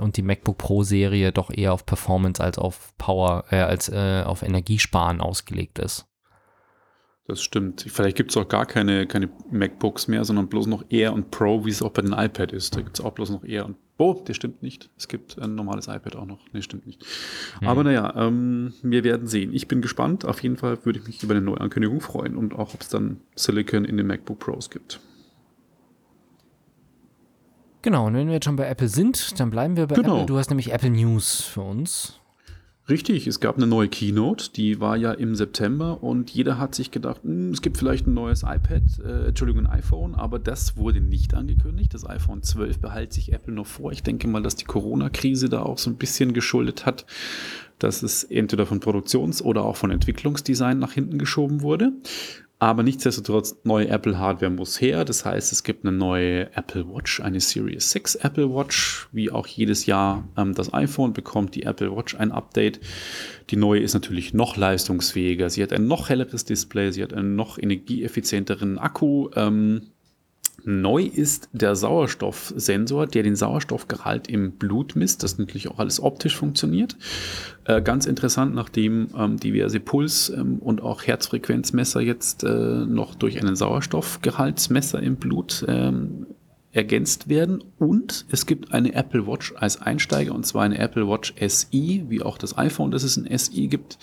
und 0.01 0.17
die 0.17 0.23
MacBook 0.23 0.59
Pro 0.59 0.85
Serie 0.85 1.33
doch 1.33 1.51
eher 1.51 1.73
auf 1.73 1.85
Performance 1.87 2.43
als 2.43 2.57
auf 2.57 2.93
Power, 2.99 3.45
äh, 3.51 3.57
als 3.57 3.89
äh, 3.89 4.23
auf 4.25 4.43
Energiesparen 4.57 5.21
ausgelegt 5.21 5.79
ist. 5.79 6.07
Das 7.29 7.43
stimmt. 7.43 7.85
Vielleicht 7.89 8.17
gibt 8.17 8.31
es 8.31 8.37
auch 8.37 8.49
gar 8.49 8.67
keine, 8.67 9.07
keine 9.07 9.29
MacBooks 9.51 10.07
mehr, 10.07 10.25
sondern 10.25 10.49
bloß 10.49 10.67
noch 10.69 10.85
Air 10.91 11.13
und 11.13 11.31
Pro, 11.33 11.65
wie 11.65 11.71
es 11.71 11.83
auch 11.83 11.91
bei 11.91 12.03
den 12.03 12.13
iPad 12.13 12.53
ist. 12.53 12.77
Da 12.77 12.81
gibt 12.83 12.99
es 12.99 13.05
auch 13.05 13.13
bloß 13.13 13.31
noch 13.31 13.45
Air 13.45 13.67
und 13.67 13.77
Oh, 13.99 14.23
das 14.27 14.37
stimmt 14.37 14.63
nicht. 14.63 14.91
Es 14.99 15.09
gibt 15.09 15.39
ein 15.41 15.55
normales 15.55 15.89
iPad 15.89 16.17
auch 16.17 16.27
noch. 16.27 16.41
Nee, 16.53 16.61
stimmt 16.61 16.87
nicht. 16.87 17.03
Aber 17.65 17.83
naja, 17.83 18.13
ähm, 18.15 18.75
wir 18.83 19.05
werden 19.05 19.27
sehen. 19.27 19.55
Ich 19.55 19.69
bin 19.69 19.81
gespannt. 19.81 20.27
Auf 20.27 20.43
jeden 20.43 20.59
Fall 20.59 20.85
würde 20.85 20.99
ich 20.99 21.07
mich 21.07 21.23
über 21.23 21.35
eine 21.35 21.41
neue 21.43 21.63
Ankündigung 21.63 22.03
freuen 22.03 22.37
und 22.37 22.53
auch, 22.55 22.75
ob 22.75 22.83
es 22.83 22.91
dann 22.91 23.21
Silicon 23.37 23.87
in 23.87 23.97
den 23.97 24.07
MacBook 24.07 24.39
Pros 24.39 24.69
gibt. 24.69 25.01
Genau, 27.81 28.07
und 28.07 28.15
wenn 28.15 28.27
wir 28.27 28.35
jetzt 28.35 28.45
schon 28.45 28.57
bei 28.57 28.67
Apple 28.67 28.89
sind, 28.89 29.41
dann 29.41 29.49
bleiben 29.49 29.77
wir 29.79 29.87
bei 29.87 29.95
Genau. 29.95 30.17
Apple. 30.17 30.27
Du 30.27 30.37
hast 30.37 30.51
nämlich 30.51 30.73
Apple 30.73 30.91
News 30.91 31.41
für 31.41 31.63
uns. 31.63 32.21
Richtig, 32.89 33.27
es 33.27 33.41
gab 33.41 33.57
eine 33.57 33.67
neue 33.67 33.89
Keynote, 33.89 34.53
die 34.53 34.79
war 34.79 34.97
ja 34.97 35.11
im 35.11 35.35
September 35.35 36.05
und 36.05 36.31
jeder 36.31 36.59
hat 36.59 36.77
sich 36.77 36.93
gedacht, 36.93 37.21
"Hm, 37.25 37.51
es 37.51 37.61
gibt 37.61 37.79
vielleicht 37.79 38.07
ein 38.07 38.15
neues 38.15 38.45
iPad, 38.45 38.83
äh, 39.05 39.27
Entschuldigung, 39.27 39.67
ein 39.67 39.73
iPhone, 39.73 40.15
aber 40.15 40.39
das 40.39 40.77
wurde 40.77 41.01
nicht 41.01 41.35
angekündigt. 41.35 41.93
Das 41.95 42.09
iPhone 42.09 42.45
12 42.45 42.79
behält 42.79 43.13
sich 43.13 43.33
Apple 43.33 43.53
noch 43.53 43.67
vor. 43.67 43.91
Ich 43.91 44.05
denke 44.05 44.29
mal, 44.29 44.41
dass 44.41 44.55
die 44.55 44.67
Corona-Krise 44.67 45.49
da 45.49 45.63
auch 45.63 45.79
so 45.79 45.91
ein 45.91 45.97
bisschen 45.97 46.33
geschuldet 46.33 46.87
hat, 46.87 47.07
dass 47.81 48.05
es 48.05 48.23
entweder 48.23 48.67
von 48.67 48.79
Produktions- 48.79 49.43
oder 49.43 49.65
auch 49.65 49.77
von 49.77 49.91
Entwicklungsdesign 49.91 50.79
nach 50.79 50.93
hinten 50.93 51.19
geschoben 51.19 51.63
wurde. 51.63 51.93
Aber 52.59 52.83
nichtsdestotrotz, 52.83 53.57
neue 53.65 53.89
Apple-Hardware 53.89 54.51
muss 54.51 54.81
her. 54.81 55.05
Das 55.05 55.27
heißt, 55.27 55.53
es 55.53 55.63
gibt 55.63 55.85
eine 55.85 55.95
neue 55.95 56.51
Apple 56.57 56.89
Watch, 56.89 57.21
eine 57.21 57.41
Series 57.41 57.91
6 57.91 58.15
Apple 58.17 58.49
Watch. 58.55 59.09
Wie 59.13 59.31
auch 59.31 59.47
jedes 59.47 59.85
Jahr 59.85 60.27
ähm, 60.39 60.55
das 60.55 60.73
iPhone 60.73 61.13
bekommt 61.13 61.55
die 61.55 61.65
Apple 61.65 61.95
Watch 61.95 62.15
ein 62.15 62.33
Update. 62.33 62.81
Die 63.51 63.57
neue 63.57 63.81
ist 63.81 63.93
natürlich 63.93 64.33
noch 64.33 64.57
leistungsfähiger. 64.57 65.51
Sie 65.51 65.63
hat 65.63 65.75
ein 65.75 65.87
noch 65.87 66.09
helleres 66.09 66.47
Display, 66.47 66.93
sie 66.93 67.03
hat 67.03 67.13
einen 67.13 67.37
noch 67.37 67.59
energieeffizienteren 67.59 68.79
Akku. 68.79 69.29
Ähm, 69.35 69.91
Neu 70.69 71.05
ist 71.05 71.49
der 71.53 71.77
Sauerstoffsensor, 71.77 73.07
der 73.07 73.23
den 73.23 73.37
Sauerstoffgehalt 73.37 74.27
im 74.27 74.51
Blut 74.51 74.97
misst, 74.97 75.23
das 75.23 75.39
natürlich 75.39 75.69
auch 75.69 75.79
alles 75.79 76.03
optisch 76.03 76.37
funktioniert. 76.37 76.97
Äh, 77.67 77.81
ganz 77.83 78.05
interessant, 78.05 78.53
nachdem 78.53 79.07
ähm, 79.17 79.39
diverse 79.39 79.79
Puls- 79.79 80.29
ähm, 80.29 80.59
und 80.59 80.83
auch 80.83 81.05
Herzfrequenzmesser 81.05 82.01
jetzt 82.01 82.43
äh, 82.43 82.49
noch 82.49 83.15
durch 83.15 83.41
einen 83.41 83.55
Sauerstoffgehaltsmesser 83.55 85.01
im 85.01 85.15
Blut 85.15 85.65
ähm, 85.69 86.27
ergänzt 86.73 87.29
werden. 87.29 87.63
Und 87.79 88.27
es 88.33 88.45
gibt 88.45 88.73
eine 88.73 88.93
Apple 88.93 89.25
Watch 89.29 89.55
als 89.57 89.81
Einsteiger, 89.81 90.35
und 90.35 90.47
zwar 90.47 90.65
eine 90.65 90.79
Apple 90.79 91.07
Watch 91.07 91.33
SE, 91.47 91.71
wie 91.71 92.23
auch 92.23 92.39
das 92.39 92.59
iPhone, 92.59 92.91
das 92.91 93.05
es 93.05 93.17
ein 93.17 93.39
SE 93.39 93.69
gibt. 93.69 93.99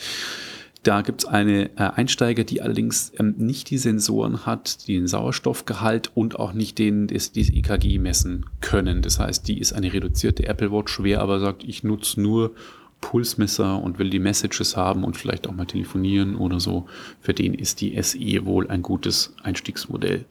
Da 0.83 1.01
gibt 1.01 1.23
es 1.23 1.29
eine 1.29 1.69
äh, 1.77 1.91
Einsteiger, 1.95 2.43
die 2.43 2.61
allerdings 2.61 3.13
ähm, 3.17 3.35
nicht 3.37 3.69
die 3.69 3.77
Sensoren 3.77 4.45
hat, 4.45 4.85
die 4.87 4.95
den 4.95 5.07
Sauerstoffgehalt 5.07 6.11
und 6.13 6.37
auch 6.37 6.51
nicht 6.51 6.77
den, 6.77 7.07
das, 7.07 7.31
das 7.31 7.49
EKG 7.49 7.99
messen 7.99 8.45
können. 8.59 9.01
Das 9.01 9.17
heißt, 9.17 9.47
die 9.47 9.59
ist 9.59 9.71
eine 9.71 9.93
reduzierte 9.93 10.45
Apple 10.45 10.71
Watch, 10.71 11.01
wer 11.01 11.21
aber 11.21 11.39
sagt, 11.39 11.63
ich 11.63 11.83
nutze 11.85 12.21
nur 12.21 12.51
Pulsmesser 12.99 13.81
und 13.81 13.97
will 13.99 14.09
die 14.09 14.19
Messages 14.19 14.75
haben 14.75 15.03
und 15.03 15.17
vielleicht 15.17 15.47
auch 15.47 15.53
mal 15.53 15.65
telefonieren 15.65 16.35
oder 16.35 16.59
so. 16.59 16.85
Für 17.21 17.33
den 17.33 17.53
ist 17.53 17.81
die 17.81 18.01
SE 18.01 18.45
wohl 18.45 18.69
ein 18.69 18.81
gutes 18.81 19.35
Einstiegsmodell. 19.41 20.25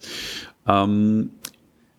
Ähm, 0.67 1.31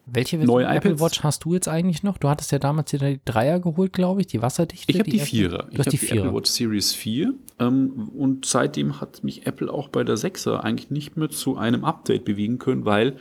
Welche 0.05 0.37
Neue 0.37 0.65
Apple 0.65 0.91
iPads? 0.91 1.01
Watch 1.01 1.23
hast 1.23 1.45
du 1.45 1.53
jetzt 1.53 1.67
eigentlich 1.67 2.03
noch? 2.03 2.17
Du 2.17 2.27
hattest 2.27 2.51
ja 2.51 2.59
damals 2.59 2.91
ja 2.91 2.99
die 2.99 3.21
Dreier 3.23 3.59
geholt, 3.59 3.93
glaube 3.93 4.21
ich, 4.21 4.27
die 4.27 4.41
wasserdichte. 4.41 4.91
Ich 4.91 4.99
habe 4.99 5.09
die 5.09 5.17
Apple- 5.17 5.25
Vierer. 5.25 5.67
Ich 5.71 5.79
habe 5.79 5.89
die 5.89 5.97
die 5.97 6.09
Apple. 6.09 6.33
Watch 6.33 6.49
Series 6.49 6.93
4. 6.93 7.33
Ähm, 7.59 8.09
und 8.09 8.45
seitdem 8.45 8.99
hat 8.99 9.23
mich 9.23 9.47
Apple 9.47 9.71
auch 9.71 9.87
bei 9.87 10.03
der 10.03 10.17
6er 10.17 10.59
eigentlich 10.59 10.91
nicht 10.91 11.15
mehr 11.15 11.29
zu 11.29 11.55
einem 11.57 11.85
Update 11.85 12.25
bewegen 12.25 12.59
können, 12.59 12.83
weil 12.85 13.15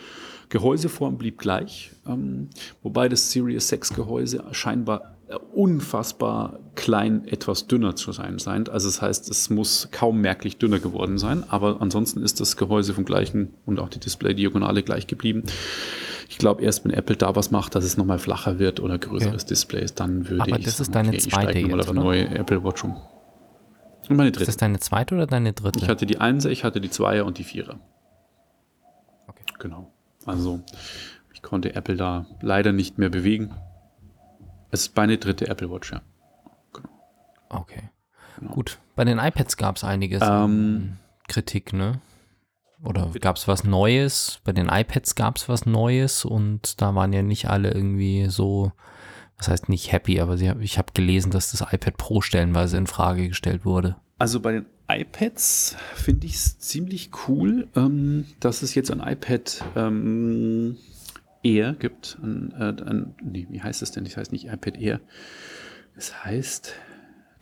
Gehäuseform 0.48 1.18
blieb 1.18 1.38
gleich. 1.38 1.92
Ähm, 2.06 2.48
wobei 2.82 3.08
das 3.08 3.30
Series 3.30 3.68
6 3.68 3.94
Gehäuse 3.94 4.42
scheinbar 4.50 5.16
unfassbar 5.54 6.58
klein, 6.74 7.26
etwas 7.26 7.66
dünner 7.66 7.96
zu 7.96 8.12
sein 8.12 8.38
scheint. 8.38 8.68
Also 8.68 8.88
das 8.88 9.00
heißt, 9.00 9.30
es 9.30 9.50
muss 9.50 9.88
kaum 9.90 10.20
merklich 10.20 10.58
dünner 10.58 10.78
geworden 10.78 11.18
sein. 11.18 11.44
Aber 11.48 11.80
ansonsten 11.80 12.22
ist 12.22 12.40
das 12.40 12.56
Gehäuse 12.56 12.92
vom 12.94 13.04
gleichen 13.04 13.54
und 13.64 13.78
auch 13.80 13.88
die 13.88 14.00
Display-Diagonale 14.00 14.82
gleich 14.82 15.06
geblieben. 15.06 15.44
Ich 16.32 16.38
glaube, 16.38 16.62
erst 16.62 16.82
wenn 16.86 16.92
Apple 16.92 17.14
da 17.16 17.36
was 17.36 17.50
macht, 17.50 17.74
dass 17.74 17.84
es 17.84 17.98
nochmal 17.98 18.18
flacher 18.18 18.58
wird 18.58 18.80
oder 18.80 18.98
größeres 18.98 19.42
Okay. 19.42 19.48
Display 19.50 19.82
ist, 19.82 20.00
dann 20.00 20.30
würde 20.30 20.42
Aber 20.42 20.58
ich 20.58 20.64
das 20.64 20.78
sagen, 20.78 20.82
ist 20.88 20.94
deine 20.94 21.08
okay, 21.08 21.16
ich 21.18 21.28
zweite 21.30 21.60
mal 21.68 21.76
jetzt, 21.76 21.80
auf 21.80 21.90
eine 21.90 22.00
oder? 22.00 22.08
neue 22.08 22.28
Apple 22.30 22.64
Watch 22.64 22.84
um. 22.84 22.96
Und 24.08 24.16
meine 24.16 24.30
Ist 24.30 24.36
dritte. 24.36 24.46
das 24.46 24.56
deine 24.56 24.78
zweite 24.80 25.14
oder 25.14 25.26
deine 25.26 25.52
dritte? 25.52 25.78
Ich 25.80 25.88
hatte 25.90 26.06
die 26.06 26.18
Einser, 26.22 26.48
ich 26.50 26.64
hatte 26.64 26.80
die 26.80 26.88
Zweier 26.88 27.26
und 27.26 27.36
die 27.36 27.44
Vierer. 27.44 27.78
Okay. 29.28 29.42
Genau. 29.58 29.92
Also 30.24 30.60
ich 31.34 31.42
konnte 31.42 31.74
Apple 31.74 31.96
da 31.96 32.24
leider 32.40 32.72
nicht 32.72 32.96
mehr 32.96 33.10
bewegen. 33.10 33.54
Es 34.70 34.86
ist 34.86 34.96
meine 34.96 35.18
dritte 35.18 35.48
Apple 35.48 35.70
Watch, 35.70 35.92
ja. 35.92 36.00
okay. 37.50 37.90
Genau. 38.38 38.52
Gut. 38.54 38.78
Bei 38.96 39.04
den 39.04 39.18
iPads 39.18 39.58
gab 39.58 39.76
es 39.76 39.84
einiges 39.84 40.22
Ähm, 40.24 40.96
Kritik, 41.28 41.74
ne? 41.74 42.00
Oder 42.84 43.10
gab 43.20 43.36
es 43.36 43.46
was 43.46 43.64
Neues? 43.64 44.40
Bei 44.44 44.52
den 44.52 44.68
iPads 44.68 45.14
gab 45.14 45.36
es 45.36 45.48
was 45.48 45.66
Neues 45.66 46.24
und 46.24 46.80
da 46.80 46.94
waren 46.94 47.12
ja 47.12 47.22
nicht 47.22 47.48
alle 47.48 47.70
irgendwie 47.70 48.26
so, 48.28 48.72
was 49.38 49.48
heißt 49.48 49.68
nicht 49.68 49.92
happy, 49.92 50.20
aber 50.20 50.36
sie, 50.36 50.52
ich 50.60 50.78
habe 50.78 50.92
gelesen, 50.92 51.30
dass 51.30 51.52
das 51.52 51.60
iPad 51.60 51.96
Pro 51.96 52.20
stellenweise 52.20 52.76
in 52.76 52.86
Frage 52.86 53.28
gestellt 53.28 53.64
wurde. 53.64 53.96
Also 54.18 54.40
bei 54.40 54.52
den 54.52 54.66
iPads 54.88 55.76
finde 55.94 56.26
ich 56.26 56.34
es 56.34 56.58
ziemlich 56.58 57.10
cool, 57.28 57.68
ähm, 57.76 58.26
dass 58.40 58.62
es 58.62 58.74
jetzt 58.74 58.90
ein 58.90 59.00
iPad 59.00 59.64
ähm, 59.76 60.76
Air 61.42 61.74
gibt. 61.78 62.18
Ein, 62.22 62.52
äh, 62.58 62.82
ein, 62.82 63.14
nee, 63.22 63.46
wie 63.50 63.62
heißt 63.62 63.82
es 63.82 63.92
denn? 63.92 64.04
Das 64.04 64.16
heißt 64.16 64.32
nicht 64.32 64.46
iPad 64.46 64.76
Air. 64.76 65.00
Es 65.96 66.24
heißt 66.24 66.74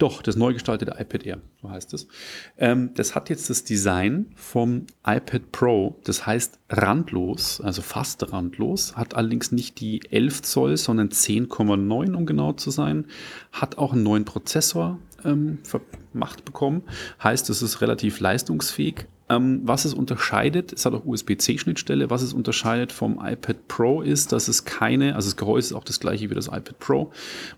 Doch, 0.01 0.23
das 0.23 0.35
neu 0.35 0.55
gestaltete 0.55 0.93
iPad 0.99 1.27
Air, 1.27 1.39
so 1.61 1.69
heißt 1.69 1.93
es. 1.93 2.09
Ähm, 2.57 2.95
das 2.95 3.15
hat 3.15 3.29
jetzt 3.29 3.51
das 3.51 3.65
Design 3.65 4.33
vom 4.35 4.87
iPad 5.07 5.53
Pro, 5.53 6.01
das 6.05 6.25
heißt 6.25 6.59
randlos, 6.71 7.61
also 7.61 7.83
fast 7.83 8.33
randlos, 8.33 8.97
hat 8.97 9.15
allerdings 9.15 9.53
nicht 9.53 9.79
die 9.79 10.01
11 10.11 10.41
Zoll, 10.41 10.79
sondern 10.79 11.11
10,9, 11.11 12.15
um 12.15 12.25
genau 12.25 12.55
zu 12.55 12.71
sein, 12.71 13.09
hat 13.53 13.77
auch 13.77 13.93
einen 13.93 14.03
neuen 14.03 14.25
Prozessor 14.25 14.99
ähm, 15.23 15.59
vermacht 15.65 16.47
bekommen, 16.47 16.83
heißt, 17.23 17.51
es 17.51 17.61
ist 17.61 17.83
relativ 17.83 18.21
leistungsfähig. 18.21 19.05
Ähm, 19.31 19.61
was 19.63 19.85
es 19.85 19.95
unterscheidet, 19.95 20.73
es 20.73 20.85
hat 20.85 20.93
auch 20.93 21.07
USB-C-Schnittstelle, 21.07 22.11
was 22.11 22.23
es 22.23 22.35
unterscheidet 22.35 22.91
vom 22.91 23.21
iPad 23.25 23.69
Pro 23.69 24.03
ist, 24.03 24.33
dass 24.33 24.49
es 24.49 24.65
keine, 24.65 25.15
also 25.15 25.29
das 25.29 25.37
Gehäuse 25.37 25.69
ist 25.69 25.73
auch 25.73 25.85
das 25.85 26.01
gleiche 26.01 26.29
wie 26.31 26.35
das 26.35 26.49
iPad 26.49 26.79
Pro, 26.81 27.13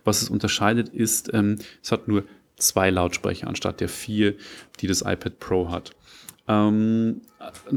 was 0.05 0.21
es 0.21 0.29
unterscheidet 0.29 0.91
ist, 0.91 1.33
ähm, 1.33 1.59
es 1.83 1.91
hat 1.91 2.09
nur 2.09 2.25
zwei 2.57 2.91
Lautsprecher 2.91 3.49
anstatt 3.49 3.81
der 3.81 3.89
vier, 3.89 4.35
die 4.81 4.87
das 4.87 5.01
iPad 5.01 5.39
Pro 5.41 5.71
hat. 5.71 5.93
Ähm, 6.47 7.23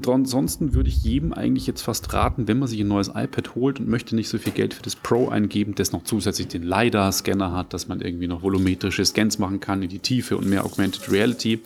ansonsten 0.05 0.73
würde 0.73 0.89
ich 0.89 1.03
jedem 1.03 1.31
eigentlich 1.31 1.65
jetzt 1.65 1.81
fast 1.81 2.11
raten, 2.13 2.49
wenn 2.49 2.59
man 2.59 2.67
sich 2.67 2.81
ein 2.81 2.89
neues 2.89 3.07
iPad 3.07 3.55
holt 3.55 3.79
und 3.79 3.87
möchte 3.87 4.15
nicht 4.15 4.27
so 4.27 4.37
viel 4.37 4.51
Geld 4.51 4.73
für 4.73 4.83
das 4.83 4.97
Pro 4.97 5.29
eingeben, 5.29 5.73
das 5.73 5.93
noch 5.93 6.03
zusätzlich 6.03 6.49
den 6.49 6.63
LiDAR-Scanner 6.63 7.53
hat, 7.53 7.73
dass 7.73 7.87
man 7.87 8.01
irgendwie 8.01 8.27
noch 8.27 8.41
volumetrische 8.41 9.05
Scans 9.05 9.39
machen 9.39 9.61
kann 9.61 9.83
in 9.83 9.89
die 9.89 9.99
Tiefe 9.99 10.35
und 10.35 10.49
mehr 10.49 10.65
Augmented 10.65 11.09
Reality, 11.09 11.61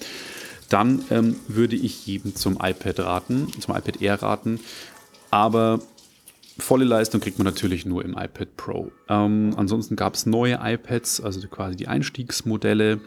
dann 0.70 1.04
ähm, 1.10 1.36
würde 1.48 1.76
ich 1.76 2.06
jedem 2.06 2.36
zum 2.36 2.58
iPad 2.62 3.00
raten, 3.00 3.48
zum 3.60 3.76
iPad 3.76 4.02
Air 4.02 4.22
raten. 4.22 4.60
Aber 5.32 5.80
volle 6.58 6.86
Leistung 6.86 7.22
kriegt 7.22 7.38
man 7.38 7.46
natürlich 7.46 7.86
nur 7.86 8.04
im 8.04 8.12
iPad 8.12 8.56
Pro. 8.56 8.92
Ähm, 9.08 9.54
ansonsten 9.58 9.96
gab 9.96 10.16
es 10.16 10.26
neue 10.26 10.60
iPads, 10.62 11.22
also 11.22 11.46
quasi 11.48 11.76
die 11.76 11.88
Einstiegsmodelle. 11.88 13.00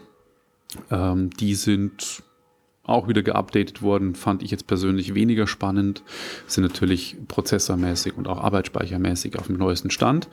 Ähm, 0.91 1.29
die 1.31 1.55
sind 1.55 2.23
auch 2.85 3.07
wieder 3.07 3.23
geupdatet 3.23 3.81
worden, 3.81 4.13
fand 4.13 4.43
ich 4.43 4.51
jetzt 4.51 4.67
persönlich 4.67 5.15
weniger 5.15 5.47
spannend. 5.47 6.03
Sind 6.47 6.63
natürlich 6.63 7.15
prozessormäßig 7.27 8.17
und 8.17 8.27
auch 8.27 8.39
arbeitsspeichermäßig 8.39 9.39
auf 9.39 9.47
dem 9.47 9.57
neuesten 9.57 9.89
Stand. 9.89 10.27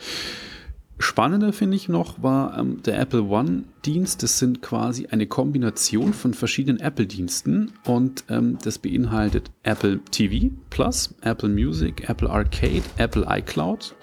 Spannender 1.02 1.54
finde 1.54 1.76
ich 1.76 1.88
noch 1.88 2.22
war 2.22 2.58
ähm, 2.58 2.82
der 2.82 3.00
Apple 3.00 3.22
One-Dienst. 3.22 4.22
Das 4.22 4.38
sind 4.38 4.60
quasi 4.60 5.06
eine 5.06 5.26
Kombination 5.26 6.12
von 6.12 6.34
verschiedenen 6.34 6.78
Apple-Diensten 6.78 7.72
und 7.84 8.24
ähm, 8.28 8.58
das 8.62 8.78
beinhaltet 8.78 9.50
Apple 9.62 10.00
TV 10.10 10.54
Plus, 10.68 11.14
Apple 11.22 11.48
Music, 11.48 12.06
Apple 12.10 12.28
Arcade, 12.28 12.82
Apple 12.98 13.26
iCloud 13.26 13.94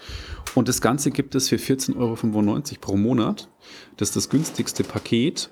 und 0.58 0.68
das 0.68 0.82
Ganze 0.82 1.12
gibt 1.12 1.36
es 1.36 1.50
für 1.50 1.58
14,95 1.58 1.98
Euro 1.98 2.16
pro 2.82 2.98
Monat. 2.98 3.48
Das 3.96 4.10
ist 4.10 4.16
das 4.16 4.30
günstigste 4.30 4.84
Paket. 4.84 5.52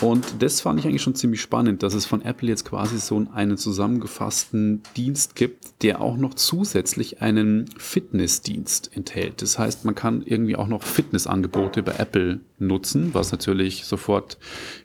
Und 0.00 0.24
das 0.38 0.62
fand 0.62 0.80
ich 0.80 0.86
eigentlich 0.86 1.02
schon 1.02 1.14
ziemlich 1.14 1.42
spannend, 1.42 1.82
dass 1.82 1.92
es 1.92 2.06
von 2.06 2.22
Apple 2.22 2.48
jetzt 2.48 2.64
quasi 2.64 2.98
so 2.98 3.26
einen 3.30 3.58
zusammengefassten 3.58 4.82
Dienst 4.96 5.36
gibt, 5.36 5.82
der 5.82 6.00
auch 6.00 6.16
noch 6.16 6.32
zusätzlich 6.32 7.20
einen 7.20 7.66
Fitnessdienst 7.76 8.96
enthält. 8.96 9.42
Das 9.42 9.58
heißt, 9.58 9.84
man 9.84 9.94
kann 9.94 10.22
irgendwie 10.22 10.56
auch 10.56 10.68
noch 10.68 10.82
Fitnessangebote 10.82 11.82
bei 11.82 11.96
Apple 11.98 12.40
nutzen, 12.58 13.12
was 13.12 13.32
natürlich 13.32 13.84
sofort 13.84 14.38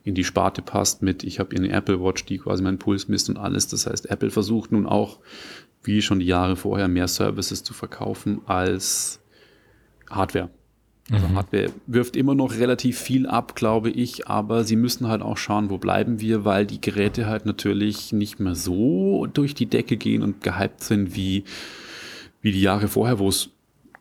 in 0.03 0.13
die 0.13 0.25
Sparte 0.25 0.61
passt 0.61 1.01
mit, 1.01 1.23
ich 1.23 1.39
habe 1.39 1.55
eine 1.55 1.69
Apple 1.69 2.03
Watch, 2.03 2.25
die 2.25 2.37
quasi 2.37 2.63
meinen 2.63 2.79
Puls 2.79 3.07
misst 3.07 3.29
und 3.29 3.37
alles. 3.37 3.69
Das 3.69 3.87
heißt, 3.87 4.09
Apple 4.09 4.29
versucht 4.29 4.73
nun 4.73 4.85
auch, 4.85 5.19
wie 5.83 6.01
schon 6.01 6.19
die 6.19 6.25
Jahre 6.25 6.57
vorher, 6.57 6.89
mehr 6.89 7.07
Services 7.07 7.63
zu 7.63 7.73
verkaufen 7.73 8.41
als 8.45 9.22
Hardware. 10.09 10.49
Also 11.11 11.27
mhm. 11.27 11.35
Hardware 11.35 11.69
wirft 11.85 12.15
immer 12.15 12.33
noch 12.33 12.53
relativ 12.53 12.97
viel 12.97 13.27
ab, 13.27 13.55
glaube 13.55 13.89
ich, 13.89 14.27
aber 14.27 14.63
sie 14.63 14.77
müssen 14.77 15.07
halt 15.07 15.21
auch 15.21 15.37
schauen, 15.37 15.69
wo 15.69 15.77
bleiben 15.77 16.21
wir, 16.21 16.45
weil 16.45 16.65
die 16.65 16.79
Geräte 16.79 17.27
halt 17.27 17.45
natürlich 17.45 18.13
nicht 18.13 18.39
mehr 18.39 18.55
so 18.55 19.27
durch 19.33 19.53
die 19.53 19.65
Decke 19.65 19.97
gehen 19.97 20.23
und 20.23 20.41
gehypt 20.41 20.81
sind 20.83 21.15
wie, 21.15 21.43
wie 22.41 22.53
die 22.53 22.61
Jahre 22.61 22.87
vorher, 22.87 23.19
wo 23.19 23.27
es 23.27 23.49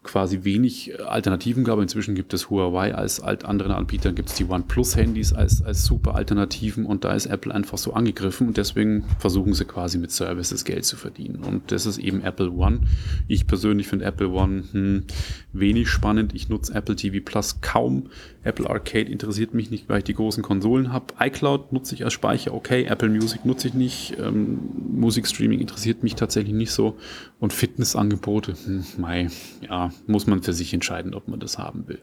quasi 0.03 0.43
wenig 0.43 1.01
Alternativen 1.07 1.65
gab. 1.65 1.79
Inzwischen 1.79 2.15
gibt 2.15 2.35
es 2.35 2.51
Huawei 2.51 2.95
als 2.95 3.21
alt 3.21 3.45
anderen 3.45 3.73
Anbietern, 3.73 4.15
gibt 4.15 4.31
es 4.31 4.35
die 4.35 4.45
OnePlus-Handys 4.45 5.33
als, 5.33 5.63
als 5.63 5.85
super 5.85 6.15
Alternativen 6.17 6.87
und 6.87 7.05
da 7.05 7.13
ist 7.15 7.27
Apple 7.27 7.55
einfach 7.55 7.79
so 7.79 7.93
angegriffen 7.93 8.49
und 8.49 8.57
deswegen 8.57 9.05
versuchen 9.19 9.55
sie 9.55 9.65
quasi 9.65 9.99
mit 9.99 10.11
Services 10.11 10.65
Geld 10.65 10.85
zu 10.85 10.97
verdienen. 10.97 11.45
Und 11.45 11.71
das 11.71 11.87
ist 11.87 11.99
eben 11.99 12.23
Apple 12.23 12.51
One. 12.51 12.81
Ich 13.29 13.47
persönlich 13.47 13.87
finde 13.87 14.05
Apple 14.05 14.31
One 14.31 14.65
hm, 14.73 15.05
wenig 15.53 15.89
spannend. 15.89 16.35
Ich 16.35 16.49
nutze 16.49 16.75
Apple 16.75 16.97
TV 16.97 17.25
Plus 17.25 17.61
kaum. 17.61 18.11
Apple 18.43 18.69
Arcade 18.69 19.11
interessiert 19.11 19.55
mich 19.55 19.71
nicht, 19.71 19.89
weil 19.89 19.99
ich 19.99 20.05
die 20.05 20.15
großen 20.15 20.43
Konsolen 20.43 20.93
habe. 20.93 21.15
iCloud 21.21 21.73
nutze 21.73 21.95
ich 21.95 22.05
als 22.05 22.13
Speicher, 22.13 22.55
okay. 22.55 22.85
Apple 22.85 23.09
Music 23.09 23.45
nutze 23.45 23.69
ich 23.69 23.75
nicht. 23.75 24.17
Ähm, 24.19 24.59
Musikstreaming 24.91 25.61
interessiert 25.61 26.03
mich 26.03 26.17
tatsächlich 26.17 26.55
nicht 26.55 26.73
so. 26.73 26.97
Und 27.39 27.53
Fitnessangebote, 27.53 28.55
hm, 28.65 28.85
mei, 28.99 29.29
ja, 29.61 29.92
muss 30.07 30.27
man 30.27 30.43
für 30.43 30.53
sich 30.53 30.73
entscheiden, 30.75 31.15
ob 31.15 31.29
man 31.29 31.41
das 31.41 31.59
haben 31.59 31.89
will. 31.89 32.01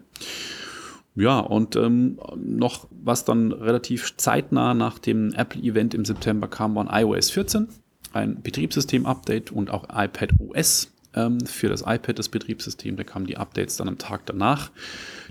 Ja, 1.16 1.40
und 1.40 1.76
ähm, 1.76 2.20
noch 2.38 2.88
was 2.92 3.26
dann 3.26 3.52
relativ 3.52 4.16
zeitnah 4.18 4.74
nach 4.74 5.00
dem 5.00 5.34
Apple-Event 5.34 5.94
im 5.94 6.06
September 6.06 6.48
kam, 6.48 6.76
war 6.76 6.90
ein 6.90 7.04
iOS 7.04 7.32
14, 7.32 7.68
ein 8.14 8.42
Betriebssystem-Update 8.42 9.52
und 9.52 9.72
auch 9.72 9.86
iPad 9.94 10.32
OS 10.40 10.92
ähm, 11.16 11.40
für 11.42 11.70
das 11.70 11.82
iPad, 11.82 12.20
das 12.20 12.30
Betriebssystem. 12.30 12.96
Da 12.96 13.04
kamen 13.04 13.26
die 13.26 13.38
Updates 13.38 13.78
dann 13.78 13.88
am 13.88 13.98
Tag 13.98 14.26
danach. 14.26 14.72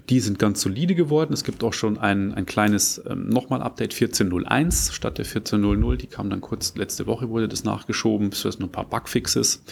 Die 0.09 0.21
sind 0.21 0.39
ganz 0.39 0.61
solide 0.61 0.95
geworden. 0.95 1.33
Es 1.33 1.45
gibt 1.45 1.63
auch 1.63 1.73
schon 1.73 1.99
ein, 1.99 2.35
ein 2.35 2.47
kleines 2.47 3.03
ähm, 3.09 3.29
nochmal 3.29 3.63
Update 3.63 3.95
14.01 3.95 4.93
statt 4.93 5.19
der 5.19 5.27
14.00. 5.27 5.97
Die 5.97 6.07
kam 6.07 6.31
dann 6.31 6.41
kurz 6.41 6.75
letzte 6.77 7.07
Woche, 7.07 7.29
wurde 7.29 7.49
das 7.49 7.65
nachgeschoben. 7.65 8.31
Es 8.31 8.43
sind 8.43 8.61
nur 8.61 8.69
ein 8.69 8.73
paar 8.73 8.89
Bugfixes. 8.89 9.63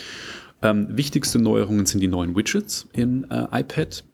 Ähm, 0.63 0.97
wichtigste 0.97 1.39
Neuerungen 1.39 1.87
sind 1.87 2.01
die 2.01 2.09
neuen 2.09 2.37
Widgets 2.37 2.89
in 2.93 3.31
äh, 3.31 3.47
iPad 3.53 4.05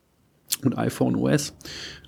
und 0.65 0.77
iPhone 0.77 1.17
OS 1.17 1.55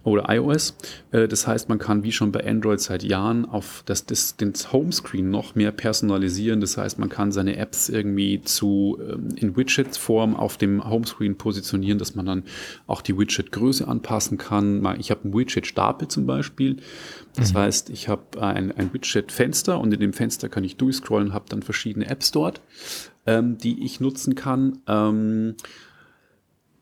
oder 0.04 0.26
iOS. 0.28 0.76
Äh, 1.12 1.28
das 1.28 1.46
heißt, 1.46 1.68
man 1.68 1.78
kann 1.78 2.02
wie 2.02 2.12
schon 2.12 2.30
bei 2.30 2.46
Android 2.46 2.80
seit 2.80 3.02
Jahren 3.02 3.46
auf 3.46 3.82
das, 3.86 4.06
das, 4.06 4.36
den 4.36 4.52
Homescreen 4.52 5.30
noch 5.30 5.54
mehr 5.54 5.72
personalisieren. 5.72 6.60
Das 6.60 6.76
heißt, 6.76 6.98
man 6.98 7.08
kann 7.08 7.32
seine 7.32 7.56
Apps 7.56 7.88
irgendwie 7.88 8.42
zu 8.42 8.98
ähm, 9.00 9.30
in 9.36 9.56
Widget-Form 9.56 10.36
auf 10.36 10.56
dem 10.56 10.88
Homescreen 10.88 11.36
positionieren, 11.36 11.98
dass 11.98 12.14
man 12.14 12.26
dann 12.26 12.42
auch 12.86 13.02
die 13.02 13.18
Widget-Größe 13.18 13.88
anpassen 13.88 14.38
kann. 14.38 14.84
Ich 14.98 15.10
habe 15.10 15.24
einen 15.24 15.34
Widget-Stapel 15.34 16.08
zum 16.08 16.26
Beispiel. 16.26 16.76
Das 17.34 17.52
mhm. 17.52 17.58
heißt, 17.58 17.90
ich 17.90 18.08
habe 18.08 18.42
ein, 18.42 18.72
ein 18.72 18.92
Widget-Fenster 18.92 19.80
und 19.80 19.92
in 19.92 20.00
dem 20.00 20.12
Fenster 20.12 20.48
kann 20.48 20.64
ich 20.64 20.76
durchscrollen, 20.76 21.32
habe 21.32 21.46
dann 21.48 21.62
verschiedene 21.62 22.06
Apps 22.06 22.30
dort, 22.30 22.60
ähm, 23.26 23.58
die 23.58 23.84
ich 23.84 24.00
nutzen 24.00 24.34
kann. 24.34 24.78
Ähm, 24.86 25.56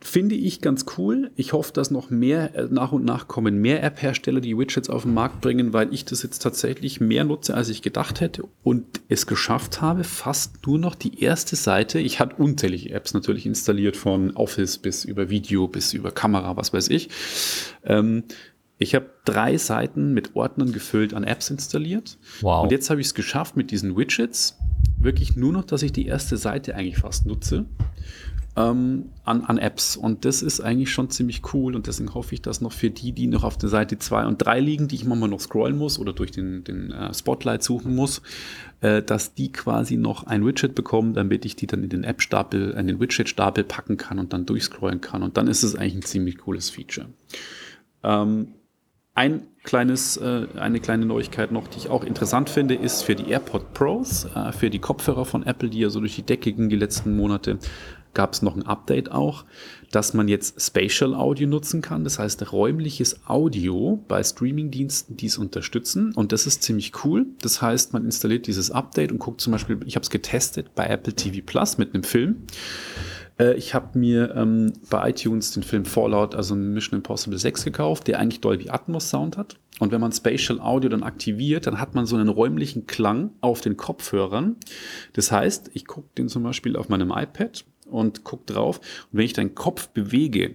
Finde 0.04 0.34
ich 0.34 0.60
ganz 0.60 0.84
cool. 0.98 1.30
Ich 1.36 1.52
hoffe, 1.52 1.72
dass 1.72 1.92
noch 1.92 2.10
mehr 2.10 2.56
äh, 2.56 2.66
nach 2.68 2.90
und 2.90 3.04
nach 3.04 3.28
kommen 3.28 3.58
mehr 3.58 3.84
App-Hersteller, 3.84 4.40
die 4.40 4.58
Widgets 4.58 4.90
auf 4.90 5.02
den 5.02 5.14
Markt 5.14 5.40
bringen, 5.40 5.72
weil 5.72 5.94
ich 5.94 6.04
das 6.04 6.24
jetzt 6.24 6.40
tatsächlich 6.40 7.00
mehr 7.00 7.22
nutze, 7.22 7.54
als 7.54 7.68
ich 7.68 7.82
gedacht 7.82 8.20
hätte 8.20 8.42
und 8.64 8.84
es 9.08 9.28
geschafft 9.28 9.80
habe, 9.80 10.02
fast 10.02 10.66
nur 10.66 10.80
noch 10.80 10.96
die 10.96 11.22
erste 11.22 11.54
Seite. 11.54 12.00
Ich 12.00 12.18
hatte 12.18 12.34
unzählige 12.42 12.90
Apps 12.90 13.14
natürlich 13.14 13.46
installiert, 13.46 13.96
von 13.96 14.32
Office 14.36 14.78
bis 14.78 15.04
über 15.04 15.30
Video 15.30 15.68
bis 15.68 15.92
über 15.92 16.10
Kamera, 16.10 16.56
was 16.56 16.72
weiß 16.72 16.88
ich. 16.88 17.08
Ähm, 17.84 18.24
ich 18.82 18.94
habe 18.94 19.10
drei 19.24 19.56
Seiten 19.56 20.12
mit 20.12 20.34
Ordnern 20.34 20.72
gefüllt 20.72 21.14
an 21.14 21.24
Apps 21.24 21.50
installiert. 21.50 22.18
Wow. 22.40 22.64
Und 22.64 22.72
jetzt 22.72 22.90
habe 22.90 23.00
ich 23.00 23.08
es 23.08 23.14
geschafft 23.14 23.56
mit 23.56 23.70
diesen 23.70 23.96
Widgets, 23.96 24.58
wirklich 24.98 25.36
nur 25.36 25.52
noch, 25.52 25.64
dass 25.64 25.82
ich 25.82 25.92
die 25.92 26.06
erste 26.06 26.36
Seite 26.36 26.74
eigentlich 26.74 26.98
fast 26.98 27.26
nutze 27.26 27.66
ähm, 28.56 29.10
an, 29.24 29.42
an 29.44 29.58
Apps. 29.58 29.96
Und 29.96 30.24
das 30.24 30.42
ist 30.42 30.60
eigentlich 30.60 30.90
schon 30.92 31.10
ziemlich 31.10 31.42
cool. 31.54 31.74
Und 31.74 31.86
deswegen 31.86 32.12
hoffe 32.14 32.34
ich, 32.34 32.42
dass 32.42 32.60
noch 32.60 32.72
für 32.72 32.90
die, 32.90 33.12
die 33.12 33.26
noch 33.26 33.44
auf 33.44 33.56
der 33.56 33.68
Seite 33.68 33.98
2 33.98 34.26
und 34.26 34.38
3 34.38 34.60
liegen, 34.60 34.88
die 34.88 34.96
ich 34.96 35.04
manchmal 35.04 35.30
noch 35.30 35.40
scrollen 35.40 35.78
muss 35.78 35.98
oder 35.98 36.12
durch 36.12 36.30
den, 36.30 36.64
den 36.64 36.90
äh, 36.90 37.14
Spotlight 37.14 37.62
suchen 37.62 37.94
muss, 37.94 38.20
äh, 38.80 39.02
dass 39.02 39.34
die 39.34 39.52
quasi 39.52 39.96
noch 39.96 40.24
ein 40.24 40.44
Widget 40.44 40.74
bekommen, 40.74 41.14
damit 41.14 41.44
ich 41.44 41.56
die 41.56 41.66
dann 41.66 41.82
in 41.82 41.88
den 41.88 42.04
App-Stapel, 42.04 42.72
in 42.72 42.86
den 42.86 43.00
Widget-Stapel 43.00 43.64
packen 43.64 43.96
kann 43.96 44.18
und 44.18 44.32
dann 44.32 44.44
durchscrollen 44.44 45.00
kann. 45.00 45.22
Und 45.22 45.36
dann 45.36 45.48
ist 45.48 45.62
es 45.62 45.74
eigentlich 45.74 45.94
ein 45.94 46.02
ziemlich 46.02 46.38
cooles 46.38 46.70
Feature. 46.70 47.08
Ähm, 48.02 48.48
ein 49.14 49.46
kleines, 49.62 50.16
äh, 50.16 50.46
eine 50.56 50.80
kleine 50.80 51.06
Neuigkeit 51.06 51.52
noch, 51.52 51.68
die 51.68 51.78
ich 51.78 51.90
auch 51.90 52.04
interessant 52.04 52.48
finde, 52.48 52.74
ist 52.74 53.02
für 53.02 53.14
die 53.14 53.30
AirPod 53.30 53.74
Pros, 53.74 54.26
äh, 54.34 54.52
für 54.52 54.70
die 54.70 54.78
Kopfhörer 54.78 55.24
von 55.24 55.44
Apple, 55.44 55.68
die 55.68 55.80
ja 55.80 55.90
so 55.90 56.00
durch 56.00 56.16
die 56.16 56.22
Decke 56.22 56.52
gingen 56.52 56.70
die 56.70 56.76
letzten 56.76 57.16
Monate, 57.16 57.58
gab 58.14 58.32
es 58.32 58.42
noch 58.42 58.56
ein 58.56 58.66
Update 58.66 59.10
auch, 59.10 59.44
dass 59.90 60.14
man 60.14 60.28
jetzt 60.28 60.60
Spatial 60.60 61.14
Audio 61.14 61.46
nutzen 61.46 61.82
kann. 61.82 62.04
Das 62.04 62.18
heißt, 62.18 62.52
räumliches 62.52 63.26
Audio 63.26 64.02
bei 64.08 64.22
Streamingdiensten, 64.22 65.16
die 65.16 65.26
es 65.26 65.38
unterstützen. 65.38 66.12
Und 66.14 66.32
das 66.32 66.46
ist 66.46 66.62
ziemlich 66.62 67.04
cool. 67.04 67.26
Das 67.40 67.62
heißt, 67.62 67.92
man 67.92 68.04
installiert 68.04 68.46
dieses 68.46 68.70
Update 68.70 69.12
und 69.12 69.18
guckt 69.18 69.40
zum 69.40 69.52
Beispiel, 69.52 69.80
ich 69.86 69.96
habe 69.96 70.04
es 70.04 70.10
getestet 70.10 70.74
bei 70.74 70.86
Apple 70.86 71.14
TV 71.14 71.44
Plus 71.44 71.78
mit 71.78 71.94
einem 71.94 72.04
Film. 72.04 72.46
Äh, 73.42 73.54
ich 73.54 73.74
habe 73.74 73.98
mir 73.98 74.34
ähm, 74.36 74.72
bei 74.88 75.10
iTunes 75.10 75.50
den 75.50 75.62
Film 75.62 75.84
Fallout, 75.84 76.34
also 76.34 76.54
Mission 76.54 76.98
Impossible 76.98 77.38
6 77.38 77.64
gekauft, 77.64 78.06
der 78.06 78.18
eigentlich 78.18 78.40
Dolby 78.40 78.70
Atmos 78.70 79.10
Sound 79.10 79.36
hat. 79.36 79.56
Und 79.80 79.90
wenn 79.90 80.00
man 80.00 80.12
Spatial 80.12 80.60
Audio 80.60 80.90
dann 80.90 81.02
aktiviert, 81.02 81.66
dann 81.66 81.80
hat 81.80 81.94
man 81.94 82.06
so 82.06 82.16
einen 82.16 82.28
räumlichen 82.28 82.86
Klang 82.86 83.30
auf 83.40 83.60
den 83.60 83.76
Kopfhörern. 83.76 84.56
Das 85.12 85.32
heißt, 85.32 85.70
ich 85.74 85.86
gucke 85.86 86.08
den 86.16 86.28
zum 86.28 86.42
Beispiel 86.44 86.76
auf 86.76 86.88
meinem 86.88 87.10
iPad 87.10 87.64
und 87.86 88.22
gucke 88.22 88.52
drauf. 88.52 88.78
Und 88.78 89.18
wenn 89.18 89.24
ich 89.24 89.32
den 89.32 89.54
Kopf 89.54 89.88
bewege, 89.88 90.54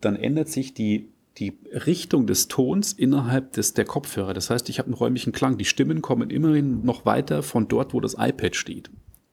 dann 0.00 0.16
ändert 0.16 0.48
sich 0.48 0.72
die 0.74 1.08
die 1.38 1.56
Richtung 1.86 2.26
des 2.26 2.48
Tons 2.48 2.92
innerhalb 2.92 3.52
des, 3.52 3.72
der 3.72 3.86
Kopfhörer. 3.86 4.34
Das 4.34 4.50
heißt, 4.50 4.68
ich 4.68 4.78
habe 4.78 4.88
einen 4.88 4.94
räumlichen 4.94 5.32
Klang. 5.32 5.56
Die 5.56 5.64
Stimmen 5.64 6.02
kommen 6.02 6.28
immerhin 6.28 6.84
noch 6.84 7.06
weiter 7.06 7.42
von 7.42 7.66
dort, 7.66 7.94
wo 7.94 8.00
das 8.00 8.14
iPad 8.18 8.56
steht. 8.56 8.90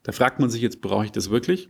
Da 0.08 0.14
fragt 0.14 0.39
man 0.39 0.49
sich 0.49 0.62
jetzt, 0.62 0.80
brauche 0.80 1.03
ich 1.03 1.12
das 1.12 1.30
wirklich? 1.30 1.70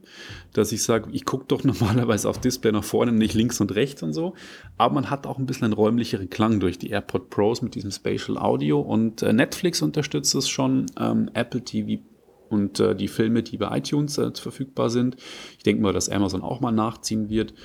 Dass 0.54 0.72
ich 0.72 0.84
sage, 0.84 1.10
ich 1.12 1.26
gucke 1.26 1.46
doch 1.48 1.64
normalerweise 1.64 2.30
auf 2.30 2.40
Display 2.40 2.72
nach 2.72 2.84
vorne, 2.84 3.12
nicht 3.12 3.34
links 3.34 3.60
und 3.60 3.74
rechts 3.74 4.04
und 4.04 4.14
so. 4.14 4.36
Aber 4.78 4.94
man 4.94 5.10
hat 5.10 5.26
auch 5.26 5.40
ein 5.40 5.48
bisschen 5.48 5.66
einen 5.66 5.74
räumlicheren 5.74 6.30
Klang 6.30 6.60
durch 6.60 6.78
die 6.78 6.92
AirPod 6.92 7.32
Pros 7.32 7.64
mit 7.64 7.74
diesem 7.74 7.90
Spatial 7.90 8.38
Audio. 8.38 8.80
Und 8.80 9.24
äh, 9.24 9.34
Netflix 9.34 9.82
unterstützt 9.82 10.36
es 10.36 10.48
schon, 10.48 10.86
ähm, 11.00 11.32
Apple 11.34 11.64
TV 11.64 12.04
und 12.50 12.80
äh, 12.80 12.96
die 12.96 13.08
Filme, 13.08 13.42
die 13.42 13.58
bei 13.58 13.76
iTunes 13.76 14.20
äh, 14.20 14.30
verfügbar 14.32 14.92
sind. 14.92 15.16
Ich 15.58 15.64
denke 15.64 15.82
mal, 15.82 15.92
dass 15.92 16.08
Amazon 16.08 16.44
auch 16.44 16.62
mal 16.62 16.72
nachziehen 16.72 17.30
wird 17.30 17.56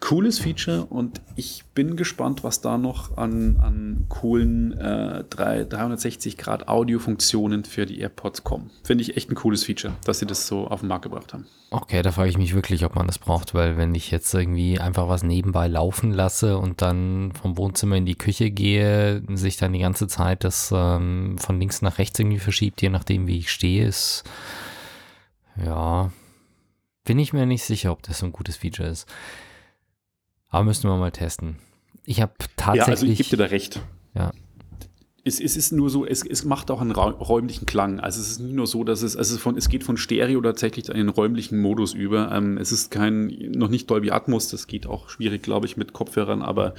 cooles 0.00 0.38
Feature 0.38 0.84
und 0.86 1.20
ich 1.36 1.64
bin 1.74 1.96
gespannt, 1.96 2.44
was 2.44 2.60
da 2.60 2.78
noch 2.78 3.16
an, 3.16 3.56
an 3.62 4.04
coolen 4.08 4.72
äh, 4.78 5.24
360 5.24 6.36
Grad 6.36 6.68
Audio-Funktionen 6.68 7.64
für 7.64 7.86
die 7.86 8.00
AirPods 8.00 8.44
kommen. 8.44 8.70
Finde 8.84 9.02
ich 9.02 9.16
echt 9.16 9.30
ein 9.30 9.34
cooles 9.34 9.64
Feature, 9.64 9.94
dass 10.04 10.18
sie 10.18 10.26
das 10.26 10.46
so 10.46 10.68
auf 10.68 10.80
den 10.80 10.88
Markt 10.88 11.04
gebracht 11.04 11.32
haben. 11.32 11.46
Okay, 11.70 12.02
da 12.02 12.12
frage 12.12 12.30
ich 12.30 12.38
mich 12.38 12.54
wirklich, 12.54 12.84
ob 12.84 12.94
man 12.94 13.06
das 13.06 13.18
braucht, 13.18 13.54
weil 13.54 13.76
wenn 13.76 13.94
ich 13.94 14.10
jetzt 14.10 14.32
irgendwie 14.32 14.78
einfach 14.78 15.08
was 15.08 15.22
nebenbei 15.22 15.66
laufen 15.66 16.12
lasse 16.12 16.58
und 16.58 16.82
dann 16.82 17.32
vom 17.32 17.56
Wohnzimmer 17.56 17.96
in 17.96 18.06
die 18.06 18.14
Küche 18.14 18.50
gehe, 18.50 19.22
sich 19.34 19.56
dann 19.56 19.72
die 19.72 19.80
ganze 19.80 20.06
Zeit 20.06 20.44
das 20.44 20.72
ähm, 20.74 21.36
von 21.38 21.58
links 21.58 21.82
nach 21.82 21.98
rechts 21.98 22.18
irgendwie 22.18 22.38
verschiebt, 22.38 22.82
je 22.82 22.90
nachdem 22.90 23.26
wie 23.26 23.38
ich 23.38 23.50
stehe, 23.50 23.86
ist 23.86 24.24
ja, 25.64 26.12
bin 27.04 27.18
ich 27.18 27.32
mir 27.32 27.46
nicht 27.46 27.64
sicher, 27.64 27.92
ob 27.92 28.02
das 28.02 28.18
so 28.18 28.26
ein 28.26 28.32
gutes 28.32 28.56
Feature 28.56 28.88
ist. 28.88 29.06
Aber 30.56 30.64
müssten 30.64 30.88
wir 30.88 30.96
mal 30.96 31.10
testen. 31.10 31.56
Ich 32.06 32.22
habe 32.22 32.32
tatsächlich. 32.56 32.86
Ja, 32.86 32.90
also 32.90 33.04
ich 33.04 33.18
gebe 33.18 33.28
dir 33.28 33.36
da 33.36 33.44
recht. 33.44 33.82
Ja. 34.14 34.32
Es, 35.22 35.38
es 35.38 35.54
ist 35.54 35.70
nur 35.72 35.90
so, 35.90 36.06
es, 36.06 36.24
es 36.24 36.46
macht 36.46 36.70
auch 36.70 36.80
einen 36.80 36.92
räumlichen 36.92 37.66
Klang. 37.66 38.00
Also 38.00 38.22
es 38.22 38.30
ist 38.30 38.40
nicht 38.40 38.54
nur 38.54 38.66
so, 38.66 38.82
dass 38.82 39.02
es, 39.02 39.18
also 39.18 39.36
von, 39.36 39.58
es 39.58 39.68
geht 39.68 39.84
von 39.84 39.98
Stereo 39.98 40.40
tatsächlich 40.40 40.88
in 40.88 40.96
den 40.96 41.10
räumlichen 41.10 41.60
Modus 41.60 41.92
über. 41.92 42.32
Ähm, 42.32 42.56
es 42.56 42.72
ist 42.72 42.90
kein, 42.90 43.26
noch 43.54 43.68
nicht 43.68 43.90
Dolby 43.90 44.12
Atmos, 44.12 44.48
das 44.48 44.66
geht 44.66 44.86
auch 44.86 45.10
schwierig, 45.10 45.42
glaube 45.42 45.66
ich, 45.66 45.76
mit 45.76 45.92
Kopfhörern, 45.92 46.40
aber 46.40 46.72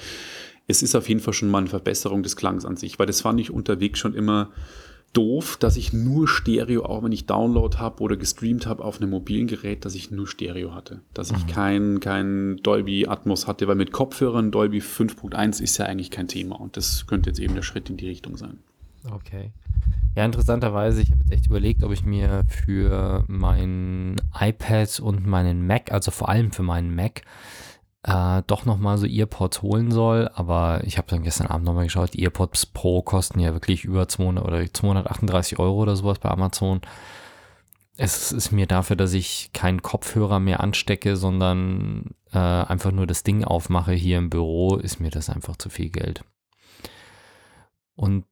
es 0.65 0.81
ist 0.81 0.95
auf 0.95 1.07
jeden 1.07 1.19
Fall 1.19 1.33
schon 1.33 1.51
mal 1.51 1.59
eine 1.59 1.67
Verbesserung 1.67 2.23
des 2.23 2.35
Klangs 2.35 2.65
an 2.65 2.77
sich, 2.77 2.97
weil 2.97 3.05
das 3.05 3.21
fand 3.21 3.39
ich 3.39 3.51
unterwegs 3.51 3.99
schon 3.99 4.15
immer 4.15 4.49
doof, 5.13 5.57
dass 5.57 5.77
ich 5.77 5.93
nur 5.93 6.27
Stereo, 6.27 6.85
auch 6.85 7.03
wenn 7.03 7.11
ich 7.11 7.25
Download 7.25 7.77
habe 7.77 8.03
oder 8.03 8.17
gestreamt 8.17 8.67
habe 8.67 8.83
auf 8.83 9.01
einem 9.01 9.09
mobilen 9.09 9.47
Gerät, 9.47 9.83
dass 9.85 9.95
ich 9.95 10.11
nur 10.11 10.27
Stereo 10.27 10.73
hatte. 10.73 11.01
Dass 11.13 11.31
ich 11.31 11.45
mhm. 11.45 11.49
kein, 11.49 11.99
kein 11.99 12.57
Dolby 12.57 13.07
Atmos 13.07 13.47
hatte, 13.47 13.67
weil 13.67 13.75
mit 13.75 13.91
Kopfhörern 13.91 14.51
Dolby 14.51 14.79
5.1 14.79 15.61
ist 15.61 15.77
ja 15.77 15.85
eigentlich 15.85 16.11
kein 16.11 16.27
Thema 16.27 16.59
und 16.59 16.77
das 16.77 17.07
könnte 17.07 17.29
jetzt 17.29 17.39
eben 17.39 17.55
der 17.55 17.63
Schritt 17.63 17.89
in 17.89 17.97
die 17.97 18.07
Richtung 18.07 18.37
sein. 18.37 18.59
Okay. 19.11 19.51
Ja, 20.15 20.25
interessanterweise, 20.25 21.01
ich 21.01 21.11
habe 21.11 21.21
jetzt 21.21 21.31
echt 21.31 21.45
überlegt, 21.45 21.83
ob 21.83 21.91
ich 21.91 22.03
mir 22.03 22.43
für 22.47 23.23
mein 23.27 24.15
iPad 24.39 24.99
und 24.99 25.27
meinen 25.27 25.67
Mac, 25.67 25.91
also 25.91 26.09
vor 26.11 26.29
allem 26.29 26.51
für 26.51 26.63
meinen 26.63 26.95
Mac, 26.95 27.21
äh, 28.07 28.41
doch 28.47 28.65
nochmal 28.65 28.97
so 28.97 29.05
Earpods 29.05 29.61
holen 29.61 29.91
soll. 29.91 30.29
Aber 30.33 30.81
ich 30.85 30.97
habe 30.97 31.07
dann 31.09 31.23
gestern 31.23 31.47
Abend 31.47 31.65
nochmal 31.65 31.83
geschaut, 31.83 32.13
die 32.13 32.23
Earpods 32.23 32.65
Pro 32.67 33.01
kosten 33.01 33.39
ja 33.39 33.53
wirklich 33.53 33.83
über 33.83 34.07
200 34.07 34.45
oder 34.45 34.73
238 34.73 35.59
Euro 35.59 35.75
oder 35.81 35.95
sowas 35.95 36.19
bei 36.19 36.29
Amazon. 36.29 36.81
Es 37.97 38.31
ist 38.31 38.51
mir 38.51 38.67
dafür, 38.67 38.95
dass 38.95 39.13
ich 39.13 39.51
keinen 39.53 39.81
Kopfhörer 39.81 40.39
mehr 40.39 40.61
anstecke, 40.61 41.17
sondern 41.17 42.11
äh, 42.31 42.37
einfach 42.37 42.91
nur 42.91 43.07
das 43.07 43.23
Ding 43.23 43.43
aufmache 43.43 43.93
hier 43.93 44.19
im 44.19 44.29
Büro, 44.29 44.75
ist 44.77 44.99
mir 44.99 45.09
das 45.09 45.29
einfach 45.29 45.57
zu 45.57 45.69
viel 45.69 45.89
Geld. 45.89 46.23
Und 47.95 48.25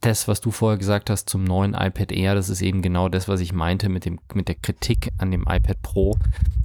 das, 0.00 0.28
was 0.28 0.40
du 0.40 0.50
vorher 0.50 0.78
gesagt 0.78 1.10
hast 1.10 1.28
zum 1.28 1.42
neuen 1.42 1.74
iPad 1.74 2.12
Air, 2.12 2.34
das 2.34 2.48
ist 2.48 2.62
eben 2.62 2.82
genau 2.82 3.08
das, 3.08 3.26
was 3.26 3.40
ich 3.40 3.52
meinte 3.52 3.88
mit, 3.88 4.04
dem, 4.04 4.20
mit 4.32 4.46
der 4.48 4.54
Kritik 4.54 5.10
an 5.18 5.32
dem 5.32 5.42
iPad 5.42 5.82
Pro. 5.82 6.16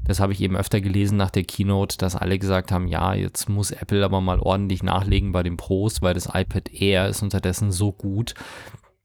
Das 0.06 0.20
habe 0.20 0.34
ich 0.34 0.42
eben 0.42 0.56
öfter 0.56 0.82
gelesen 0.82 1.18
nach 1.18 1.32
der 1.32 1.44
Keynote, 1.44 1.98
dass 1.98 2.16
alle 2.16 2.38
gesagt 2.38 2.72
haben, 2.72 2.88
ja, 2.88 3.14
jetzt 3.14 3.50
muss 3.50 3.72
Apple 3.72 4.06
aber 4.06 4.22
mal 4.22 4.40
ordentlich 4.40 4.84
nachlegen 4.84 5.32
bei 5.32 5.42
den 5.42 5.58
Pros, 5.58 6.02
weil 6.02 6.14
das 6.14 6.30
iPad 6.32 6.72
Air 6.74 7.08
ist 7.08 7.24
unterdessen 7.24 7.72
so 7.72 7.92
gut, 7.92 8.36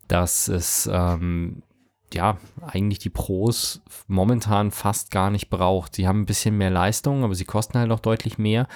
dass 0.09 0.49
es 0.49 0.89
ähm, 0.93 1.63
ja 2.13 2.37
eigentlich 2.67 2.99
die 2.99 3.11
Pros 3.11 3.81
momentan 4.09 4.73
fast 4.73 5.11
gar 5.11 5.31
nicht 5.31 5.49
braucht. 5.49 5.95
Sie 5.95 6.07
haben 6.07 6.23
ein 6.23 6.27
bisschen 6.27 6.59
mehr 6.59 6.71
Leistung, 6.71 7.25
aber 7.25 7.35
sie 7.35 7.45
kosten 7.45 7.79
halt 7.79 7.91
auch 7.93 8.01
deutlich 8.01 8.37
mehr. 8.37 8.67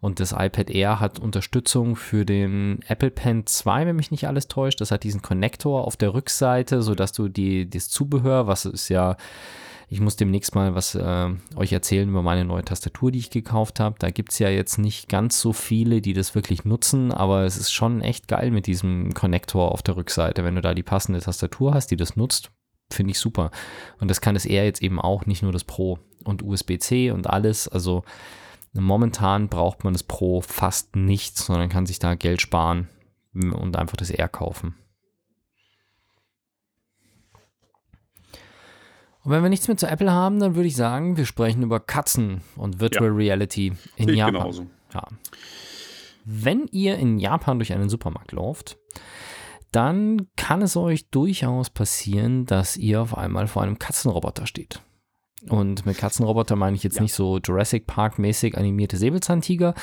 Und 0.00 0.20
das 0.20 0.32
iPad 0.32 0.70
Air 0.70 1.00
hat 1.00 1.18
Unterstützung 1.18 1.96
für 1.96 2.24
den 2.24 2.80
Apple 2.86 3.10
Pen 3.10 3.46
2, 3.46 3.86
wenn 3.86 3.96
mich 3.96 4.10
nicht 4.10 4.28
alles 4.28 4.48
täuscht. 4.48 4.80
Das 4.80 4.90
hat 4.90 5.04
diesen 5.04 5.22
Konnektor 5.22 5.86
auf 5.86 5.96
der 5.96 6.14
Rückseite, 6.14 6.82
sodass 6.82 7.12
du 7.12 7.28
die, 7.28 7.68
das 7.68 7.88
Zubehör, 7.88 8.46
was 8.46 8.64
ist 8.66 8.88
ja, 8.88 9.16
ich 9.88 10.00
muss 10.00 10.16
demnächst 10.16 10.54
mal 10.54 10.74
was 10.74 10.94
äh, 10.94 11.28
euch 11.54 11.72
erzählen 11.72 12.08
über 12.08 12.22
meine 12.22 12.44
neue 12.44 12.64
Tastatur, 12.64 13.12
die 13.12 13.20
ich 13.20 13.30
gekauft 13.30 13.80
habe. 13.80 13.96
Da 13.98 14.10
gibt 14.10 14.32
es 14.32 14.38
ja 14.38 14.48
jetzt 14.48 14.78
nicht 14.78 15.08
ganz 15.08 15.40
so 15.40 15.52
viele, 15.52 16.00
die 16.00 16.12
das 16.12 16.34
wirklich 16.34 16.64
nutzen, 16.64 17.12
aber 17.12 17.44
es 17.44 17.56
ist 17.56 17.72
schon 17.72 18.00
echt 18.00 18.28
geil 18.28 18.50
mit 18.50 18.66
diesem 18.66 19.14
Konnektor 19.14 19.72
auf 19.72 19.82
der 19.82 19.96
Rückseite. 19.96 20.44
Wenn 20.44 20.56
du 20.56 20.60
da 20.60 20.74
die 20.74 20.82
passende 20.82 21.20
Tastatur 21.20 21.72
hast, 21.72 21.90
die 21.90 21.96
das 21.96 22.16
nutzt, 22.16 22.50
finde 22.90 23.12
ich 23.12 23.18
super. 23.18 23.50
Und 24.00 24.10
das 24.10 24.20
kann 24.20 24.34
das 24.34 24.46
Air 24.46 24.64
jetzt 24.64 24.82
eben 24.82 25.00
auch, 25.00 25.26
nicht 25.26 25.42
nur 25.42 25.52
das 25.52 25.64
Pro 25.64 25.98
und 26.24 26.42
USB-C 26.42 27.10
und 27.12 27.28
alles. 27.28 27.68
Also 27.68 28.02
Momentan 28.80 29.48
braucht 29.48 29.84
man 29.84 29.92
das 29.92 30.02
Pro 30.02 30.40
fast 30.40 30.96
nicht, 30.96 31.36
sondern 31.36 31.68
kann 31.68 31.86
sich 31.86 31.98
da 31.98 32.14
Geld 32.14 32.40
sparen 32.40 32.88
und 33.34 33.76
einfach 33.76 33.96
das 33.96 34.10
R 34.10 34.28
kaufen. 34.28 34.74
Und 39.22 39.32
wenn 39.32 39.42
wir 39.42 39.50
nichts 39.50 39.66
mehr 39.66 39.76
zu 39.76 39.88
Apple 39.88 40.12
haben, 40.12 40.38
dann 40.38 40.54
würde 40.54 40.68
ich 40.68 40.76
sagen, 40.76 41.16
wir 41.16 41.26
sprechen 41.26 41.62
über 41.62 41.80
Katzen 41.80 42.42
und 42.54 42.78
Virtual 42.78 43.10
ja. 43.10 43.16
Reality 43.16 43.72
in 43.96 44.08
ich 44.08 44.16
Japan. 44.16 44.34
Genauso. 44.34 44.66
Ja. 44.94 45.02
Wenn 46.24 46.66
ihr 46.70 46.96
in 46.96 47.18
Japan 47.18 47.58
durch 47.58 47.72
einen 47.72 47.88
Supermarkt 47.88 48.30
lauft, 48.30 48.78
dann 49.72 50.28
kann 50.36 50.62
es 50.62 50.76
euch 50.76 51.10
durchaus 51.10 51.70
passieren, 51.70 52.46
dass 52.46 52.76
ihr 52.76 53.02
auf 53.02 53.18
einmal 53.18 53.48
vor 53.48 53.62
einem 53.62 53.78
Katzenroboter 53.78 54.46
steht. 54.46 54.80
Und 55.48 55.86
mit 55.86 55.98
Katzenroboter 55.98 56.56
meine 56.56 56.76
ich 56.76 56.82
jetzt 56.82 56.96
ja. 56.96 57.02
nicht 57.02 57.14
so 57.14 57.38
Jurassic 57.38 57.86
Park-mäßig 57.86 58.56
animierte 58.56 58.96
Säbelzahntiger, 58.96 59.74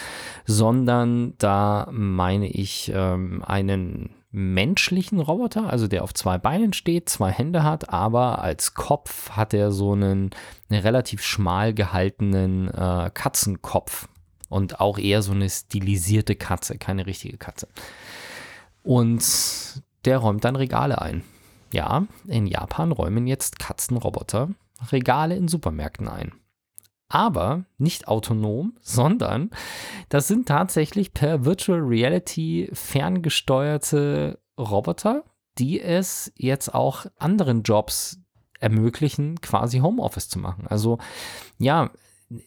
sondern 0.46 1.34
da 1.38 1.88
meine 1.92 2.48
ich 2.48 2.92
ähm, 2.94 3.44
einen 3.46 4.10
menschlichen 4.32 5.20
Roboter, 5.20 5.70
also 5.70 5.88
der 5.88 6.04
auf 6.04 6.14
zwei 6.14 6.38
Beinen 6.38 6.74
steht, 6.74 7.08
zwei 7.08 7.32
Hände 7.32 7.64
hat, 7.64 7.90
aber 7.92 8.42
als 8.42 8.74
Kopf 8.74 9.30
hat 9.30 9.54
er 9.54 9.72
so 9.72 9.94
einen, 9.94 10.32
einen 10.70 10.82
relativ 10.82 11.24
schmal 11.24 11.74
gehaltenen 11.74 12.68
äh, 12.70 13.12
Katzenkopf 13.14 14.10
und 14.50 14.82
auch 14.82 14.98
eher 14.98 15.22
so 15.22 15.34
eine 15.34 15.50
stilisierte 15.50 16.36
Katze, 16.36 16.78
keine 16.78 17.06
richtige 17.06 17.38
Katze. 17.38 17.68
Und 18.82 19.24
der 20.06 20.18
räumt 20.18 20.44
dann 20.44 20.56
Regale 20.56 21.02
ein. 21.02 21.24
Ja, 21.72 22.06
in 22.28 22.48
Japan 22.48 22.92
räumen 22.92 23.28
jetzt 23.28 23.60
Katzenroboter 23.60 24.50
Regale 24.92 25.36
in 25.36 25.48
Supermärkten 25.48 26.08
ein. 26.08 26.34
Aber 27.10 27.66
nicht 27.78 28.08
autonom, 28.08 28.78
sondern 28.82 29.52
das 30.10 30.28
sind 30.28 30.48
tatsächlich 30.48 31.14
per 31.14 31.46
Virtual 31.46 31.80
Reality 31.80 32.70
ferngesteuerte 32.74 34.40
Roboter, 34.58 35.24
die 35.58 35.82
es 35.82 36.32
jetzt 36.36 36.74
auch 36.74 37.06
anderen 37.18 37.64
Jobs 37.64 38.20
ermöglichen, 38.60 39.42
quasi 39.42 39.80
Homeoffice 39.80 40.30
zu 40.30 40.40
machen. 40.40 40.68
Also 40.68 40.98
ja, 41.58 41.92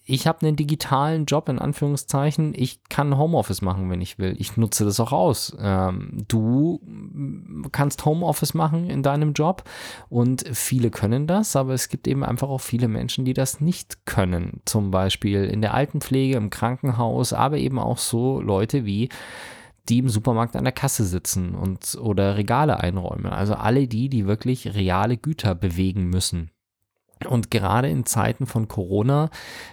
ich 0.05 0.27
habe 0.27 0.47
einen 0.47 0.57
digitalen 0.57 1.27
Job 1.27 1.49
in 1.49 1.59
Anführungszeichen. 1.59 2.53
Ich 2.57 2.85
kann 2.89 3.17
Homeoffice 3.17 3.63
machen, 3.63 3.91
wenn 3.91 4.01
ich 4.01 4.19
will. 4.19 4.35
Ich 4.39 4.57
nutze 4.57 4.85
das 4.85 5.01
auch 5.01 5.13
aus. 5.13 5.57
Ähm, 5.61 6.25
du 6.29 6.81
kannst 7.73 8.05
Homeoffice 8.05 8.55
machen 8.55 8.89
in 8.91 9.03
deinem 9.03 9.33
Job 9.33 9.65
und 10.09 10.45
viele 10.53 10.91
können 10.91 11.27
das, 11.27 11.57
aber 11.57 11.75
es 11.75 11.89
gibt 11.89 12.09
eben 12.09 12.25
einfach 12.25 12.49
auch 12.49 12.61
viele 12.61 12.89
Menschen, 12.89 13.25
die 13.25 13.35
das 13.35 13.61
nicht 13.61 14.07
können. 14.07 14.61
Zum 14.65 14.91
Beispiel 14.91 15.45
in 15.45 15.61
der 15.61 15.75
Altenpflege, 15.75 16.37
im 16.37 16.51
Krankenhaus, 16.51 17.33
aber 17.33 17.59
eben 17.59 17.79
auch 17.79 17.99
so 17.99 18.41
Leute 18.41 18.85
wie 18.85 19.09
die 19.89 19.99
im 19.99 20.09
Supermarkt 20.09 20.57
an 20.57 20.65
der 20.65 20.73
Kasse 20.73 21.05
sitzen 21.05 21.55
und 21.55 21.97
oder 22.01 22.37
Regale 22.37 22.81
einräumen. 22.81 23.27
Also 23.27 23.55
alle 23.55 23.87
die, 23.87 24.09
die 24.09 24.27
wirklich 24.27 24.75
reale 24.75 25.17
Güter 25.17 25.55
bewegen 25.55 26.09
müssen. 26.09 26.51
Und 27.25 27.51
gerade 27.51 27.89
in 27.89 28.05
Zeiten 28.05 28.47
von 28.47 28.69
Corona 28.69 29.31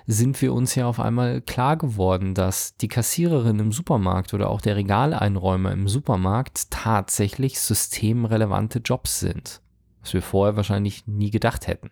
sind 0.07 0.41
wir 0.41 0.53
uns 0.53 0.75
ja 0.75 0.87
auf 0.87 0.99
einmal 0.99 1.41
klar 1.41 1.75
geworden, 1.75 2.33
dass 2.33 2.77
die 2.77 2.87
Kassiererin 2.87 3.59
im 3.59 3.71
Supermarkt 3.73 4.33
oder 4.33 4.49
auch 4.49 4.61
der 4.61 4.77
Regaleinräumer 4.77 5.71
im 5.73 5.89
Supermarkt 5.89 6.71
tatsächlich 6.71 7.59
systemrelevante 7.59 8.79
Jobs 8.79 9.19
sind, 9.19 9.61
was 10.01 10.13
wir 10.13 10.21
vorher 10.21 10.55
wahrscheinlich 10.55 11.05
nie 11.05 11.31
gedacht 11.31 11.67
hätten. 11.67 11.91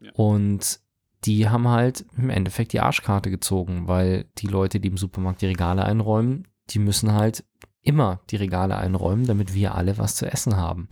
Ja. 0.00 0.10
Und 0.14 0.80
die 1.24 1.48
haben 1.48 1.68
halt 1.68 2.04
im 2.16 2.28
Endeffekt 2.28 2.72
die 2.72 2.80
Arschkarte 2.80 3.30
gezogen, 3.30 3.86
weil 3.86 4.26
die 4.38 4.48
Leute, 4.48 4.80
die 4.80 4.88
im 4.88 4.96
Supermarkt 4.96 5.42
die 5.42 5.46
Regale 5.46 5.84
einräumen, 5.84 6.48
die 6.70 6.80
müssen 6.80 7.12
halt 7.12 7.44
immer 7.82 8.20
die 8.30 8.36
Regale 8.36 8.76
einräumen, 8.76 9.26
damit 9.26 9.54
wir 9.54 9.76
alle 9.76 9.96
was 9.96 10.16
zu 10.16 10.26
essen 10.26 10.56
haben. 10.56 10.88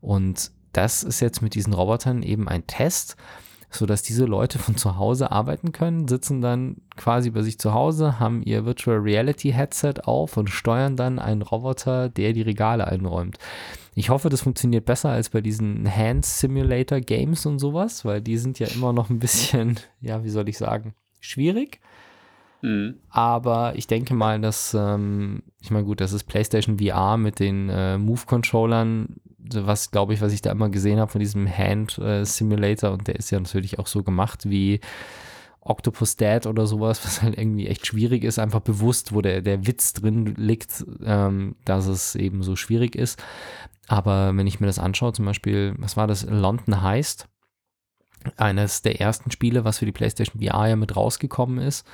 Und 0.00 0.50
das 0.72 1.02
ist 1.02 1.20
jetzt 1.20 1.42
mit 1.42 1.54
diesen 1.54 1.72
Robotern 1.72 2.22
eben 2.22 2.48
ein 2.48 2.66
Test, 2.66 3.16
sodass 3.70 4.02
diese 4.02 4.26
Leute 4.26 4.58
von 4.58 4.76
zu 4.76 4.96
Hause 4.96 5.32
arbeiten 5.32 5.72
können, 5.72 6.06
sitzen 6.06 6.40
dann 6.40 6.76
quasi 6.96 7.30
bei 7.30 7.42
sich 7.42 7.58
zu 7.58 7.72
Hause, 7.72 8.20
haben 8.20 8.42
ihr 8.42 8.64
Virtual 8.64 8.98
Reality 8.98 9.52
Headset 9.52 9.94
auf 10.04 10.36
und 10.36 10.50
steuern 10.50 10.96
dann 10.96 11.18
einen 11.18 11.42
Roboter, 11.42 12.08
der 12.08 12.32
die 12.32 12.42
Regale 12.42 12.86
einräumt. 12.86 13.38
Ich 13.94 14.10
hoffe, 14.10 14.28
das 14.28 14.42
funktioniert 14.42 14.84
besser 14.84 15.10
als 15.10 15.30
bei 15.30 15.40
diesen 15.40 15.90
Hand 15.90 16.24
Simulator 16.24 17.00
Games 17.00 17.44
und 17.46 17.58
sowas, 17.58 18.04
weil 18.04 18.20
die 18.20 18.38
sind 18.38 18.58
ja 18.58 18.66
immer 18.68 18.92
noch 18.92 19.10
ein 19.10 19.18
bisschen, 19.18 19.78
ja, 20.00 20.22
wie 20.24 20.30
soll 20.30 20.48
ich 20.48 20.58
sagen, 20.58 20.94
schwierig. 21.20 21.80
Mhm. 22.62 22.96
Aber 23.10 23.74
ich 23.76 23.86
denke 23.86 24.14
mal, 24.14 24.40
dass, 24.40 24.74
ähm, 24.74 25.42
ich 25.60 25.70
meine, 25.70 25.84
gut, 25.84 26.00
das 26.00 26.12
ist 26.12 26.24
PlayStation 26.24 26.78
VR 26.78 27.16
mit 27.16 27.38
den 27.40 27.68
äh, 27.68 27.98
Move-Controllern, 27.98 29.16
was 29.52 29.90
glaube 29.90 30.14
ich, 30.14 30.20
was 30.20 30.32
ich 30.32 30.42
da 30.42 30.50
immer 30.50 30.68
gesehen 30.68 30.98
habe 30.98 31.10
von 31.10 31.20
diesem 31.20 31.46
Hand 31.48 31.98
äh, 31.98 32.24
Simulator 32.24 32.92
und 32.92 33.08
der 33.08 33.16
ist 33.16 33.30
ja 33.30 33.40
natürlich 33.40 33.78
auch 33.78 33.86
so 33.86 34.02
gemacht 34.02 34.48
wie 34.48 34.80
Octopus 35.60 36.16
Dad 36.16 36.46
oder 36.46 36.66
sowas, 36.66 37.00
was 37.04 37.22
halt 37.22 37.38
irgendwie 37.38 37.66
echt 37.66 37.86
schwierig 37.86 38.24
ist, 38.24 38.38
einfach 38.38 38.60
bewusst, 38.60 39.14
wo 39.14 39.20
der, 39.20 39.42
der 39.42 39.66
Witz 39.66 39.94
drin 39.94 40.34
liegt, 40.36 40.84
ähm, 41.04 41.56
dass 41.64 41.86
es 41.86 42.14
eben 42.14 42.42
so 42.42 42.56
schwierig 42.56 42.96
ist. 42.96 43.22
Aber 43.88 44.36
wenn 44.36 44.46
ich 44.46 44.60
mir 44.60 44.66
das 44.66 44.78
anschaue, 44.78 45.12
zum 45.12 45.24
Beispiel, 45.24 45.74
was 45.78 45.96
war 45.96 46.06
das, 46.06 46.24
London 46.28 46.82
heißt, 46.82 47.26
eines 48.36 48.82
der 48.82 49.00
ersten 49.00 49.30
Spiele, 49.32 49.64
was 49.64 49.78
für 49.78 49.86
die 49.86 49.92
PlayStation 49.92 50.40
VR 50.40 50.68
ja 50.68 50.76
mit 50.76 50.96
rausgekommen 50.96 51.58
ist, 51.58 51.86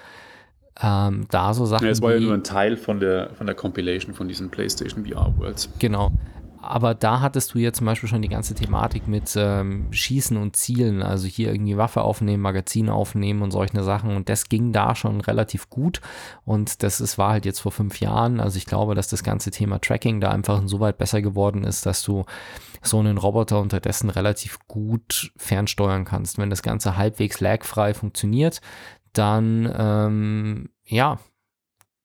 ähm, 0.81 1.27
da 1.31 1.55
so 1.55 1.65
Sachen. 1.65 1.87
Ja, 1.87 1.91
es 1.91 2.03
war 2.03 2.15
ja 2.15 2.21
nur 2.21 2.35
ein 2.35 2.45
Teil 2.45 2.77
von 2.77 3.01
der, 3.01 3.31
von 3.35 3.47
der 3.47 3.57
Compilation 3.57 4.15
von 4.15 4.29
diesen 4.29 4.51
PlayStation 4.51 5.07
VR 5.07 5.35
Worlds. 5.39 5.71
Genau 5.79 6.13
aber 6.69 6.95
da 6.95 7.21
hattest 7.21 7.55
du 7.55 7.59
ja 7.59 7.73
zum 7.73 7.87
Beispiel 7.87 8.09
schon 8.09 8.23
die 8.23 8.29
ganze 8.29 8.55
Thematik 8.55 9.09
mit 9.09 9.35
ähm, 9.37 9.87
Schießen 9.91 10.37
und 10.37 10.55
Zielen, 10.57 11.03
also 11.03 11.27
hier 11.27 11.53
irgendwie 11.53 11.77
Waffe 11.77 12.03
aufnehmen, 12.03 12.43
Magazin 12.43 12.91
aufnehmen 12.91 13.43
und 13.43 13.51
solche 13.51 13.83
Sachen. 13.83 14.15
Und 14.15 14.29
das 14.29 14.49
ging 14.49 14.73
da 14.73 14.95
schon 14.95 15.21
relativ 15.21 15.71
gut. 15.71 16.01
Und 16.45 16.83
das 16.83 17.01
ist, 17.01 17.17
war 17.17 17.31
halt 17.31 17.47
jetzt 17.47 17.61
vor 17.61 17.73
fünf 17.73 18.01
Jahren, 18.01 18.41
also 18.41 18.59
ich 18.59 18.67
glaube, 18.67 18.95
dass 18.95 19.09
das 19.09 19.23
ganze 19.23 19.51
Thema 19.51 19.81
Tracking 19.81 20.21
da 20.21 20.31
einfach 20.31 20.61
insoweit 20.61 20.99
besser 20.99 21.23
geworden 21.23 21.65
ist, 21.65 21.87
dass 21.87 22.03
du 22.03 22.25
so 22.83 22.99
einen 22.99 23.19
Roboter 23.19 23.61
unterdessen 23.61 24.11
relativ 24.11 24.59
gut 24.69 25.33
fernsteuern 25.37 26.05
kannst. 26.05 26.39
Wenn 26.39 26.51
das 26.51 26.63
Ganze 26.63 26.97
halbwegs 26.97 27.41
lagfrei 27.41 27.95
funktioniert, 27.95 28.61
dann 29.13 29.73
ähm, 29.77 30.69
ja, 30.85 31.19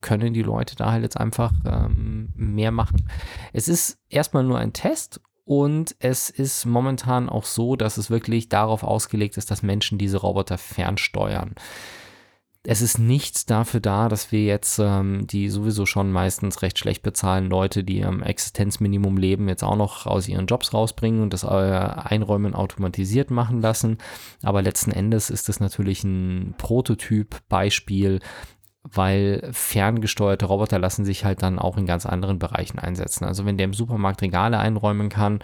können 0.04 0.34
die 0.36 0.43
Leute 0.43 0.76
da 0.76 0.91
halt 0.91 1.01
jetzt 1.01 1.20
einfach 1.20 1.51
ähm, 1.66 2.30
mehr 2.36 2.72
machen. 2.72 3.10
Es 3.54 3.68
ist 3.68 3.97
erstmal 4.10 4.43
nur 4.43 4.60
ein 4.60 4.74
Test 4.74 5.20
und 5.45 5.95
es 5.99 6.30
ist 6.30 6.66
momentan 6.66 7.28
auch 7.28 7.45
so, 7.45 7.76
dass 7.76 7.97
es 7.97 8.10
wirklich 8.10 8.49
darauf 8.49 8.84
ausgelegt 8.84 9.38
ist, 9.38 9.51
dass 9.51 9.64
Menschen 9.64 9.97
diese 9.97 10.18
Roboter 10.18 10.58
fernsteuern. 10.58 11.56
Es 12.66 12.82
ist 12.82 12.97
nichts 12.97 13.45
dafür 13.45 13.82
da, 13.82 14.08
dass 14.08 14.32
wir 14.32 14.45
jetzt 14.45 14.80
ähm, 14.80 15.28
die 15.28 15.49
sowieso 15.49 15.86
schon 15.86 16.14
meistens 16.14 16.62
recht 16.62 16.80
schlecht 16.80 17.04
bezahlen 17.04 17.49
Leute, 17.49 17.84
die 17.84 18.06
am 18.06 18.24
Existenzminimum 18.24 19.18
leben, 19.18 19.49
jetzt 19.49 19.66
auch 19.66 19.76
noch 19.76 20.06
aus 20.06 20.30
ihren 20.30 20.45
Jobs 20.45 20.74
rausbringen 20.74 21.22
und 21.22 21.34
das 21.34 21.43
äh, 21.43 21.47
Einräumen 21.47 22.56
automatisiert 22.56 23.32
machen 23.32 23.60
lassen. 23.60 23.97
Aber 24.43 24.62
letzten 24.62 24.91
Endes 24.91 25.30
ist 25.30 25.49
es 25.49 25.60
natürlich 25.60 26.06
ein 26.06 26.56
Prototyp-Beispiel, 26.58 28.22
weil 28.84 29.49
ferngesteuerte 29.51 30.45
Roboter 30.45 30.79
lassen 30.79 31.05
sich 31.05 31.25
halt 31.25 31.41
dann 31.41 31.59
auch 31.59 31.77
in 31.77 31.86
ganz 31.86 32.05
anderen 32.05 32.39
Bereichen 32.39 32.79
einsetzen. 32.79 33.25
Also 33.25 33.45
wenn 33.45 33.57
der 33.57 33.65
im 33.65 33.73
Supermarkt 33.73 34.21
Regale 34.21 34.59
einräumen 34.59 35.09
kann, 35.09 35.39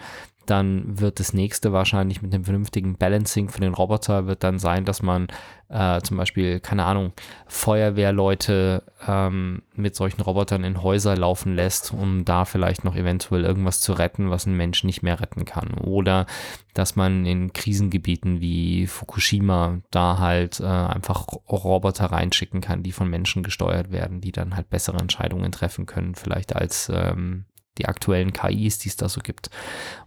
dann 0.50 1.00
wird 1.00 1.20
das 1.20 1.32
nächste 1.32 1.72
wahrscheinlich 1.72 2.22
mit 2.22 2.34
einem 2.34 2.44
vernünftigen 2.44 2.96
Balancing 2.96 3.48
für 3.48 3.60
den 3.60 3.74
Roboter 3.74 4.26
wird 4.26 4.42
dann 4.44 4.58
sein, 4.58 4.84
dass 4.84 5.02
man 5.02 5.28
äh, 5.68 6.00
zum 6.02 6.16
Beispiel, 6.16 6.58
keine 6.58 6.84
Ahnung, 6.84 7.12
Feuerwehrleute 7.46 8.82
ähm, 9.06 9.62
mit 9.74 9.94
solchen 9.94 10.20
Robotern 10.20 10.64
in 10.64 10.82
Häuser 10.82 11.16
laufen 11.16 11.54
lässt, 11.54 11.92
um 11.92 12.24
da 12.24 12.44
vielleicht 12.44 12.84
noch 12.84 12.96
eventuell 12.96 13.44
irgendwas 13.44 13.80
zu 13.80 13.92
retten, 13.92 14.30
was 14.30 14.46
ein 14.46 14.56
Mensch 14.56 14.82
nicht 14.82 15.02
mehr 15.02 15.20
retten 15.20 15.44
kann. 15.44 15.74
Oder 15.74 16.26
dass 16.74 16.96
man 16.96 17.24
in 17.24 17.52
Krisengebieten 17.52 18.40
wie 18.40 18.88
Fukushima 18.88 19.78
da 19.90 20.18
halt 20.18 20.58
äh, 20.58 20.64
einfach 20.64 21.28
Roboter 21.48 22.06
reinschicken 22.06 22.60
kann, 22.60 22.82
die 22.82 22.92
von 22.92 23.08
Menschen 23.08 23.44
gesteuert 23.44 23.92
werden, 23.92 24.20
die 24.20 24.32
dann 24.32 24.56
halt 24.56 24.70
bessere 24.70 24.98
Entscheidungen 24.98 25.52
treffen 25.52 25.86
können, 25.86 26.16
vielleicht 26.16 26.56
als 26.56 26.90
ähm, 26.92 27.44
die 27.80 27.86
aktuellen 27.86 28.32
KIs, 28.32 28.78
die 28.78 28.88
es 28.88 28.96
da 28.96 29.08
so 29.08 29.20
gibt, 29.20 29.50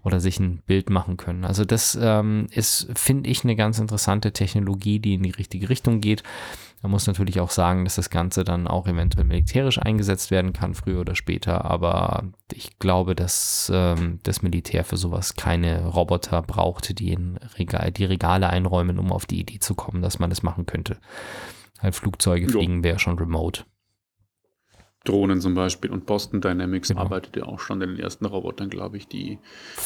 oder 0.03 0.19
sich 0.19 0.39
ein 0.39 0.61
Bild 0.65 0.89
machen 0.89 1.17
können. 1.17 1.43
Also 1.43 1.65
das 1.65 1.97
ähm, 1.99 2.47
ist, 2.51 2.87
finde 2.95 3.29
ich, 3.29 3.43
eine 3.43 3.55
ganz 3.55 3.79
interessante 3.79 4.31
Technologie, 4.31 4.99
die 4.99 5.15
in 5.15 5.23
die 5.23 5.31
richtige 5.31 5.69
Richtung 5.69 5.99
geht. 6.01 6.23
Man 6.83 6.91
muss 6.91 7.07
natürlich 7.07 7.39
auch 7.39 7.49
sagen, 7.49 7.85
dass 7.85 7.95
das 7.95 8.09
Ganze 8.09 8.43
dann 8.43 8.67
auch 8.67 8.87
eventuell 8.87 9.23
militärisch 9.23 9.79
eingesetzt 9.79 10.31
werden 10.31 10.51
kann, 10.51 10.73
früher 10.73 10.99
oder 10.99 11.15
später. 11.15 11.63
Aber 11.63 12.25
ich 12.51 12.77
glaube, 12.77 13.15
dass 13.15 13.71
ähm, 13.73 14.19
das 14.23 14.41
Militär 14.41 14.83
für 14.83 14.97
sowas 14.97 15.35
keine 15.35 15.85
Roboter 15.85 16.41
braucht, 16.41 16.99
die 16.99 17.13
in 17.13 17.37
Regal, 17.57 17.91
die 17.93 18.03
Regale 18.03 18.49
einräumen, 18.49 18.99
um 18.99 19.13
auf 19.13 19.25
die 19.25 19.39
Idee 19.39 19.59
zu 19.59 19.75
kommen, 19.75 20.01
dass 20.01 20.19
man 20.19 20.29
das 20.29 20.43
machen 20.43 20.65
könnte. 20.65 20.97
Halt 21.79 21.95
Flugzeuge 21.95 22.49
fliegen 22.49 22.83
wäre 22.83 22.99
schon 22.99 23.17
remote. 23.17 23.63
Drohnen 25.03 25.41
zum 25.41 25.53
Beispiel. 25.53 25.91
Und 25.91 26.05
Boston 26.05 26.41
Dynamics 26.41 26.89
genau. 26.89 27.01
arbeitet 27.01 27.35
ja 27.35 27.43
auch 27.43 27.59
schon 27.59 27.81
in 27.81 27.91
den 27.91 27.99
ersten 27.99 28.25
Robotern, 28.25 28.69
glaube 28.69 28.97
ich, 28.97 29.07
die 29.07 29.37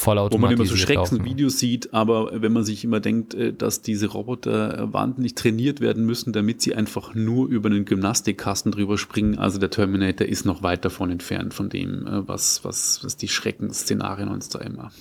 wo 0.05 0.37
man 0.37 0.51
immer 0.51 0.65
so 0.65 0.75
Schreckensvideos 0.75 1.57
sieht, 1.57 1.93
aber 1.93 2.41
wenn 2.41 2.53
man 2.53 2.63
sich 2.63 2.83
immer 2.83 2.99
denkt, 2.99 3.33
äh, 3.33 3.53
dass 3.53 3.81
diese 3.81 4.07
Roboter 4.07 4.77
äh, 4.77 4.93
wahnsinnig 4.93 5.35
trainiert 5.35 5.81
werden 5.81 6.05
müssen, 6.05 6.33
damit 6.33 6.61
sie 6.61 6.75
einfach 6.75 7.15
nur 7.15 7.47
über 7.47 7.69
einen 7.69 7.85
Gymnastikkasten 7.85 8.71
drüber 8.71 8.97
springen, 8.97 9.37
also 9.37 9.57
der 9.57 9.71
Terminator 9.71 10.27
ist 10.27 10.45
noch 10.45 10.63
weit 10.63 10.85
davon 10.85 11.09
entfernt 11.09 11.53
von 11.53 11.69
dem, 11.69 12.05
äh, 12.05 12.27
was, 12.27 12.63
was, 12.63 13.03
was 13.03 13.17
die 13.17 13.27
Schreckensszenarien 13.27 14.29
uns 14.29 14.49
da 14.49 14.59
immer 14.59 14.91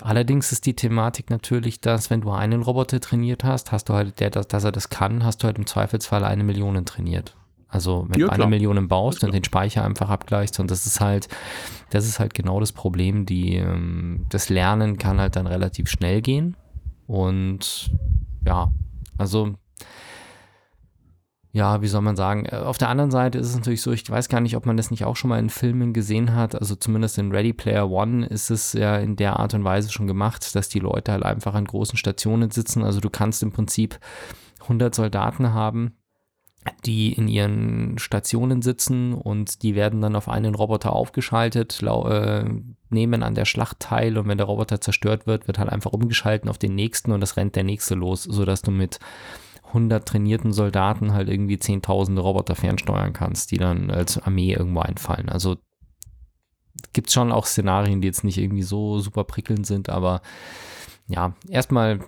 Allerdings 0.00 0.50
ist 0.52 0.66
die 0.66 0.74
Thematik 0.74 1.30
natürlich, 1.30 1.80
dass 1.80 2.10
wenn 2.10 2.22
du 2.22 2.30
einen 2.30 2.62
Roboter 2.62 3.00
trainiert 3.00 3.44
hast, 3.44 3.72
hast 3.72 3.88
du 3.88 3.94
halt, 3.94 4.20
der, 4.20 4.30
dass 4.30 4.64
er 4.64 4.72
das 4.72 4.88
kann, 4.88 5.24
hast 5.24 5.42
du 5.42 5.46
halt 5.46 5.58
im 5.58 5.66
Zweifelsfall 5.66 6.24
eine 6.24 6.44
Million 6.44 6.84
trainiert. 6.84 7.36
Also 7.74 8.06
wenn 8.08 8.20
ja, 8.20 8.26
du 8.28 8.32
eine 8.32 8.46
Million 8.46 8.86
baust 8.86 9.24
und 9.24 9.34
den 9.34 9.42
Speicher 9.42 9.84
einfach 9.84 10.08
abgleichst 10.08 10.60
und 10.60 10.70
das 10.70 10.86
ist 10.86 11.00
halt, 11.00 11.28
das 11.90 12.06
ist 12.06 12.20
halt 12.20 12.32
genau 12.32 12.60
das 12.60 12.70
Problem, 12.70 13.26
die, 13.26 13.56
ähm, 13.56 14.26
das 14.28 14.48
Lernen 14.48 14.96
kann 14.96 15.18
halt 15.18 15.34
dann 15.34 15.48
relativ 15.48 15.90
schnell 15.90 16.22
gehen 16.22 16.56
und 17.08 17.90
ja, 18.46 18.70
also 19.18 19.54
ja, 21.50 21.82
wie 21.82 21.88
soll 21.88 22.02
man 22.02 22.14
sagen? 22.14 22.46
Äh, 22.46 22.58
auf 22.58 22.78
der 22.78 22.90
anderen 22.90 23.10
Seite 23.10 23.38
ist 23.38 23.48
es 23.48 23.56
natürlich 23.56 23.82
so, 23.82 23.90
ich 23.90 24.08
weiß 24.08 24.28
gar 24.28 24.40
nicht, 24.40 24.56
ob 24.56 24.66
man 24.66 24.76
das 24.76 24.92
nicht 24.92 25.04
auch 25.04 25.16
schon 25.16 25.30
mal 25.30 25.40
in 25.40 25.50
Filmen 25.50 25.92
gesehen 25.92 26.34
hat. 26.34 26.54
Also 26.54 26.76
zumindest 26.76 27.18
in 27.18 27.32
Ready 27.32 27.52
Player 27.52 27.90
One 27.90 28.24
ist 28.26 28.50
es 28.50 28.72
ja 28.72 28.98
in 28.98 29.16
der 29.16 29.40
Art 29.40 29.54
und 29.54 29.64
Weise 29.64 29.90
schon 29.90 30.06
gemacht, 30.06 30.54
dass 30.54 30.68
die 30.68 30.80
Leute 30.80 31.10
halt 31.10 31.24
einfach 31.24 31.54
an 31.54 31.64
großen 31.64 31.96
Stationen 31.96 32.50
sitzen. 32.50 32.84
Also 32.84 33.00
du 33.00 33.10
kannst 33.10 33.42
im 33.42 33.52
Prinzip 33.52 33.98
100 34.62 34.94
Soldaten 34.94 35.52
haben, 35.52 35.96
die 36.84 37.12
in 37.12 37.28
ihren 37.28 37.98
Stationen 37.98 38.62
sitzen 38.62 39.14
und 39.14 39.62
die 39.62 39.74
werden 39.74 40.00
dann 40.00 40.16
auf 40.16 40.28
einen 40.28 40.54
Roboter 40.54 40.92
aufgeschaltet, 40.92 41.82
äh, 41.82 42.44
nehmen 42.90 43.22
an 43.22 43.34
der 43.34 43.44
Schlacht 43.44 43.80
teil 43.80 44.16
und 44.16 44.28
wenn 44.28 44.38
der 44.38 44.46
Roboter 44.46 44.80
zerstört 44.80 45.26
wird, 45.26 45.46
wird 45.46 45.58
halt 45.58 45.70
einfach 45.70 45.92
umgeschalten 45.92 46.48
auf 46.48 46.58
den 46.58 46.74
nächsten 46.74 47.12
und 47.12 47.22
es 47.22 47.36
rennt 47.36 47.56
der 47.56 47.64
nächste 47.64 47.94
los, 47.94 48.22
sodass 48.22 48.62
du 48.62 48.70
mit 48.70 48.98
100 49.68 50.06
trainierten 50.06 50.52
Soldaten 50.52 51.12
halt 51.12 51.28
irgendwie 51.28 51.58
zehntausende 51.58 52.22
Roboter 52.22 52.54
fernsteuern 52.54 53.12
kannst, 53.12 53.50
die 53.50 53.58
dann 53.58 53.90
als 53.90 54.18
Armee 54.18 54.52
irgendwo 54.52 54.80
einfallen. 54.80 55.28
Also 55.28 55.56
gibt 56.92 57.08
es 57.08 57.14
schon 57.14 57.32
auch 57.32 57.46
Szenarien, 57.46 58.00
die 58.00 58.06
jetzt 58.06 58.24
nicht 58.24 58.38
irgendwie 58.38 58.62
so 58.62 59.00
super 59.00 59.24
prickelnd 59.24 59.66
sind, 59.66 59.90
aber 59.90 60.22
ja, 61.08 61.34
erstmal 61.48 62.00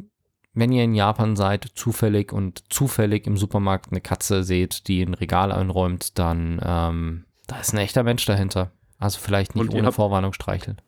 wenn 0.57 0.73
ihr 0.73 0.83
in 0.85 0.95
Japan 0.95 1.37
seid, 1.37 1.71
zufällig 1.75 2.33
und 2.33 2.65
zufällig 2.73 3.27
im 3.27 3.37
Supermarkt 3.37 3.91
eine 3.91 4.01
Katze 4.01 4.43
seht, 4.43 4.89
die 4.89 5.03
ein 5.03 5.13
Regal 5.15 5.53
einräumt, 5.53 6.19
dann 6.19 6.59
ähm, 6.65 7.25
da 7.47 7.61
ist 7.61 7.75
ein 7.75 7.79
echter 7.79 8.03
Mensch 8.03 8.25
dahinter. 8.25 8.73
Also 8.99 9.21
vielleicht 9.21 9.55
nicht 9.55 9.75
ohne 9.75 9.87
habt, 9.87 9.97
Vorwarnung 9.97 10.33
streicheln. 10.33 10.81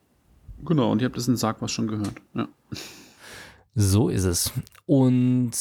Genau, 0.64 0.90
und 0.90 1.02
ihr 1.02 1.06
habt 1.06 1.18
das 1.18 1.28
in 1.28 1.36
Sarg 1.36 1.60
was 1.60 1.70
schon 1.70 1.86
gehört. 1.86 2.14
Ja. 2.34 2.48
So 3.74 4.08
ist 4.08 4.24
es. 4.24 4.52
Und 4.86 5.52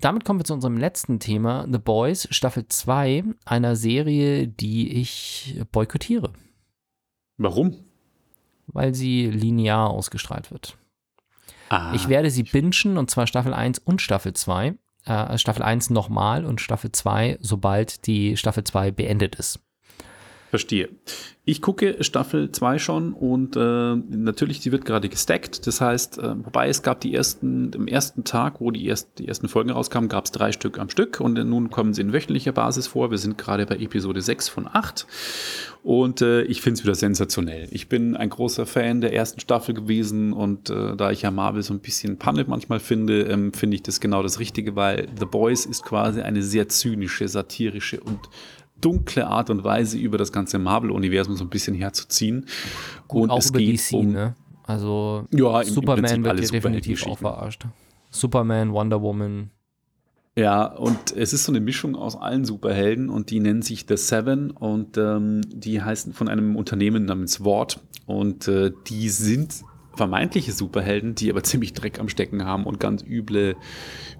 damit 0.00 0.24
kommen 0.24 0.40
wir 0.40 0.44
zu 0.44 0.54
unserem 0.54 0.78
letzten 0.78 1.20
Thema, 1.20 1.68
The 1.70 1.78
Boys, 1.78 2.26
Staffel 2.30 2.66
2, 2.66 3.22
einer 3.44 3.76
Serie, 3.76 4.48
die 4.48 5.00
ich 5.00 5.62
boykottiere. 5.70 6.32
Warum? 7.36 7.76
Weil 8.66 8.94
sie 8.94 9.30
linear 9.30 9.90
ausgestrahlt 9.90 10.50
wird. 10.50 10.78
Ah, 11.72 11.92
Ich 11.94 12.08
werde 12.08 12.30
sie 12.30 12.42
bingen, 12.42 12.98
und 12.98 13.10
zwar 13.10 13.26
Staffel 13.26 13.54
1 13.54 13.78
und 13.78 14.02
Staffel 14.02 14.34
2. 14.34 14.74
Äh, 15.06 15.38
Staffel 15.38 15.62
1 15.62 15.88
nochmal 15.88 16.44
und 16.44 16.60
Staffel 16.60 16.92
2, 16.92 17.38
sobald 17.40 18.06
die 18.06 18.36
Staffel 18.36 18.62
2 18.62 18.90
beendet 18.90 19.36
ist. 19.36 19.58
Verstehe. 20.52 20.90
Ich 21.46 21.62
gucke 21.62 21.96
Staffel 22.04 22.52
2 22.52 22.78
schon 22.78 23.14
und 23.14 23.56
äh, 23.56 23.96
natürlich, 23.96 24.60
die 24.60 24.70
wird 24.70 24.84
gerade 24.84 25.08
gestackt. 25.08 25.66
Das 25.66 25.80
heißt, 25.80 26.18
äh, 26.18 26.44
wobei 26.44 26.68
es 26.68 26.82
gab 26.82 27.00
die 27.00 27.14
ersten, 27.14 27.72
im 27.72 27.88
ersten 27.88 28.24
Tag, 28.24 28.60
wo 28.60 28.70
die, 28.70 28.84
erst, 28.84 29.18
die 29.18 29.26
ersten 29.26 29.48
Folgen 29.48 29.70
rauskamen, 29.70 30.10
gab 30.10 30.26
es 30.26 30.30
drei 30.30 30.52
Stück 30.52 30.78
am 30.78 30.90
Stück 30.90 31.20
und 31.20 31.42
nun 31.42 31.70
kommen 31.70 31.94
sie 31.94 32.02
in 32.02 32.12
wöchentlicher 32.12 32.52
Basis 32.52 32.86
vor. 32.86 33.10
Wir 33.10 33.16
sind 33.16 33.38
gerade 33.38 33.64
bei 33.64 33.76
Episode 33.76 34.20
6 34.20 34.50
von 34.50 34.68
8 34.70 35.06
und 35.82 36.20
äh, 36.20 36.42
ich 36.42 36.60
finde 36.60 36.78
es 36.78 36.84
wieder 36.84 36.96
sensationell. 36.96 37.66
Ich 37.70 37.88
bin 37.88 38.14
ein 38.14 38.28
großer 38.28 38.66
Fan 38.66 39.00
der 39.00 39.14
ersten 39.14 39.40
Staffel 39.40 39.74
gewesen 39.74 40.34
und 40.34 40.68
äh, 40.68 40.94
da 40.96 41.12
ich 41.12 41.22
ja 41.22 41.30
Marvel 41.30 41.62
so 41.62 41.72
ein 41.72 41.80
bisschen 41.80 42.18
Panne 42.18 42.44
manchmal 42.46 42.78
finde, 42.78 43.22
ähm, 43.22 43.54
finde 43.54 43.76
ich 43.76 43.82
das 43.82 44.00
genau 44.00 44.22
das 44.22 44.38
Richtige, 44.38 44.76
weil 44.76 45.08
The 45.18 45.24
Boys 45.24 45.64
ist 45.64 45.82
quasi 45.82 46.20
eine 46.20 46.42
sehr 46.42 46.68
zynische, 46.68 47.26
satirische 47.26 48.00
und 48.00 48.20
dunkle 48.82 49.26
Art 49.26 49.48
und 49.48 49.64
Weise 49.64 49.98
über 49.98 50.18
das 50.18 50.32
ganze 50.32 50.58
Marvel-Universum 50.58 51.36
so 51.36 51.44
ein 51.44 51.50
bisschen 51.50 51.74
herzuziehen. 51.74 52.46
Und 53.08 53.30
auch 53.30 53.38
es 53.38 53.50
über 53.50 53.58
geht 53.58 53.80
DC, 53.80 53.94
um, 53.94 54.12
ne? 54.12 54.34
Also 54.64 55.26
Ja, 55.30 55.64
Superman 55.64 56.24
wird 56.24 56.40
hier 56.40 56.48
definitiv 56.48 57.06
auch 57.06 57.18
verarscht. 57.18 57.66
Superman, 58.10 58.72
Wonder 58.72 59.02
Woman. 59.02 59.50
Ja, 60.36 60.64
und 60.64 61.14
es 61.14 61.32
ist 61.32 61.44
so 61.44 61.52
eine 61.52 61.60
Mischung 61.60 61.94
aus 61.94 62.16
allen 62.16 62.44
Superhelden 62.44 63.10
und 63.10 63.30
die 63.30 63.40
nennen 63.40 63.60
sich 63.60 63.84
The 63.86 63.96
Seven 63.98 64.50
und 64.50 64.96
ähm, 64.96 65.42
die 65.46 65.82
heißen 65.82 66.14
von 66.14 66.28
einem 66.28 66.56
Unternehmen 66.56 67.04
namens 67.04 67.44
Ward 67.44 67.80
und 68.06 68.48
äh, 68.48 68.72
die 68.86 69.10
sind 69.10 69.62
vermeintliche 69.94 70.52
Superhelden, 70.52 71.14
die 71.14 71.30
aber 71.30 71.42
ziemlich 71.44 71.72
Dreck 71.72 72.00
am 72.00 72.08
Stecken 72.08 72.44
haben 72.44 72.64
und 72.64 72.80
ganz 72.80 73.02
üble, 73.02 73.56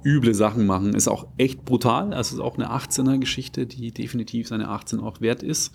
üble 0.04 0.34
Sachen 0.34 0.66
machen. 0.66 0.94
Ist 0.94 1.08
auch 1.08 1.26
echt 1.38 1.64
brutal. 1.64 2.12
Also 2.14 2.36
ist 2.36 2.40
auch 2.42 2.56
eine 2.56 2.70
18er 2.70 3.18
Geschichte, 3.18 3.66
die 3.66 3.92
definitiv 3.92 4.48
seine 4.48 4.68
18 4.68 5.00
auch 5.00 5.20
wert 5.20 5.42
ist. 5.42 5.72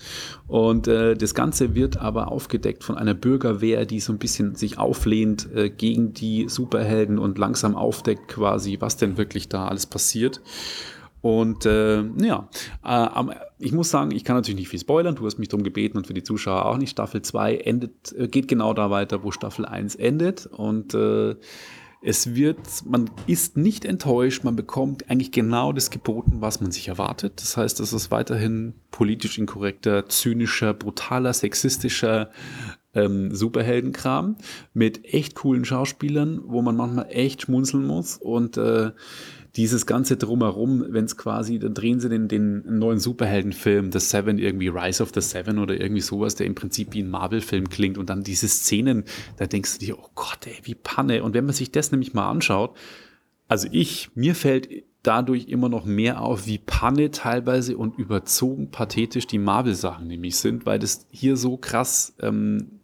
Und 0.47 0.87
äh, 0.87 1.15
das 1.15 1.33
Ganze 1.33 1.75
wird 1.75 1.97
aber 1.97 2.31
aufgedeckt 2.31 2.83
von 2.83 2.97
einer 2.97 3.13
Bürgerwehr, 3.13 3.85
die 3.85 3.99
so 3.99 4.13
ein 4.13 4.19
bisschen 4.19 4.55
sich 4.55 4.77
auflehnt 4.77 5.51
äh, 5.53 5.69
gegen 5.69 6.13
die 6.13 6.47
Superhelden 6.49 7.17
und 7.19 7.37
langsam 7.37 7.75
aufdeckt 7.75 8.27
quasi, 8.27 8.77
was 8.79 8.97
denn 8.97 9.17
wirklich 9.17 9.49
da 9.49 9.67
alles 9.67 9.85
passiert. 9.85 10.41
Und 11.21 11.65
äh, 11.65 12.03
ja, 12.21 12.47
äh, 12.83 12.87
am- 12.87 13.31
ich 13.59 13.71
muss 13.71 13.89
sagen, 13.89 14.11
ich 14.11 14.23
kann 14.23 14.35
natürlich 14.35 14.59
nicht 14.59 14.69
viel 14.69 14.79
spoilern. 14.79 15.15
Du 15.15 15.25
hast 15.25 15.39
mich 15.39 15.49
darum 15.49 15.63
gebeten 15.63 15.97
und 15.97 16.07
für 16.07 16.13
die 16.13 16.23
Zuschauer 16.23 16.65
auch 16.65 16.77
nicht. 16.77 16.91
Staffel 16.91 17.21
2 17.21 17.57
endet, 17.57 18.13
äh, 18.13 18.27
geht 18.27 18.47
genau 18.47 18.73
da 18.73 18.89
weiter, 18.89 19.23
wo 19.23 19.31
Staffel 19.31 19.65
1 19.65 19.95
endet. 19.95 20.45
Und 20.45 20.93
äh, 20.93 21.35
es 22.01 22.35
wird, 22.35 22.59
man 22.85 23.09
ist 23.25 23.57
nicht 23.57 23.83
enttäuscht, 23.83 24.43
man 24.43 24.55
bekommt 24.55 25.09
eigentlich 25.09 25.31
genau 25.31 25.73
das 25.73 25.89
geboten, 25.89 26.37
was 26.39 26.61
man 26.61 26.71
sich 26.71 26.87
erwartet. 26.87 27.41
Das 27.41 27.57
heißt, 27.57 27.79
es 27.79 27.93
ist 27.93 28.11
weiterhin 28.11 28.75
politisch 28.91 29.39
inkorrekter, 29.39 30.07
zynischer, 30.07 30.73
brutaler, 30.73 31.33
sexistischer 31.33 32.29
ähm, 32.93 33.33
Superheldenkram 33.33 34.37
mit 34.73 35.05
echt 35.05 35.35
coolen 35.35 35.65
Schauspielern, 35.65 36.41
wo 36.45 36.61
man 36.61 36.75
manchmal 36.75 37.07
echt 37.09 37.43
schmunzeln 37.43 37.85
muss 37.85 38.17
und 38.17 38.57
äh, 38.57 38.91
dieses 39.57 39.87
ganze 39.87 40.17
drumherum, 40.17 40.85
wenn 40.89 41.05
es 41.05 41.17
quasi, 41.17 41.57
dann 41.57 41.73
drehen 41.73 41.99
sie 41.99 42.09
den, 42.09 42.27
den 42.27 42.77
neuen 42.77 42.99
Superheldenfilm 42.99 43.91
The 43.91 43.99
Seven, 43.99 44.37
irgendwie 44.37 44.67
Rise 44.67 45.01
of 45.01 45.11
the 45.15 45.21
Seven 45.21 45.57
oder 45.57 45.81
irgendwie 45.81 46.01
sowas, 46.01 46.35
der 46.35 46.45
im 46.45 46.53
Prinzip 46.53 46.93
wie 46.93 47.01
ein 47.01 47.09
Marvel-Film 47.09 47.67
klingt 47.67 47.97
und 47.97 48.09
dann 48.09 48.23
diese 48.23 48.47
Szenen, 48.47 49.03
da 49.37 49.47
denkst 49.47 49.79
du 49.79 49.85
dir, 49.85 49.97
oh 49.97 50.09
Gott, 50.13 50.45
ey, 50.45 50.59
wie 50.63 50.75
Panne. 50.75 51.23
Und 51.23 51.33
wenn 51.33 51.45
man 51.45 51.55
sich 51.55 51.71
das 51.71 51.91
nämlich 51.91 52.13
mal 52.13 52.29
anschaut, 52.29 52.77
also 53.47 53.67
ich, 53.71 54.11
mir 54.13 54.35
fällt 54.35 54.69
dadurch 55.01 55.47
immer 55.47 55.69
noch 55.69 55.85
mehr 55.85 56.21
auf, 56.21 56.45
wie 56.45 56.59
Panne 56.59 57.09
teilweise 57.09 57.77
und 57.77 57.97
überzogen 57.97 58.69
pathetisch 58.69 59.25
die 59.25 59.39
Marvel-Sachen 59.39 60.05
nämlich 60.05 60.35
sind, 60.35 60.67
weil 60.67 60.77
das 60.77 61.07
hier 61.09 61.35
so 61.35 61.57
krass 61.57 62.15
ähm, 62.21 62.57
äh, 62.59 62.76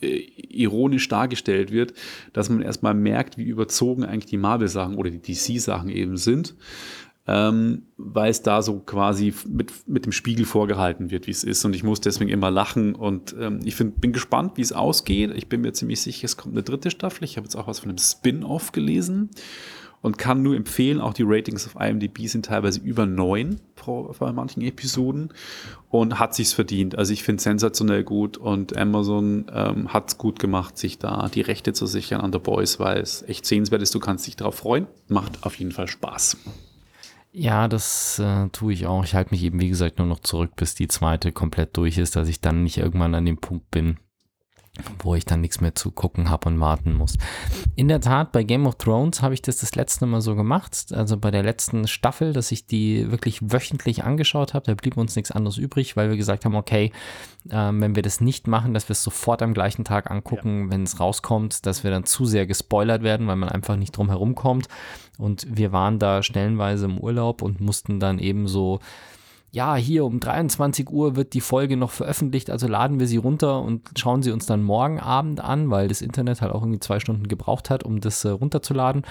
ironisch 0.00 1.08
dargestellt 1.08 1.72
wird, 1.72 1.94
dass 2.32 2.50
man 2.50 2.62
erstmal 2.62 2.94
merkt, 2.94 3.38
wie 3.38 3.44
überzogen 3.44 4.04
eigentlich 4.04 4.26
die 4.26 4.36
Marvel-Sachen 4.36 4.96
oder 4.96 5.10
die 5.10 5.20
DC-Sachen 5.20 5.88
eben 5.88 6.16
sind, 6.16 6.54
ähm, 7.26 7.82
weil 7.96 8.30
es 8.30 8.42
da 8.42 8.62
so 8.62 8.78
quasi 8.80 9.34
mit, 9.46 9.72
mit 9.86 10.06
dem 10.06 10.12
Spiegel 10.12 10.46
vorgehalten 10.46 11.10
wird, 11.10 11.26
wie 11.26 11.32
es 11.32 11.44
ist. 11.44 11.64
Und 11.64 11.74
ich 11.74 11.82
muss 11.82 12.00
deswegen 12.00 12.30
immer 12.30 12.50
lachen 12.50 12.94
und 12.94 13.34
ähm, 13.38 13.60
ich 13.64 13.74
find, 13.74 14.00
bin 14.00 14.12
gespannt, 14.12 14.52
wie 14.56 14.62
es 14.62 14.72
ausgeht. 14.72 15.32
Ich 15.34 15.48
bin 15.48 15.60
mir 15.60 15.72
ziemlich 15.72 16.00
sicher, 16.00 16.24
es 16.24 16.36
kommt 16.36 16.54
eine 16.54 16.62
dritte 16.62 16.90
Staffel. 16.90 17.24
Ich 17.24 17.36
habe 17.36 17.44
jetzt 17.44 17.56
auch 17.56 17.66
was 17.66 17.80
von 17.80 17.90
einem 17.90 17.98
Spin-off 17.98 18.72
gelesen 18.72 19.30
und 20.00 20.18
kann 20.18 20.42
nur 20.42 20.56
empfehlen, 20.56 21.00
auch 21.00 21.14
die 21.14 21.24
Ratings 21.26 21.66
auf 21.66 21.80
IMDb 21.80 22.26
sind 22.26 22.46
teilweise 22.46 22.80
über 22.80 23.06
neun 23.06 23.60
bei 24.18 24.32
manchen 24.32 24.62
Episoden 24.62 25.32
und 25.88 26.18
hat 26.18 26.34
sich's 26.34 26.52
verdient. 26.52 26.98
Also 26.98 27.12
ich 27.12 27.22
finde 27.22 27.42
sensationell 27.42 28.04
gut 28.04 28.36
und 28.36 28.76
Amazon 28.76 29.46
ähm, 29.50 29.92
hat 29.92 30.08
es 30.08 30.18
gut 30.18 30.38
gemacht, 30.38 30.76
sich 30.76 30.98
da 30.98 31.28
die 31.32 31.40
Rechte 31.40 31.72
zu 31.72 31.86
sichern 31.86 32.20
an 32.20 32.32
The 32.32 32.38
Boys, 32.38 32.78
weil 32.78 32.98
es 32.98 33.22
echt 33.22 33.46
sehenswert 33.46 33.80
ist. 33.80 33.94
Du 33.94 34.00
kannst 34.00 34.26
dich 34.26 34.36
darauf 34.36 34.56
freuen. 34.56 34.88
Macht 35.08 35.44
auf 35.44 35.54
jeden 35.54 35.72
Fall 35.72 35.88
Spaß. 35.88 36.36
Ja, 37.32 37.68
das 37.68 38.18
äh, 38.18 38.48
tue 38.50 38.72
ich 38.72 38.86
auch. 38.86 39.04
Ich 39.04 39.14
halte 39.14 39.30
mich 39.30 39.42
eben, 39.42 39.60
wie 39.60 39.68
gesagt, 39.68 39.98
nur 39.98 40.06
noch 40.06 40.20
zurück, 40.20 40.52
bis 40.56 40.74
die 40.74 40.88
zweite 40.88 41.32
komplett 41.32 41.76
durch 41.76 41.98
ist, 41.98 42.16
dass 42.16 42.28
ich 42.28 42.40
dann 42.40 42.62
nicht 42.62 42.78
irgendwann 42.78 43.14
an 43.14 43.26
dem 43.26 43.38
Punkt 43.38 43.70
bin, 43.70 43.98
wo 45.02 45.14
ich 45.14 45.24
dann 45.24 45.40
nichts 45.40 45.60
mehr 45.60 45.74
zu 45.74 45.90
gucken 45.90 46.30
habe 46.30 46.48
und 46.48 46.60
warten 46.60 46.94
muss. 46.94 47.16
In 47.76 47.88
der 47.88 48.00
Tat, 48.00 48.32
bei 48.32 48.42
Game 48.42 48.66
of 48.66 48.76
Thrones 48.76 49.22
habe 49.22 49.34
ich 49.34 49.42
das 49.42 49.58
das 49.58 49.74
letzte 49.74 50.06
Mal 50.06 50.20
so 50.20 50.34
gemacht, 50.34 50.92
also 50.92 51.16
bei 51.16 51.30
der 51.30 51.42
letzten 51.42 51.86
Staffel, 51.86 52.32
dass 52.32 52.52
ich 52.52 52.66
die 52.66 53.10
wirklich 53.10 53.52
wöchentlich 53.52 54.04
angeschaut 54.04 54.54
habe. 54.54 54.66
Da 54.66 54.74
blieb 54.74 54.96
uns 54.96 55.16
nichts 55.16 55.30
anderes 55.30 55.58
übrig, 55.58 55.96
weil 55.96 56.10
wir 56.10 56.16
gesagt 56.16 56.44
haben, 56.44 56.54
okay, 56.54 56.92
ähm, 57.50 57.80
wenn 57.80 57.96
wir 57.96 58.02
das 58.02 58.20
nicht 58.20 58.46
machen, 58.46 58.74
dass 58.74 58.88
wir 58.88 58.92
es 58.92 59.02
sofort 59.02 59.42
am 59.42 59.54
gleichen 59.54 59.84
Tag 59.84 60.10
angucken, 60.10 60.70
wenn 60.70 60.82
es 60.82 61.00
rauskommt, 61.00 61.66
dass 61.66 61.84
wir 61.84 61.90
dann 61.90 62.04
zu 62.04 62.24
sehr 62.24 62.46
gespoilert 62.46 63.02
werden, 63.02 63.26
weil 63.26 63.36
man 63.36 63.48
einfach 63.48 63.76
nicht 63.76 63.96
drum 63.96 64.08
herum 64.08 64.34
kommt. 64.34 64.68
Und 65.18 65.46
wir 65.50 65.72
waren 65.72 65.98
da 65.98 66.22
stellenweise 66.22 66.86
im 66.86 66.98
Urlaub 66.98 67.42
und 67.42 67.60
mussten 67.60 68.00
dann 68.00 68.18
eben 68.18 68.46
so 68.46 68.80
ja, 69.50 69.76
hier 69.76 70.04
um 70.04 70.20
23 70.20 70.90
Uhr 70.90 71.16
wird 71.16 71.32
die 71.32 71.40
Folge 71.40 71.76
noch 71.76 71.90
veröffentlicht, 71.90 72.50
also 72.50 72.66
laden 72.66 73.00
wir 73.00 73.06
sie 73.06 73.16
runter 73.16 73.62
und 73.62 73.88
schauen 73.96 74.22
sie 74.22 74.30
uns 74.30 74.46
dann 74.46 74.62
morgen 74.62 75.00
Abend 75.00 75.40
an, 75.40 75.70
weil 75.70 75.88
das 75.88 76.02
Internet 76.02 76.42
halt 76.42 76.52
auch 76.52 76.62
irgendwie 76.62 76.80
zwei 76.80 77.00
Stunden 77.00 77.28
gebraucht 77.28 77.70
hat, 77.70 77.82
um 77.82 78.00
das 78.00 78.24
äh, 78.24 78.30
runterzuladen. 78.30 79.02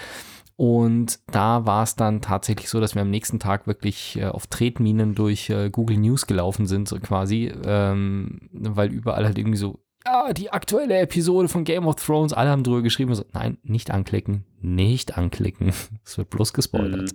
Und 0.55 1.19
da 1.27 1.67
war 1.67 1.83
es 1.83 1.95
dann 1.95 2.21
tatsächlich 2.21 2.69
so, 2.69 2.79
dass 2.79 2.95
wir 2.95 3.03
am 3.03 3.11
nächsten 3.11 3.39
Tag 3.39 3.67
wirklich 3.67 4.17
äh, 4.17 4.25
auf 4.25 4.47
Tretminen 4.47 5.13
durch 5.13 5.49
äh, 5.51 5.69
Google 5.69 5.97
News 5.97 6.25
gelaufen 6.25 6.65
sind, 6.65 6.87
so 6.87 6.99
quasi, 6.99 7.51
ähm, 7.63 8.39
weil 8.51 8.91
überall 8.91 9.25
halt 9.25 9.37
irgendwie 9.37 9.57
so, 9.57 9.79
ja, 10.03 10.33
die 10.33 10.51
aktuelle 10.51 10.97
Episode 10.97 11.47
von 11.47 11.63
Game 11.63 11.85
of 11.85 11.95
Thrones, 12.03 12.33
alle 12.33 12.49
haben 12.49 12.63
drüber 12.63 12.81
geschrieben, 12.81 13.13
so, 13.13 13.23
nein, 13.33 13.57
nicht 13.63 13.91
anklicken, 13.91 14.45
nicht 14.59 15.17
anklicken. 15.17 15.73
Es 16.03 16.17
wird 16.17 16.29
bloß 16.29 16.53
gespoilert. 16.53 17.13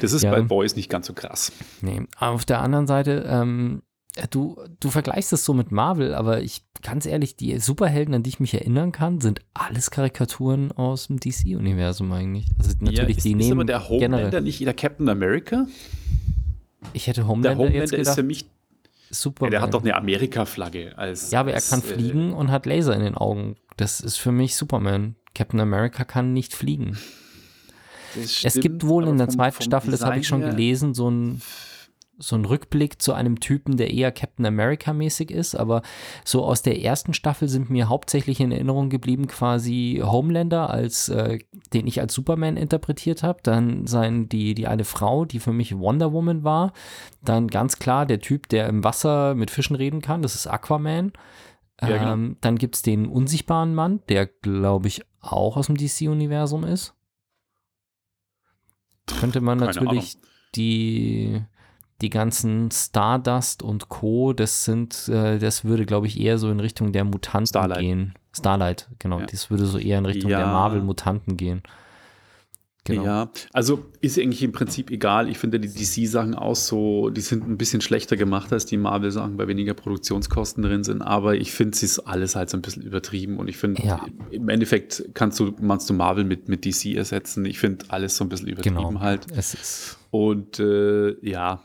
Das 0.00 0.12
ist 0.12 0.22
Ja. 0.22 0.30
bei 0.30 0.42
Boys 0.42 0.76
nicht 0.76 0.88
ganz 0.88 1.06
so 1.06 1.12
krass. 1.12 1.52
Nee, 1.80 2.02
auf 2.18 2.44
der 2.44 2.60
anderen 2.60 2.86
Seite, 2.86 3.24
ähm, 3.28 3.82
du, 4.30 4.56
du 4.80 4.90
vergleichst 4.90 5.32
es 5.32 5.44
so 5.44 5.54
mit 5.54 5.70
Marvel, 5.72 6.14
aber 6.14 6.40
ich, 6.42 6.62
ganz 6.82 7.06
ehrlich, 7.06 7.36
die 7.36 7.58
Superhelden, 7.58 8.14
an 8.14 8.22
die 8.22 8.30
ich 8.30 8.40
mich 8.40 8.54
erinnern 8.54 8.92
kann, 8.92 9.20
sind 9.20 9.40
alles 9.54 9.90
Karikaturen 9.90 10.72
aus 10.72 11.06
dem 11.08 11.20
DC-Universum 11.20 12.10
eigentlich. 12.12 12.46
Also 12.58 12.72
natürlich, 12.80 13.18
ist, 13.18 13.24
die 13.24 13.32
ist 13.32 13.36
nehmen 13.36 13.52
aber 13.60 13.64
der 13.64 13.88
Homelander 13.88 14.18
generell. 14.18 14.42
nicht 14.42 14.60
der 14.60 14.74
Captain 14.74 15.08
America? 15.08 15.66
Ich 16.92 17.06
hätte 17.06 17.20
Der 17.22 17.28
Homelander, 17.28 17.58
Homelander 17.58 17.78
jetzt 17.80 17.92
ist 17.92 17.98
gedacht, 17.98 18.14
für 18.16 18.22
mich, 18.22 18.46
super. 19.10 19.46
ja, 19.46 19.50
der 19.50 19.60
hat 19.62 19.74
doch 19.74 19.82
eine 19.82 19.94
Amerika-Flagge 19.96 20.96
als. 20.96 21.30
ja, 21.30 21.40
aber 21.40 21.50
er 21.50 21.56
als, 21.56 21.70
kann 21.70 21.80
äh, 21.80 21.82
fliegen 21.82 22.32
und 22.32 22.50
hat 22.50 22.66
Laser 22.66 22.94
in 22.94 23.00
den 23.02 23.16
Augen. 23.16 23.56
Das 23.76 24.00
ist 24.00 24.16
für 24.16 24.32
mich 24.32 24.56
Superman. 24.56 25.16
Captain 25.34 25.60
America 25.60 26.04
kann 26.04 26.32
nicht 26.32 26.54
fliegen. 26.54 26.98
Es 28.18 28.60
gibt 28.60 28.86
wohl 28.86 29.06
in 29.06 29.18
der 29.18 29.28
zweiten 29.28 29.56
vom 29.56 29.64
Staffel, 29.64 29.90
das 29.90 30.04
habe 30.04 30.18
ich 30.18 30.26
schon 30.26 30.40
Design 30.40 30.56
gelesen, 30.56 30.94
so 30.94 31.10
ein 31.10 31.42
so 32.18 32.34
ein 32.36 32.44
Rückblick 32.44 33.00
zu 33.00 33.12
einem 33.12 33.38
Typen, 33.38 33.76
der 33.76 33.92
eher 33.92 34.10
Captain 34.10 34.44
America 34.44 34.92
mäßig 34.92 35.30
ist, 35.30 35.54
aber 35.54 35.82
so 36.24 36.44
aus 36.44 36.62
der 36.62 36.82
ersten 36.82 37.14
Staffel 37.14 37.48
sind 37.48 37.70
mir 37.70 37.88
hauptsächlich 37.88 38.40
in 38.40 38.50
Erinnerung 38.50 38.90
geblieben 38.90 39.28
quasi 39.28 40.02
Homelander 40.04 40.68
als 40.68 41.08
äh, 41.08 41.38
den 41.72 41.86
ich 41.86 42.00
als 42.00 42.14
Superman 42.14 42.56
interpretiert 42.56 43.22
habe, 43.22 43.38
dann 43.42 43.86
sein 43.86 44.28
die 44.28 44.54
die 44.54 44.66
eine 44.66 44.84
Frau, 44.84 45.24
die 45.24 45.38
für 45.38 45.52
mich 45.52 45.78
Wonder 45.78 46.12
Woman 46.12 46.42
war, 46.42 46.72
dann 47.22 47.46
ganz 47.46 47.78
klar 47.78 48.04
der 48.04 48.20
Typ, 48.20 48.48
der 48.48 48.66
im 48.66 48.82
Wasser 48.82 49.34
mit 49.34 49.50
Fischen 49.50 49.76
reden 49.76 50.02
kann, 50.02 50.22
das 50.22 50.34
ist 50.34 50.48
Aquaman. 50.48 51.12
Ja, 51.80 51.98
genau. 51.98 52.12
ähm, 52.12 52.36
dann 52.40 52.56
gibt 52.56 52.74
es 52.74 52.82
den 52.82 53.06
unsichtbaren 53.06 53.72
Mann, 53.72 54.00
der 54.08 54.26
glaube 54.26 54.88
ich 54.88 55.02
auch 55.20 55.56
aus 55.56 55.66
dem 55.66 55.76
DC-Universum 55.76 56.64
ist. 56.64 56.97
Könnte 59.18 59.40
man 59.40 59.58
Keine 59.60 59.72
natürlich 59.72 60.18
die, 60.54 61.42
die 62.00 62.10
ganzen 62.10 62.70
Stardust 62.70 63.62
und 63.62 63.88
Co., 63.88 64.32
das 64.32 64.64
sind, 64.64 65.08
äh, 65.08 65.38
das 65.38 65.64
würde, 65.64 65.84
glaube 65.86 66.06
ich, 66.06 66.20
eher 66.20 66.38
so 66.38 66.50
in 66.50 66.60
Richtung 66.60 66.92
der 66.92 67.04
Mutanten 67.04 67.46
Starlight. 67.46 67.80
gehen. 67.80 68.14
Starlight, 68.36 68.88
genau. 68.98 69.20
Ja. 69.20 69.26
Das 69.26 69.50
würde 69.50 69.66
so 69.66 69.78
eher 69.78 69.98
in 69.98 70.06
Richtung 70.06 70.30
der 70.30 70.40
Ja. 70.40 70.52
Marvel-Mutanten 70.52 71.36
gehen. 71.36 71.62
Genau. 72.88 73.04
Ja, 73.04 73.30
also 73.52 73.84
ist 74.00 74.18
eigentlich 74.18 74.42
im 74.42 74.52
Prinzip 74.52 74.90
egal. 74.90 75.28
Ich 75.28 75.38
finde 75.38 75.60
die 75.60 75.68
DC-Sachen 75.68 76.34
auch 76.34 76.56
so, 76.56 77.10
die 77.10 77.20
sind 77.20 77.48
ein 77.48 77.56
bisschen 77.56 77.80
schlechter 77.80 78.16
gemacht 78.16 78.52
als 78.52 78.66
die 78.66 78.76
Marvel-Sachen, 78.76 79.38
weil 79.38 79.48
weniger 79.48 79.74
Produktionskosten 79.74 80.62
drin 80.62 80.84
sind. 80.84 81.02
Aber 81.02 81.36
ich 81.36 81.52
finde, 81.52 81.74
es 81.74 81.82
ist 81.82 81.98
alles 82.00 82.34
halt 82.36 82.50
so 82.50 82.56
ein 82.56 82.62
bisschen 82.62 82.82
übertrieben. 82.82 83.36
Und 83.38 83.48
ich 83.48 83.56
finde, 83.56 83.82
Ja. 83.82 84.04
im 84.30 84.48
Endeffekt 84.48 85.04
kannst 85.14 85.38
du, 85.40 85.52
meinst 85.60 85.88
du 85.88 85.94
Marvel 85.94 86.24
mit, 86.24 86.48
mit 86.48 86.64
DC 86.64 86.94
ersetzen. 86.96 87.44
Ich 87.44 87.58
finde 87.58 87.84
alles 87.88 88.16
so 88.16 88.24
ein 88.24 88.28
bisschen 88.28 88.48
übertrieben 88.48 88.76
Genau. 88.76 89.00
halt. 89.00 89.26
Es 89.34 89.54
ist, 89.54 89.98
Und 90.10 90.58
äh, 90.58 91.16
ja, 91.26 91.60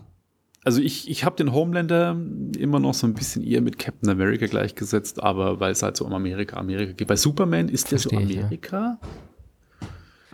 also 0.65 0.81
ich, 0.81 1.09
ich 1.09 1.25
habe 1.25 1.35
den 1.35 1.51
Homelander 1.53 2.17
immer 2.57 2.79
noch 2.79 2.93
so 2.93 3.05
ein 3.05 3.13
bisschen 3.13 3.43
eher 3.43 3.61
mit 3.61 3.77
Captain 3.79 4.09
America 4.09 4.45
gleichgesetzt, 4.45 5.21
aber 5.21 5.59
weil 5.59 5.73
es 5.73 5.83
halt 5.83 5.97
so 5.97 6.05
um 6.05 6.13
Amerika, 6.13 6.55
Amerika 6.57 6.93
geht. 6.93 7.07
Bei 7.07 7.17
Superman 7.17 7.67
ist 7.67 7.91
der 7.91 7.99
so 7.99 8.09
Verstehe 8.09 8.47
ich, 8.49 8.71
ja. 8.71 8.97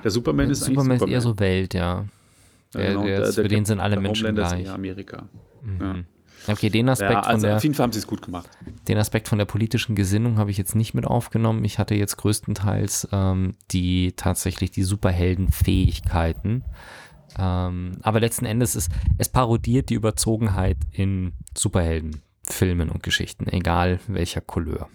Der 0.03 0.11
Superman 0.11 0.49
ist 0.49 0.59
Superman 0.63 0.91
eigentlich 0.91 1.09
ist 1.09 1.13
eher 1.13 1.21
so 1.21 1.39
Welt, 1.39 1.73
ja. 1.73 2.05
Der, 2.73 2.87
genau, 2.89 3.03
der, 3.03 3.19
der- 3.19 3.27
ist- 3.29 3.37
der 3.37 3.43
für 3.43 3.47
den 3.49 3.65
sind 3.65 3.79
alle 3.79 3.95
der 3.95 4.01
Menschen 4.01 4.27
Homelander 4.27 4.43
ist 4.43 4.49
gleich. 4.53 4.65
eher 4.67 4.73
Amerika. 4.75 5.29
Mhm. 5.63 6.05
Okay, 6.47 6.69
den 6.69 6.87
Aspekt, 6.87 7.11
Ja, 7.11 7.21
von 7.23 7.31
also 7.31 7.47
der, 7.47 7.57
auf 7.57 7.63
jeden 7.63 7.75
Fall 7.75 7.83
haben 7.83 7.91
sie 7.91 7.99
es 7.99 8.07
gut 8.07 8.21
gemacht. 8.21 8.49
den 8.87 8.97
Aspekt 8.97 9.27
von 9.27 9.37
der 9.37 9.45
politischen 9.45 9.93
Gesinnung 9.95 10.37
habe 10.37 10.51
ich 10.51 10.57
jetzt 10.57 10.73
nicht 10.73 10.93
mit 10.93 11.05
aufgenommen. 11.05 11.65
Ich 11.65 11.79
hatte 11.79 11.95
jetzt 11.95 12.15
größtenteils 12.17 13.09
ähm, 13.11 13.55
die 13.71 14.13
tatsächlich 14.15 14.71
die 14.71 14.83
Superheldenfähigkeiten. 14.83 16.63
Ähm, 17.37 17.91
aber 18.01 18.19
letzten 18.21 18.45
Endes 18.45 18.75
ist 18.75 18.89
es 19.17 19.29
parodiert 19.29 19.89
die 19.89 19.95
Überzogenheit 19.95 20.77
in 20.91 21.33
Superheldenfilmen 21.57 22.89
und 22.89 23.03
Geschichten, 23.03 23.47
egal 23.47 23.99
welcher 24.07 24.41
Couleur. 24.41 24.89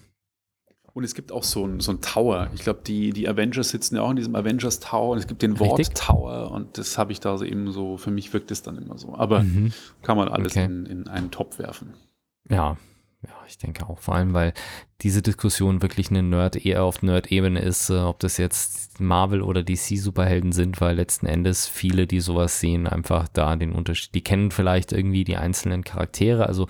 Und 0.94 1.02
es 1.04 1.14
gibt 1.14 1.32
auch 1.32 1.42
so 1.42 1.66
ein, 1.66 1.80
so 1.80 1.90
ein 1.90 2.00
Tower. 2.00 2.48
Ich 2.54 2.60
glaube, 2.62 2.80
die, 2.86 3.12
die 3.12 3.28
Avengers 3.28 3.70
sitzen 3.70 3.96
ja 3.96 4.02
auch 4.02 4.10
in 4.10 4.16
diesem 4.16 4.36
Avengers 4.36 4.78
Tower 4.78 5.10
und 5.10 5.18
es 5.18 5.26
gibt 5.26 5.42
den 5.42 5.58
Wort 5.58 5.80
Richtig. 5.80 5.96
Tower 5.98 6.52
und 6.52 6.78
das 6.78 6.96
habe 6.98 7.10
ich 7.10 7.18
da 7.18 7.36
so 7.36 7.44
eben 7.44 7.72
so, 7.72 7.96
für 7.96 8.12
mich 8.12 8.32
wirkt 8.32 8.50
es 8.52 8.62
dann 8.62 8.78
immer 8.78 8.96
so. 8.96 9.14
Aber 9.16 9.42
Mhm. 9.42 9.72
kann 10.02 10.16
man 10.16 10.28
alles 10.28 10.52
Okay. 10.52 10.64
in, 10.66 10.86
in 10.86 11.08
einen 11.08 11.32
Topf 11.32 11.58
werfen. 11.58 11.94
Ja, 12.48 12.76
ja, 13.26 13.30
ich 13.48 13.58
denke 13.58 13.88
auch. 13.88 13.98
Vor 13.98 14.14
allem, 14.14 14.34
weil 14.34 14.52
diese 15.00 15.20
Diskussion 15.22 15.82
wirklich 15.82 16.10
eine 16.10 16.22
Nerd 16.22 16.64
eher 16.64 16.84
auf 16.84 17.02
Nerd-Ebene 17.02 17.58
ist, 17.60 17.90
äh, 17.90 17.94
ob 17.98 18.20
das 18.20 18.36
jetzt 18.36 19.00
Marvel 19.00 19.42
oder 19.42 19.62
DC-Superhelden 19.64 20.52
sind, 20.52 20.80
weil 20.80 20.94
letzten 20.94 21.26
Endes 21.26 21.66
viele, 21.66 22.06
die 22.06 22.20
sowas 22.20 22.60
sehen, 22.60 22.86
einfach 22.86 23.26
da 23.28 23.56
den 23.56 23.72
Unterschied, 23.72 24.14
die 24.14 24.22
kennen 24.22 24.50
vielleicht 24.52 24.92
irgendwie 24.92 25.24
die 25.24 25.38
einzelnen 25.38 25.82
Charaktere. 25.82 26.46
Also 26.46 26.68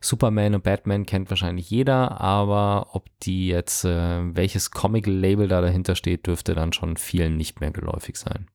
Superman 0.00 0.54
und 0.54 0.64
Batman 0.64 1.06
kennt 1.06 1.30
wahrscheinlich 1.30 1.70
jeder, 1.70 2.20
aber 2.20 2.88
ob 2.94 3.08
die 3.20 3.48
jetzt, 3.48 3.84
äh, 3.84 4.34
welches 4.34 4.70
Comic-Label 4.70 5.48
da 5.48 5.60
dahinter 5.60 5.94
steht, 5.96 6.26
dürfte 6.26 6.54
dann 6.54 6.72
schon 6.72 6.96
vielen 6.96 7.36
nicht 7.36 7.60
mehr 7.60 7.70
geläufig 7.70 8.16
sein. 8.16 8.46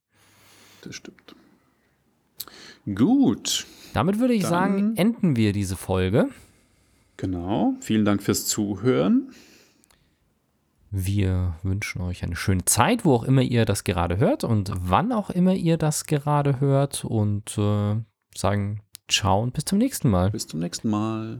Das 0.82 0.96
stimmt. 0.96 1.36
Gut. 2.96 3.66
Damit 3.94 4.20
würde 4.20 4.34
ich 4.34 4.42
Dann- 4.42 4.52
sagen, 4.52 4.96
enden 4.98 5.36
wir 5.36 5.54
diese 5.54 5.76
Folge. 5.78 6.30
Genau. 7.18 7.76
Vielen 7.80 8.06
Dank 8.06 8.22
fürs 8.24 8.46
Zuhören. 8.48 9.32
Wir 10.92 11.56
wünschen 11.64 12.02
euch 12.02 12.24
eine 12.24 12.36
schöne 12.36 12.66
Zeit, 12.66 13.04
wo 13.04 13.14
auch 13.16 13.24
immer 13.24 13.42
ihr 13.42 13.66
das 13.66 13.84
gerade 13.84 14.18
hört 14.18 14.44
und 14.44 14.72
wann 14.76 15.12
auch 15.12 15.30
immer 15.32 15.54
ihr 15.54 15.78
das 15.78 16.06
gerade 16.06 16.60
hört 16.60 17.04
und 17.04 17.58
äh, 17.58 17.96
sagen 18.36 18.82
und 19.44 19.54
bis 19.54 19.66
zum 19.66 19.78
nächsten 19.78 20.10
Mal. 20.10 20.32
Bis 20.32 20.48
zum 20.48 20.60
nächsten 20.60 20.90
Mal. 20.90 21.40